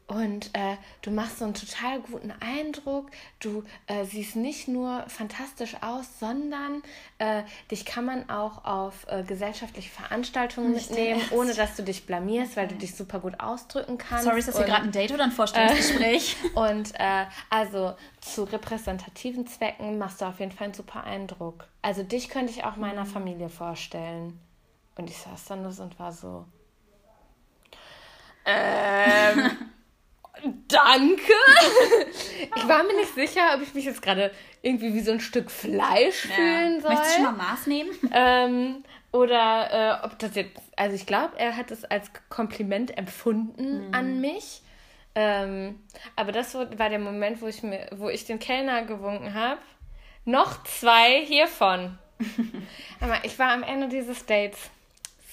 und 0.07 0.51
äh, 0.53 0.77
du 1.01 1.11
machst 1.11 1.39
so 1.39 1.45
einen 1.45 1.53
total 1.53 1.99
guten 1.99 2.31
Eindruck. 2.39 3.11
Du 3.41 3.63
äh, 3.87 4.05
siehst 4.05 4.37
nicht 4.37 4.69
nur 4.69 5.03
fantastisch 5.07 5.75
aus, 5.81 6.05
sondern 6.19 6.81
äh, 7.19 7.43
dich 7.69 7.85
kann 7.85 8.05
man 8.05 8.29
auch 8.29 8.63
auf 8.63 9.05
äh, 9.09 9.23
gesellschaftliche 9.23 9.89
Veranstaltungen 9.89 10.71
nicht 10.71 10.89
mitnehmen, 10.89 11.21
ohne 11.31 11.53
dass 11.53 11.75
du 11.75 11.83
dich 11.83 12.05
blamierst, 12.05 12.55
weil 12.55 12.69
du 12.69 12.75
dich 12.75 12.95
super 12.95 13.19
gut 13.19 13.41
ausdrücken 13.41 13.97
kannst. 13.97 14.23
Sorry, 14.23 14.39
ist 14.39 14.47
das 14.47 14.55
hier 14.55 14.65
gerade 14.65 14.83
ein 14.83 14.93
Date 14.93 15.11
oder 15.11 15.25
ein 15.25 15.33
Vorstellungsgespräch? 15.33 16.37
und 16.55 16.93
äh, 16.97 17.25
also 17.49 17.93
zu 18.21 18.45
repräsentativen 18.45 19.45
Zwecken 19.45 19.97
machst 19.97 20.21
du 20.21 20.25
auf 20.25 20.39
jeden 20.39 20.53
Fall 20.53 20.65
einen 20.65 20.73
super 20.73 21.03
Eindruck. 21.03 21.67
Also 21.81 22.03
dich 22.03 22.29
könnte 22.29 22.53
ich 22.53 22.63
auch 22.63 22.77
meiner 22.77 23.03
mhm. 23.03 23.09
Familie 23.09 23.49
vorstellen. 23.49 24.39
Und 24.97 25.09
ich 25.09 25.17
saß 25.17 25.45
dann 25.45 25.61
nur 25.61 25.79
und 25.79 25.99
war 25.99 26.11
so. 26.11 26.45
Ähm. 28.49 29.51
Danke. 30.67 31.33
Ich 32.55 32.67
war 32.67 32.83
mir 32.83 32.95
nicht 32.95 33.13
sicher, 33.13 33.55
ob 33.55 33.61
ich 33.61 33.73
mich 33.73 33.85
jetzt 33.85 34.01
gerade 34.01 34.31
irgendwie 34.61 34.93
wie 34.93 35.01
so 35.01 35.11
ein 35.11 35.19
Stück 35.19 35.51
Fleisch 35.51 36.25
ja. 36.25 36.35
fühlen 36.35 36.81
soll. 36.81 36.91
Möchtest 36.91 37.17
du 37.17 37.23
schon 37.23 37.37
mal 37.37 37.43
Maß 37.49 37.67
nehmen? 37.67 37.89
Ähm, 38.13 38.83
oder 39.11 40.01
äh, 40.01 40.05
ob 40.05 40.19
das 40.19 40.35
jetzt, 40.35 40.59
also 40.75 40.95
ich 40.95 41.05
glaube, 41.05 41.37
er 41.37 41.57
hat 41.57 41.71
es 41.71 41.83
als 41.83 42.11
Kompliment 42.29 42.97
empfunden 42.97 43.87
mhm. 43.87 43.93
an 43.93 44.21
mich. 44.21 44.61
Ähm, 45.15 45.81
aber 46.15 46.31
das 46.31 46.53
war 46.53 46.89
der 46.89 46.99
Moment, 46.99 47.41
wo 47.41 47.47
ich 47.47 47.63
mir, 47.63 47.87
wo 47.95 48.07
ich 48.07 48.25
den 48.25 48.39
Kellner 48.39 48.83
gewunken 48.83 49.33
habe. 49.33 49.59
Noch 50.25 50.63
zwei 50.63 51.25
hiervon. 51.25 51.97
Aber 52.99 53.23
ich 53.23 53.39
war 53.39 53.51
am 53.51 53.63
Ende 53.63 53.87
dieses 53.87 54.25
Dates 54.25 54.69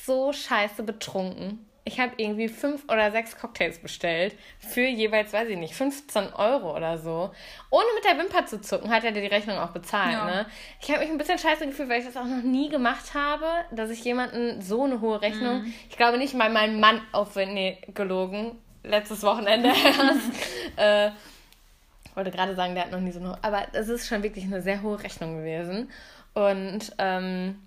so 0.05 0.33
scheiße 0.33 0.83
betrunken. 0.83 1.67
Ich 1.87 2.01
habe 2.01 2.13
irgendwie 2.17 2.49
fünf 2.49 2.85
oder 2.85 3.11
sechs 3.11 3.37
Cocktails 3.37 3.79
bestellt 3.79 4.35
für 4.59 4.87
jeweils, 4.87 5.35
weiß 5.35 5.51
ich 5.51 5.59
nicht, 5.59 5.75
15 5.75 6.33
Euro 6.33 6.75
oder 6.75 6.97
so. 6.97 7.31
Ohne 7.71 7.85
mit 7.95 8.05
der 8.07 8.19
Wimper 8.19 8.47
zu 8.47 8.63
zucken, 8.63 8.91
hat 8.91 9.05
er 9.05 9.13
die 9.13 9.21
Rechnung 9.21 9.59
auch 9.59 9.71
bezahlt. 9.71 10.13
Ja. 10.13 10.25
Ne? 10.25 10.47
Ich 10.81 10.91
habe 10.91 11.01
mich 11.01 11.11
ein 11.11 11.19
bisschen 11.19 11.39
scheiße 11.39 11.67
gefühlt, 11.67 11.91
weil 11.91 12.01
ich 12.01 12.07
das 12.07 12.17
auch 12.17 12.25
noch 12.25 12.43
nie 12.43 12.71
gemacht 12.71 13.13
habe, 13.13 13.47
dass 13.71 13.91
ich 13.91 14.03
jemanden 14.03 14.63
so 14.63 14.85
eine 14.85 15.03
hohe 15.03 15.21
Rechnung. 15.21 15.63
Mhm. 15.63 15.75
Ich 15.91 15.99
glaube 15.99 16.17
nicht 16.17 16.33
mal 16.33 16.49
mein 16.49 16.81
Mann 16.81 17.03
auf, 17.13 17.37
nee, 17.37 17.77
gelogen, 17.93 18.53
letztes 18.83 19.23
Wochenende 19.23 19.69
erst. 19.85 20.77
äh, 20.77 21.11
wollte 22.15 22.31
gerade 22.31 22.55
sagen, 22.55 22.75
der 22.75 22.85
hat 22.85 22.93
noch 22.93 23.01
nie 23.01 23.13
so 23.13 23.21
eine 23.21 23.31
hohe. 23.31 23.39
Aber 23.43 23.67
es 23.73 23.89
ist 23.89 24.07
schon 24.07 24.23
wirklich 24.23 24.45
eine 24.45 24.63
sehr 24.63 24.81
hohe 24.81 25.03
Rechnung 25.03 25.37
gewesen. 25.37 25.91
Und 26.33 26.93
ähm, 26.99 27.59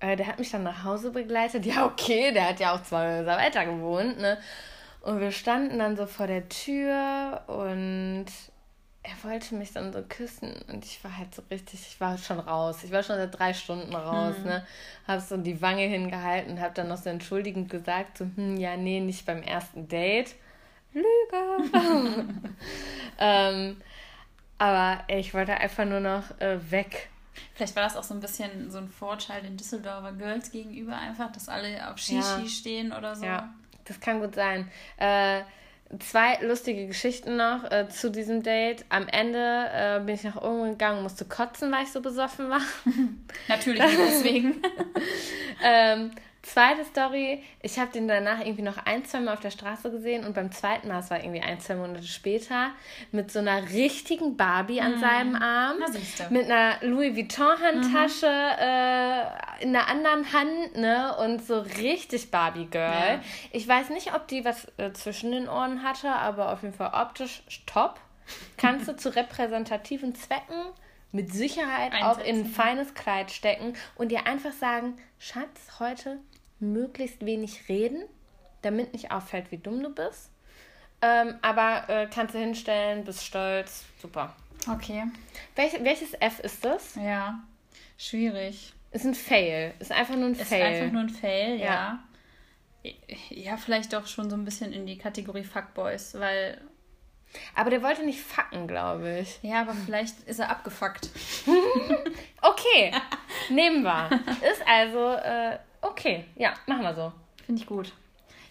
äh, 0.00 0.16
der 0.16 0.26
hat 0.26 0.38
mich 0.38 0.50
dann 0.50 0.62
nach 0.62 0.84
Hause 0.84 1.10
begleitet. 1.10 1.66
Ja, 1.74 1.86
okay, 1.86 2.32
der 2.32 2.48
hat 2.48 2.60
ja 2.60 2.74
auch 2.74 2.82
zwei 2.82 3.18
Häuser 3.18 3.36
weiter 3.36 3.64
gewohnt, 3.64 4.18
ne? 4.18 4.38
Und 5.00 5.20
wir 5.20 5.32
standen 5.32 5.78
dann 5.78 5.96
so 5.96 6.06
vor 6.06 6.26
der 6.26 6.48
Tür 6.48 7.42
und 7.46 8.26
er 9.02 9.30
wollte 9.30 9.54
mich 9.54 9.70
dann 9.72 9.92
so 9.92 10.02
küssen 10.02 10.54
und 10.68 10.82
ich 10.86 11.04
war 11.04 11.18
halt 11.18 11.34
so 11.34 11.42
richtig, 11.50 11.80
ich 11.86 12.00
war 12.00 12.16
schon 12.16 12.38
raus. 12.38 12.82
Ich 12.84 12.90
war 12.90 13.02
schon 13.02 13.16
seit 13.16 13.38
drei 13.38 13.52
Stunden 13.52 13.94
raus, 13.94 14.36
hm. 14.36 14.44
ne? 14.44 14.66
Hab 15.06 15.20
so 15.20 15.36
die 15.36 15.60
Wange 15.60 15.82
hingehalten 15.82 16.52
und 16.52 16.60
hab 16.60 16.74
dann 16.74 16.88
noch 16.88 16.96
so 16.96 17.10
entschuldigend 17.10 17.68
gesagt, 17.68 18.16
so, 18.16 18.24
hm, 18.34 18.56
ja, 18.56 18.78
nee, 18.78 19.00
nicht 19.00 19.26
beim 19.26 19.42
ersten 19.42 19.88
Date. 19.88 20.34
Lüge! 20.94 21.04
ähm, 23.18 23.76
aber 24.56 25.04
ich 25.08 25.34
wollte 25.34 25.52
einfach 25.52 25.84
nur 25.84 26.00
noch 26.00 26.40
äh, 26.40 26.58
weg. 26.70 27.10
Vielleicht 27.54 27.76
war 27.76 27.84
das 27.84 27.96
auch 27.96 28.02
so 28.02 28.14
ein 28.14 28.20
bisschen 28.20 28.70
so 28.70 28.78
ein 28.78 28.88
Vorteil 28.88 29.42
den 29.42 29.56
Düsseldorfer 29.56 30.12
Girls 30.12 30.50
gegenüber, 30.50 30.96
einfach, 30.96 31.30
dass 31.30 31.48
alle 31.48 31.88
auf 31.88 31.98
Shishi 31.98 32.16
ja. 32.16 32.46
stehen 32.46 32.92
oder 32.92 33.14
so. 33.14 33.24
Ja, 33.24 33.54
das 33.84 34.00
kann 34.00 34.20
gut 34.20 34.34
sein. 34.34 34.68
Äh, 34.96 35.42
zwei 36.00 36.38
lustige 36.42 36.86
Geschichten 36.86 37.36
noch 37.36 37.70
äh, 37.70 37.88
zu 37.88 38.10
diesem 38.10 38.42
Date. 38.42 38.84
Am 38.88 39.06
Ende 39.06 39.70
äh, 39.72 40.00
bin 40.00 40.16
ich 40.16 40.24
nach 40.24 40.42
oben 40.42 40.70
gegangen, 40.70 41.02
musste 41.02 41.24
kotzen, 41.24 41.70
weil 41.70 41.84
ich 41.84 41.92
so 41.92 42.00
besoffen 42.00 42.50
war. 42.50 42.62
Natürlich 43.48 43.82
deswegen. 43.82 44.62
ähm, 45.62 46.10
Zweite 46.44 46.84
Story, 46.84 47.42
ich 47.62 47.78
habe 47.78 47.90
den 47.90 48.06
danach 48.06 48.40
irgendwie 48.40 48.62
noch 48.62 48.76
ein, 48.84 49.04
zwei 49.06 49.20
Mal 49.20 49.32
auf 49.32 49.40
der 49.40 49.50
Straße 49.50 49.90
gesehen 49.90 50.26
und 50.26 50.34
beim 50.34 50.52
zweiten 50.52 50.88
Mal, 50.88 51.00
es 51.00 51.10
war 51.10 51.18
irgendwie 51.18 51.40
ein, 51.40 51.58
zwei 51.58 51.74
Monate 51.74 52.06
später, 52.06 52.70
mit 53.12 53.32
so 53.32 53.38
einer 53.38 53.70
richtigen 53.70 54.36
Barbie 54.36 54.82
an 54.82 54.96
mm. 54.96 55.00
seinem 55.00 55.34
Arm, 55.36 55.78
mit 56.28 56.44
einer 56.44 56.76
Louis 56.82 57.16
Vuitton-Handtasche 57.16 58.26
mhm. 58.26 58.62
äh, 58.62 59.62
in 59.62 59.72
der 59.72 59.88
anderen 59.88 60.32
Hand, 60.34 60.76
ne, 60.76 61.16
und 61.16 61.46
so 61.46 61.60
richtig 61.60 62.30
Barbie-Girl. 62.30 63.14
Ja. 63.14 63.20
Ich 63.50 63.66
weiß 63.66 63.88
nicht, 63.88 64.14
ob 64.14 64.28
die 64.28 64.44
was 64.44 64.66
äh, 64.76 64.92
zwischen 64.92 65.32
den 65.32 65.48
Ohren 65.48 65.82
hatte, 65.82 66.10
aber 66.10 66.52
auf 66.52 66.62
jeden 66.62 66.74
Fall 66.74 66.92
optisch 66.92 67.42
top. 67.64 67.98
Kannst 68.58 68.86
du 68.86 68.96
zu 68.96 69.16
repräsentativen 69.16 70.14
Zwecken 70.14 70.62
mit 71.10 71.32
Sicherheit 71.32 71.92
Einsetzen. 71.92 72.04
auch 72.04 72.18
in 72.26 72.40
ein 72.40 72.46
feines 72.46 72.92
Kleid 72.92 73.30
stecken 73.30 73.74
und 73.94 74.10
dir 74.10 74.26
einfach 74.26 74.52
sagen, 74.52 74.96
Schatz, 75.18 75.78
heute 75.78 76.18
möglichst 76.72 77.24
wenig 77.24 77.68
reden, 77.68 78.04
damit 78.62 78.92
nicht 78.92 79.10
auffällt, 79.12 79.50
wie 79.50 79.58
dumm 79.58 79.82
du 79.82 79.90
bist. 79.90 80.30
Ähm, 81.02 81.36
aber 81.42 81.88
äh, 81.88 82.08
kannst 82.12 82.34
du 82.34 82.38
hinstellen, 82.38 83.04
bist 83.04 83.24
stolz, 83.24 83.84
super. 84.00 84.34
Okay. 84.70 85.04
Welch, 85.54 85.72
welches 85.82 86.14
F 86.14 86.40
ist 86.40 86.64
das? 86.64 86.94
Ja, 86.94 87.40
schwierig. 87.98 88.72
Ist 88.90 89.04
ein 89.04 89.14
Fail. 89.14 89.74
Ist 89.80 89.92
einfach 89.92 90.14
nur 90.14 90.26
ein 90.26 90.32
ist 90.32 90.48
Fail. 90.48 90.60
Ist 90.60 90.80
einfach 90.80 90.92
nur 90.92 91.02
ein 91.02 91.08
Fail, 91.10 91.58
ja. 91.58 91.64
ja. 92.84 92.92
Ja, 93.30 93.56
vielleicht 93.56 93.92
doch 93.92 94.06
schon 94.06 94.30
so 94.30 94.36
ein 94.36 94.44
bisschen 94.44 94.72
in 94.72 94.86
die 94.86 94.98
Kategorie 94.98 95.44
Fuckboys, 95.44 96.14
weil. 96.14 96.60
Aber 97.54 97.70
der 97.70 97.82
wollte 97.82 98.04
nicht 98.04 98.20
fucken, 98.20 98.68
glaube 98.68 99.20
ich. 99.20 99.40
Ja, 99.42 99.62
aber 99.62 99.74
vielleicht 99.74 100.20
ist 100.20 100.38
er 100.38 100.50
abgefuckt. 100.50 101.08
okay, 102.42 102.92
nehmen 103.50 103.82
wir. 103.82 104.08
Ist 104.52 104.62
also 104.68 105.14
äh, 105.14 105.58
Okay, 105.84 106.24
ja, 106.36 106.54
machen 106.66 106.82
wir 106.82 106.94
so. 106.94 107.12
Finde 107.44 107.60
ich 107.60 107.66
gut. 107.66 107.92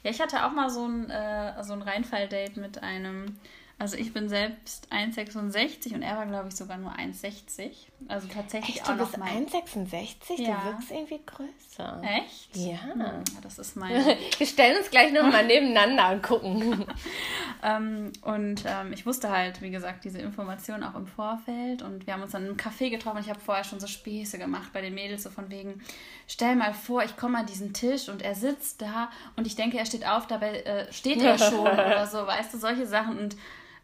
Ja, 0.03 0.11
ich 0.11 0.21
hatte 0.21 0.45
auch 0.45 0.51
mal 0.51 0.69
so 0.69 0.85
ein, 0.87 1.09
äh, 1.09 1.63
so 1.63 1.73
ein 1.73 1.81
Reinfall-Date 1.81 2.57
mit 2.57 2.83
einem 2.83 3.37
also 3.79 3.97
ich 3.97 4.13
bin 4.13 4.29
selbst 4.29 4.87
1,66 4.93 5.93
und 5.93 6.03
er 6.03 6.15
war, 6.15 6.25
glaube 6.25 6.47
ich, 6.47 6.55
sogar 6.55 6.77
nur 6.77 6.91
1,60. 6.93 7.71
Also 8.07 8.27
tatsächlich 8.27 8.77
Echt, 8.77 8.89
auch 8.89 8.95
du 8.95 8.99
bist 8.99 9.17
1,66? 9.17 10.41
Ja. 10.41 10.55
Du 10.55 10.71
wirkst 10.71 10.91
irgendwie 10.91 11.19
größer. 11.25 12.01
Echt? 12.03 12.55
Ja. 12.55 12.81
Hm, 12.93 13.23
das 13.41 13.59
ist 13.59 13.75
mein... 13.75 13.91
Wir 14.37 14.47
stellen 14.47 14.77
uns 14.77 14.89
gleich 14.89 15.11
nochmal 15.11 15.45
nebeneinander 15.47 16.11
und 16.11 16.23
gucken. 16.23 16.85
ähm, 17.63 18.13
und 18.21 18.63
ähm, 18.65 18.93
ich 18.93 19.05
wusste 19.05 19.29
halt, 19.29 19.61
wie 19.61 19.71
gesagt, 19.71 20.05
diese 20.05 20.19
Informationen 20.19 20.83
auch 20.83 20.95
im 20.95 21.07
Vorfeld. 21.07 21.81
Und 21.81 22.05
wir 22.05 22.13
haben 22.13 22.21
uns 22.21 22.31
dann 22.31 22.45
im 22.45 22.55
Café 22.55 22.89
getroffen. 22.89 23.17
Und 23.17 23.23
ich 23.23 23.29
habe 23.29 23.39
vorher 23.39 23.63
schon 23.63 23.79
so 23.79 23.87
Späße 23.87 24.37
gemacht 24.37 24.69
bei 24.71 24.81
den 24.81 24.93
Mädels, 24.93 25.23
so 25.23 25.29
von 25.29 25.49
wegen, 25.49 25.81
stell 26.27 26.55
mal 26.55 26.73
vor, 26.73 27.03
ich 27.03 27.17
komme 27.17 27.39
an 27.39 27.47
diesen 27.47 27.73
Tisch 27.73 28.07
und 28.07 28.21
er 28.21 28.35
sitzt 28.35 28.81
da 28.81 29.09
und 29.35 29.47
ich 29.47 29.55
denke, 29.55 29.77
er 29.77 29.85
steht 29.85 30.05
auf, 30.07 30.27
dabei 30.27 30.61
äh, 30.61 30.93
steht 30.93 31.21
er 31.21 31.37
schon 31.37 31.59
oder 31.59 32.07
so, 32.07 32.25
weißt 32.25 32.53
du, 32.53 32.57
solche 32.57 32.85
Sachen. 32.85 33.17
Und 33.17 33.35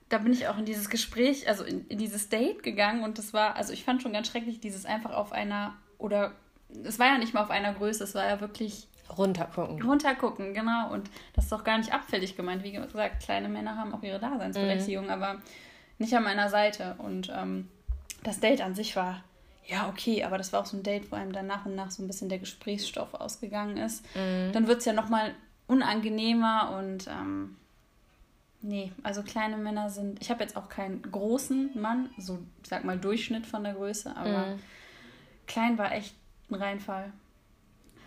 da 0.09 0.17
bin 0.17 0.33
ich 0.33 0.47
auch 0.47 0.57
in 0.57 0.65
dieses 0.65 0.89
Gespräch, 0.89 1.47
also 1.47 1.63
in, 1.63 1.87
in, 1.87 1.97
dieses 1.97 2.29
Date 2.29 2.63
gegangen 2.63 3.03
und 3.03 3.17
das 3.17 3.33
war, 3.33 3.55
also 3.55 3.73
ich 3.73 3.83
fand 3.83 4.01
schon 4.01 4.13
ganz 4.13 4.27
schrecklich, 4.27 4.59
dieses 4.59 4.85
einfach 4.85 5.11
auf 5.11 5.31
einer, 5.31 5.75
oder 5.97 6.33
es 6.83 6.99
war 6.99 7.07
ja 7.07 7.17
nicht 7.17 7.33
mal 7.33 7.43
auf 7.43 7.51
einer 7.51 7.73
Größe, 7.73 8.03
es 8.03 8.15
war 8.15 8.27
ja 8.27 8.41
wirklich. 8.41 8.87
Runtergucken. 9.17 9.81
Runtergucken, 9.81 10.53
genau. 10.53 10.91
Und 10.91 11.09
das 11.33 11.45
ist 11.45 11.51
doch 11.51 11.63
gar 11.63 11.79
nicht 11.79 11.91
abfällig 11.91 12.37
gemeint. 12.37 12.63
Wie 12.63 12.71
gesagt, 12.71 13.23
kleine 13.23 13.49
Männer 13.49 13.75
haben 13.75 13.93
auch 13.93 14.03
ihre 14.03 14.19
Daseinsberechtigung, 14.19 15.05
mhm. 15.05 15.09
aber 15.09 15.41
nicht 15.97 16.13
an 16.13 16.23
meiner 16.23 16.49
Seite. 16.49 16.95
Und 16.99 17.31
ähm, 17.35 17.69
das 18.23 18.39
Date 18.39 18.61
an 18.61 18.75
sich 18.75 18.95
war 18.95 19.23
ja, 19.65 19.87
okay, 19.87 20.23
aber 20.23 20.37
das 20.37 20.51
war 20.51 20.61
auch 20.61 20.65
so 20.65 20.77
ein 20.77 20.83
Date, 20.83 21.11
wo 21.11 21.15
einem 21.15 21.31
dann 21.31 21.45
nach 21.45 21.65
und 21.65 21.75
nach 21.75 21.91
so 21.91 22.03
ein 22.03 22.07
bisschen 22.07 22.29
der 22.29 22.39
Gesprächsstoff 22.39 23.13
ausgegangen 23.13 23.77
ist. 23.77 24.03
Mhm. 24.15 24.51
Dann 24.51 24.67
wird 24.67 24.79
es 24.79 24.85
ja 24.85 24.93
nochmal 24.93 25.33
unangenehmer 25.67 26.75
und 26.79 27.07
ähm, 27.07 27.55
Nee, 28.61 28.91
also 29.03 29.23
kleine 29.23 29.57
Männer 29.57 29.89
sind. 29.89 30.21
Ich 30.21 30.29
habe 30.29 30.43
jetzt 30.43 30.57
auch 30.57 30.67
keinen 30.67 31.01
großen 31.01 31.79
Mann, 31.79 32.09
so 32.17 32.39
sag 32.63 32.83
mal 32.83 32.97
Durchschnitt 32.99 33.45
von 33.45 33.63
der 33.63 33.73
Größe, 33.73 34.15
aber 34.17 34.47
mhm. 34.47 34.59
klein 35.47 35.77
war 35.77 35.93
echt 35.93 36.13
ein 36.49 36.55
Reinfall. 36.55 37.13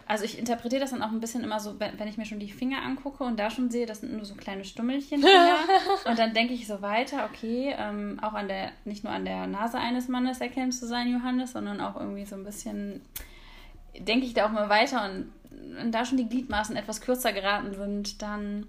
Also 0.07 0.25
ich 0.25 0.39
interpretiere 0.39 0.81
das 0.81 0.91
dann 0.91 1.03
auch 1.03 1.11
ein 1.11 1.21
bisschen 1.21 1.43
immer 1.43 1.59
so, 1.59 1.81
wenn 1.81 2.09
ich 2.09 2.19
mir 2.19 2.27
schon 2.27 2.41
die 2.41 2.51
Finger 2.51 2.83
angucke 2.83 3.25
und 3.25 3.39
da 3.39 3.49
schon 3.49 3.71
sehe, 3.71 3.87
das 3.87 4.01
sind 4.01 4.13
nur 4.13 4.27
so 4.27 4.35
kleine 4.35 4.65
Stummelchen. 4.65 5.25
und 6.05 6.19
dann 6.19 6.35
denke 6.35 6.53
ich 6.53 6.67
so 6.67 6.83
weiter, 6.83 7.25
okay, 7.33 7.75
ähm, 7.79 8.19
auch 8.21 8.35
an 8.35 8.49
der, 8.49 8.73
nicht 8.85 9.05
nur 9.05 9.13
an 9.13 9.25
der 9.25 9.47
Nase 9.47 9.79
eines 9.79 10.09
Mannes 10.09 10.43
erkennst 10.43 10.81
zu 10.81 10.87
sein, 10.87 11.11
Johannes, 11.11 11.53
sondern 11.53 11.81
auch 11.81 11.99
irgendwie 11.99 12.27
so 12.27 12.35
ein 12.35 12.45
bisschen, 12.45 13.01
denke 13.97 14.27
ich 14.27 14.35
da 14.35 14.47
auch 14.47 14.53
mal 14.53 14.69
weiter 14.69 15.09
und 15.11 15.33
wenn 15.51 15.93
da 15.93 16.05
schon 16.05 16.19
die 16.19 16.29
Gliedmaßen 16.29 16.77
etwas 16.77 17.01
kürzer 17.01 17.33
geraten 17.33 17.73
sind, 17.75 18.21
dann 18.21 18.67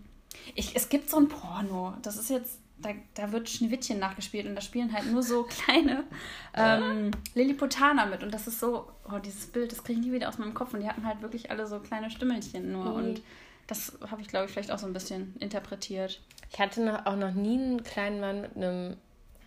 ich, 0.56 0.76
es 0.76 0.90
gibt 0.90 1.10
so 1.10 1.18
ein 1.18 1.28
Porno, 1.28 1.94
das 2.02 2.18
ist 2.18 2.30
jetzt, 2.30 2.60
da, 2.78 2.90
da 3.14 3.32
wird 3.32 3.50
Schneewittchen 3.50 4.00
nachgespielt 4.00 4.46
und 4.46 4.56
da 4.56 4.62
spielen 4.62 4.94
halt 4.94 5.12
nur 5.12 5.24
so 5.24 5.44
kleine 5.44 6.04
ähm, 6.54 7.12
Lilliputaner 7.34 8.06
mit. 8.06 8.24
Und 8.24 8.34
das 8.34 8.48
ist 8.48 8.60
so, 8.60 8.88
oh, 9.10 9.20
dieses 9.20 9.48
Bild, 9.48 9.72
das 9.72 9.84
kriege 9.84 10.00
ich 10.00 10.06
nie 10.06 10.12
wieder 10.12 10.30
aus 10.30 10.38
meinem 10.38 10.54
Kopf. 10.54 10.74
Und 10.74 10.82
die 10.82 10.88
hatten 10.88 11.06
halt 11.06 11.22
wirklich 11.22 11.50
alle 11.50 11.66
so 11.66 11.80
kleine 11.80 12.10
Stümmelchen 12.12 12.72
nur. 12.72 12.86
Mhm. 12.86 12.96
Und 12.96 13.22
das 13.68 13.98
habe 14.10 14.22
ich, 14.22 14.28
glaube 14.28 14.46
ich, 14.46 14.52
vielleicht 14.52 14.72
auch 14.72 14.80
so 14.80 14.88
ein 14.88 14.94
bisschen 14.94 15.36
interpretiert. 15.40 16.22
Ich 16.52 16.60
hatte 16.60 16.84
noch, 16.84 17.06
auch 17.06 17.16
noch 17.16 17.34
nie 17.34 17.58
einen 17.58 17.84
kleinen 17.84 18.20
Mann 18.20 18.42
mit 18.42 18.56
einem 18.56 18.98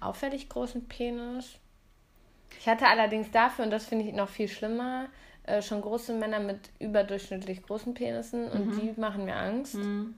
auffällig 0.01 0.49
großen 0.49 0.87
Penis. 0.89 1.57
Ich 2.59 2.69
hatte 2.69 2.87
allerdings 2.87 3.31
dafür, 3.31 3.65
und 3.65 3.71
das 3.71 3.87
finde 3.87 4.07
ich 4.07 4.15
noch 4.15 4.29
viel 4.29 4.49
schlimmer, 4.49 5.09
äh, 5.45 5.63
schon 5.63 5.81
große 5.81 6.15
Männer 6.15 6.41
mit 6.41 6.59
überdurchschnittlich 6.79 7.63
großen 7.63 7.95
Penissen 7.95 8.49
und 8.49 8.67
mhm. 8.67 8.81
die 8.81 9.01
machen 9.01 9.25
mir 9.25 9.37
Angst. 9.37 9.75
Mhm. 9.75 10.15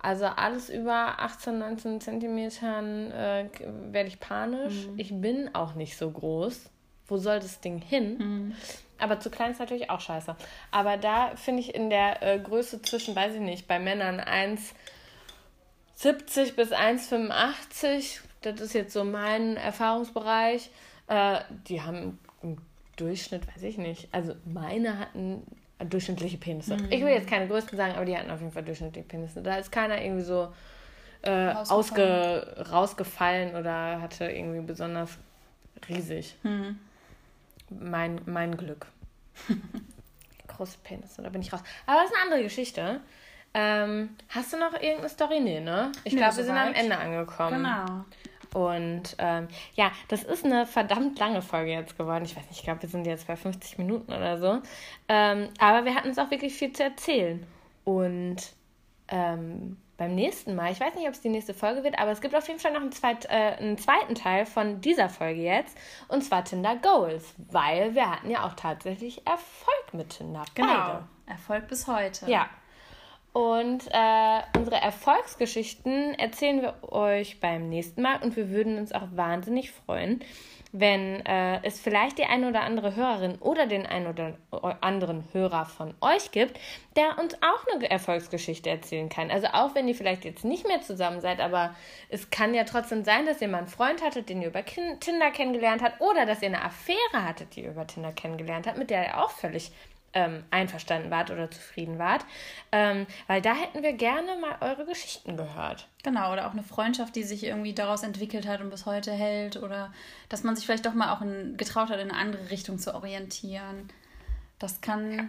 Also 0.00 0.26
alles 0.26 0.70
über 0.70 1.18
18, 1.18 1.58
19 1.58 2.00
Zentimetern 2.00 3.10
äh, 3.10 3.48
werde 3.90 4.08
ich 4.08 4.20
panisch. 4.20 4.86
Mhm. 4.86 4.98
Ich 4.98 5.20
bin 5.20 5.54
auch 5.54 5.74
nicht 5.74 5.96
so 5.96 6.10
groß. 6.10 6.70
Wo 7.08 7.16
soll 7.16 7.40
das 7.40 7.60
Ding 7.60 7.80
hin? 7.80 8.18
Mhm. 8.18 8.54
Aber 8.98 9.20
zu 9.20 9.30
klein 9.30 9.52
ist 9.52 9.60
natürlich 9.60 9.90
auch 9.90 10.00
scheiße. 10.00 10.36
Aber 10.70 10.96
da 10.96 11.36
finde 11.36 11.60
ich 11.60 11.74
in 11.74 11.90
der 11.90 12.22
äh, 12.22 12.38
Größe 12.38 12.82
zwischen, 12.82 13.16
weiß 13.16 13.34
ich 13.34 13.40
nicht, 13.40 13.66
bei 13.66 13.78
Männern 13.78 14.20
1,70 14.20 16.54
bis 16.54 16.72
1,85, 16.72 18.20
das 18.42 18.60
ist 18.60 18.74
jetzt 18.74 18.92
so 18.92 19.04
mein 19.04 19.56
Erfahrungsbereich, 19.56 20.70
äh, 21.08 21.40
die 21.68 21.82
haben 21.82 22.18
im 22.42 22.58
Durchschnitt, 22.96 23.46
weiß 23.54 23.62
ich 23.62 23.78
nicht, 23.78 24.08
also 24.12 24.34
meine 24.44 24.98
hatten 24.98 25.42
durchschnittliche 25.84 26.38
Penisse. 26.38 26.76
Mhm. 26.76 26.86
Ich 26.90 27.00
will 27.00 27.12
jetzt 27.12 27.28
keine 27.28 27.46
größten 27.46 27.76
sagen, 27.76 27.94
aber 27.94 28.04
die 28.04 28.16
hatten 28.16 28.30
auf 28.30 28.40
jeden 28.40 28.52
Fall 28.52 28.64
durchschnittliche 28.64 29.06
Penisse. 29.06 29.42
Da 29.42 29.56
ist 29.56 29.70
keiner 29.70 30.02
irgendwie 30.02 30.24
so 30.24 30.52
äh, 31.22 31.52
ausge, 31.68 32.66
rausgefallen 32.70 33.54
oder 33.54 34.00
hatte 34.00 34.30
irgendwie 34.30 34.60
besonders 34.60 35.18
riesig. 35.88 36.36
Mhm. 36.42 36.78
Mein, 37.70 38.20
mein 38.26 38.56
Glück. 38.56 38.86
Große 40.48 40.78
Penisse, 40.82 41.22
da 41.22 41.28
bin 41.28 41.42
ich 41.42 41.52
raus. 41.52 41.62
Aber 41.86 42.00
das 42.00 42.10
ist 42.10 42.16
eine 42.16 42.24
andere 42.24 42.42
Geschichte. 42.42 43.00
Ähm, 43.54 44.10
hast 44.28 44.52
du 44.52 44.58
noch 44.58 44.74
irgendeine 44.74 45.08
Story? 45.08 45.40
Nee, 45.40 45.60
ne? 45.60 45.92
Ich 46.04 46.16
glaube, 46.16 46.36
wir 46.36 46.44
sind 46.44 46.56
am 46.56 46.74
Ende 46.74 46.96
angekommen. 46.96 47.62
Genau. 47.62 48.04
Und 48.54 49.16
ähm, 49.18 49.48
ja, 49.74 49.90
das 50.08 50.22
ist 50.22 50.44
eine 50.44 50.66
verdammt 50.66 51.18
lange 51.18 51.42
Folge 51.42 51.72
jetzt 51.72 51.96
geworden. 51.98 52.24
Ich 52.24 52.36
weiß 52.36 52.44
nicht, 52.48 52.58
ich 52.58 52.64
glaube, 52.64 52.82
wir 52.82 52.88
sind 52.88 53.06
jetzt 53.06 53.26
bei 53.26 53.36
50 53.36 53.78
Minuten 53.78 54.12
oder 54.12 54.38
so. 54.38 54.62
Ähm, 55.08 55.48
aber 55.58 55.84
wir 55.84 55.94
hatten 55.94 56.08
uns 56.08 56.18
auch 56.18 56.30
wirklich 56.30 56.54
viel 56.54 56.72
zu 56.72 56.84
erzählen. 56.84 57.46
Und 57.84 58.36
ähm, 59.08 59.76
beim 59.98 60.14
nächsten 60.14 60.54
Mal, 60.54 60.70
ich 60.70 60.80
weiß 60.80 60.94
nicht, 60.94 61.08
ob 61.08 61.14
es 61.14 61.20
die 61.20 61.28
nächste 61.28 61.54
Folge 61.54 61.82
wird, 61.82 61.98
aber 61.98 62.12
es 62.12 62.20
gibt 62.20 62.34
auf 62.34 62.46
jeden 62.46 62.60
Fall 62.60 62.72
noch 62.72 62.80
einen, 62.80 62.92
zweit, 62.92 63.26
äh, 63.26 63.56
einen 63.58 63.76
zweiten 63.76 64.14
Teil 64.14 64.46
von 64.46 64.80
dieser 64.80 65.08
Folge 65.08 65.42
jetzt. 65.42 65.76
Und 66.06 66.22
zwar 66.22 66.44
Tinder 66.44 66.76
Goals, 66.76 67.34
weil 67.36 67.94
wir 67.94 68.10
hatten 68.10 68.30
ja 68.30 68.46
auch 68.46 68.54
tatsächlich 68.54 69.26
Erfolg 69.26 69.92
mit 69.92 70.10
Tinder. 70.10 70.44
Genau. 70.54 70.68
Beide. 70.68 71.08
Erfolg 71.26 71.68
bis 71.68 71.86
heute. 71.86 72.30
Ja. 72.30 72.48
Und 73.38 73.86
äh, 73.92 74.40
unsere 74.56 74.80
Erfolgsgeschichten 74.82 76.14
erzählen 76.14 76.60
wir 76.60 76.92
euch 76.92 77.38
beim 77.38 77.68
nächsten 77.68 78.02
Mal 78.02 78.20
und 78.20 78.34
wir 78.34 78.50
würden 78.50 78.78
uns 78.78 78.90
auch 78.90 79.06
wahnsinnig 79.12 79.70
freuen, 79.70 80.24
wenn 80.72 81.24
äh, 81.24 81.62
es 81.62 81.78
vielleicht 81.78 82.18
die 82.18 82.24
eine 82.24 82.48
oder 82.48 82.62
andere 82.62 82.96
Hörerin 82.96 83.36
oder 83.36 83.68
den 83.68 83.86
einen 83.86 84.08
oder 84.08 84.36
anderen 84.80 85.22
Hörer 85.32 85.66
von 85.66 85.94
euch 86.00 86.32
gibt, 86.32 86.58
der 86.96 87.16
uns 87.20 87.34
auch 87.34 87.72
eine 87.72 87.88
Erfolgsgeschichte 87.88 88.70
erzählen 88.70 89.08
kann. 89.08 89.30
Also 89.30 89.46
auch 89.52 89.76
wenn 89.76 89.86
ihr 89.86 89.94
vielleicht 89.94 90.24
jetzt 90.24 90.44
nicht 90.44 90.66
mehr 90.66 90.80
zusammen 90.80 91.20
seid, 91.20 91.38
aber 91.38 91.76
es 92.08 92.30
kann 92.30 92.54
ja 92.54 92.64
trotzdem 92.64 93.04
sein, 93.04 93.24
dass 93.24 93.40
ihr 93.40 93.46
mal 93.46 93.58
einen 93.58 93.68
Freund 93.68 94.02
hattet, 94.02 94.30
den 94.30 94.42
ihr 94.42 94.48
über 94.48 94.64
Tinder 94.64 95.30
kennengelernt 95.30 95.80
habt 95.84 96.00
oder 96.00 96.26
dass 96.26 96.42
ihr 96.42 96.48
eine 96.48 96.64
Affäre 96.64 96.98
hattet, 97.12 97.54
die 97.54 97.62
ihr 97.62 97.70
über 97.70 97.86
Tinder 97.86 98.10
kennengelernt 98.10 98.66
habt, 98.66 98.78
mit 98.78 98.90
der 98.90 99.04
ihr 99.06 99.22
auch 99.22 99.30
völlig 99.30 99.70
ähm, 100.14 100.44
einverstanden 100.50 101.10
wart 101.10 101.30
oder 101.30 101.50
zufrieden 101.50 101.98
wart. 101.98 102.24
Ähm, 102.72 103.06
weil 103.26 103.42
da 103.42 103.54
hätten 103.54 103.82
wir 103.82 103.92
gerne 103.92 104.36
mal 104.40 104.56
eure 104.60 104.86
Geschichten 104.86 105.36
gehört. 105.36 105.88
Genau, 106.02 106.32
oder 106.32 106.46
auch 106.46 106.52
eine 106.52 106.62
Freundschaft, 106.62 107.16
die 107.16 107.22
sich 107.22 107.44
irgendwie 107.44 107.74
daraus 107.74 108.02
entwickelt 108.02 108.46
hat 108.46 108.60
und 108.60 108.70
bis 108.70 108.86
heute 108.86 109.12
hält. 109.12 109.56
Oder 109.56 109.92
dass 110.28 110.44
man 110.44 110.56
sich 110.56 110.64
vielleicht 110.66 110.86
doch 110.86 110.94
mal 110.94 111.14
auch 111.14 111.20
in, 111.20 111.56
getraut 111.56 111.90
hat, 111.90 112.00
in 112.00 112.10
eine 112.10 112.18
andere 112.18 112.50
Richtung 112.50 112.78
zu 112.78 112.94
orientieren. 112.94 113.88
Das 114.58 114.80
kann 114.80 115.12
ja. 115.12 115.24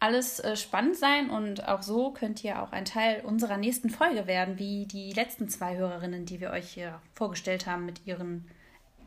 alles 0.00 0.40
äh, 0.40 0.56
spannend 0.56 0.96
sein 0.96 1.30
und 1.30 1.66
auch 1.66 1.82
so 1.82 2.12
könnt 2.12 2.44
ihr 2.44 2.62
auch 2.62 2.72
ein 2.72 2.84
Teil 2.84 3.22
unserer 3.24 3.56
nächsten 3.56 3.90
Folge 3.90 4.26
werden, 4.26 4.58
wie 4.58 4.86
die 4.86 5.12
letzten 5.12 5.48
zwei 5.48 5.76
Hörerinnen, 5.76 6.26
die 6.26 6.40
wir 6.40 6.50
euch 6.50 6.68
hier 6.70 7.00
vorgestellt 7.14 7.66
haben 7.66 7.86
mit 7.86 8.06
ihren 8.06 8.48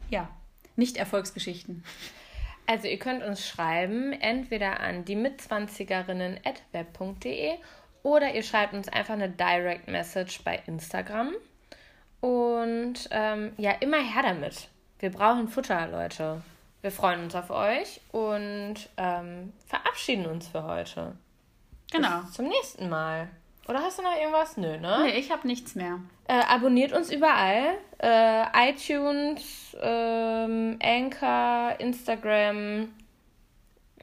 ja, 0.09 0.27
Nicht-Erfolgsgeschichten. 0.75 1.83
Also 2.65 2.87
ihr 2.87 2.99
könnt 2.99 3.23
uns 3.23 3.47
schreiben, 3.47 4.13
entweder 4.13 4.79
an 4.79 5.05
die 5.05 5.15
mitzwanzigerinnen.web.de 5.15 7.53
oder 8.03 8.33
ihr 8.33 8.43
schreibt 8.43 8.73
uns 8.73 8.87
einfach 8.87 9.13
eine 9.13 9.29
Direct 9.29 9.87
Message 9.87 10.43
bei 10.43 10.61
Instagram. 10.65 11.33
Und 12.21 13.09
ähm, 13.11 13.53
ja, 13.57 13.71
immer 13.79 13.97
her 13.97 14.23
damit. 14.23 14.69
Wir 14.99 15.11
brauchen 15.11 15.47
Futter, 15.47 15.87
Leute. 15.87 16.41
Wir 16.81 16.91
freuen 16.91 17.23
uns 17.23 17.35
auf 17.35 17.49
euch 17.49 18.01
und 18.11 18.75
ähm, 18.97 19.53
verabschieden 19.67 20.25
uns 20.25 20.47
für 20.47 20.63
heute. 20.63 21.15
Genau. 21.91 22.21
Bis 22.21 22.33
zum 22.33 22.47
nächsten 22.47 22.89
Mal. 22.89 23.29
Oder 23.67 23.79
hast 23.79 23.99
du 23.99 24.03
noch 24.03 24.15
irgendwas? 24.15 24.57
Nö, 24.57 24.77
ne? 24.77 25.03
Nee, 25.03 25.19
ich 25.19 25.31
habe 25.31 25.47
nichts 25.47 25.75
mehr. 25.75 25.99
Äh, 26.27 26.41
abonniert 26.47 26.93
uns 26.93 27.11
überall. 27.11 27.77
Äh, 27.99 28.69
iTunes, 28.69 29.75
ähm, 29.81 30.79
Anchor, 30.81 31.79
Instagram. 31.79 32.89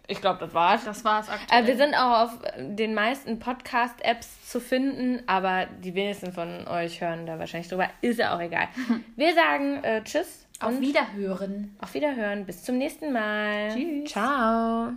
Ich 0.07 0.23
glaube, 0.23 0.41
das 0.41 0.55
war's. 0.55 0.85
Das 0.85 1.05
war's 1.05 1.29
aktuell. 1.29 1.65
Äh, 1.65 1.67
wir 1.67 1.77
sind 1.77 1.95
auch 1.95 2.23
auf 2.23 2.39
den 2.57 2.95
meisten 2.95 3.39
Podcast-Apps 3.39 4.51
zu 4.51 4.61
finden, 4.61 5.23
aber 5.27 5.67
die 5.67 5.95
wenigsten 5.95 6.33
von 6.33 6.67
euch 6.67 7.01
hören 7.01 7.27
da 7.27 7.39
wahrscheinlich 7.39 7.69
drüber. 7.69 7.89
Ist 8.01 8.19
ja 8.19 8.35
auch 8.35 8.41
egal. 8.41 8.69
Wir 9.17 9.35
sagen 9.35 9.85
äh, 9.85 10.03
Tschüss. 10.03 10.47
Auf 10.61 10.81
Wiederhören. 10.81 11.77
Auf 11.81 11.95
Wiederhören. 11.95 12.47
Bis 12.47 12.65
zum 12.65 12.79
nächsten 12.79 13.13
Mal. 13.13 13.69
Tschüss. 13.75 14.11
Ciao. 14.11 14.93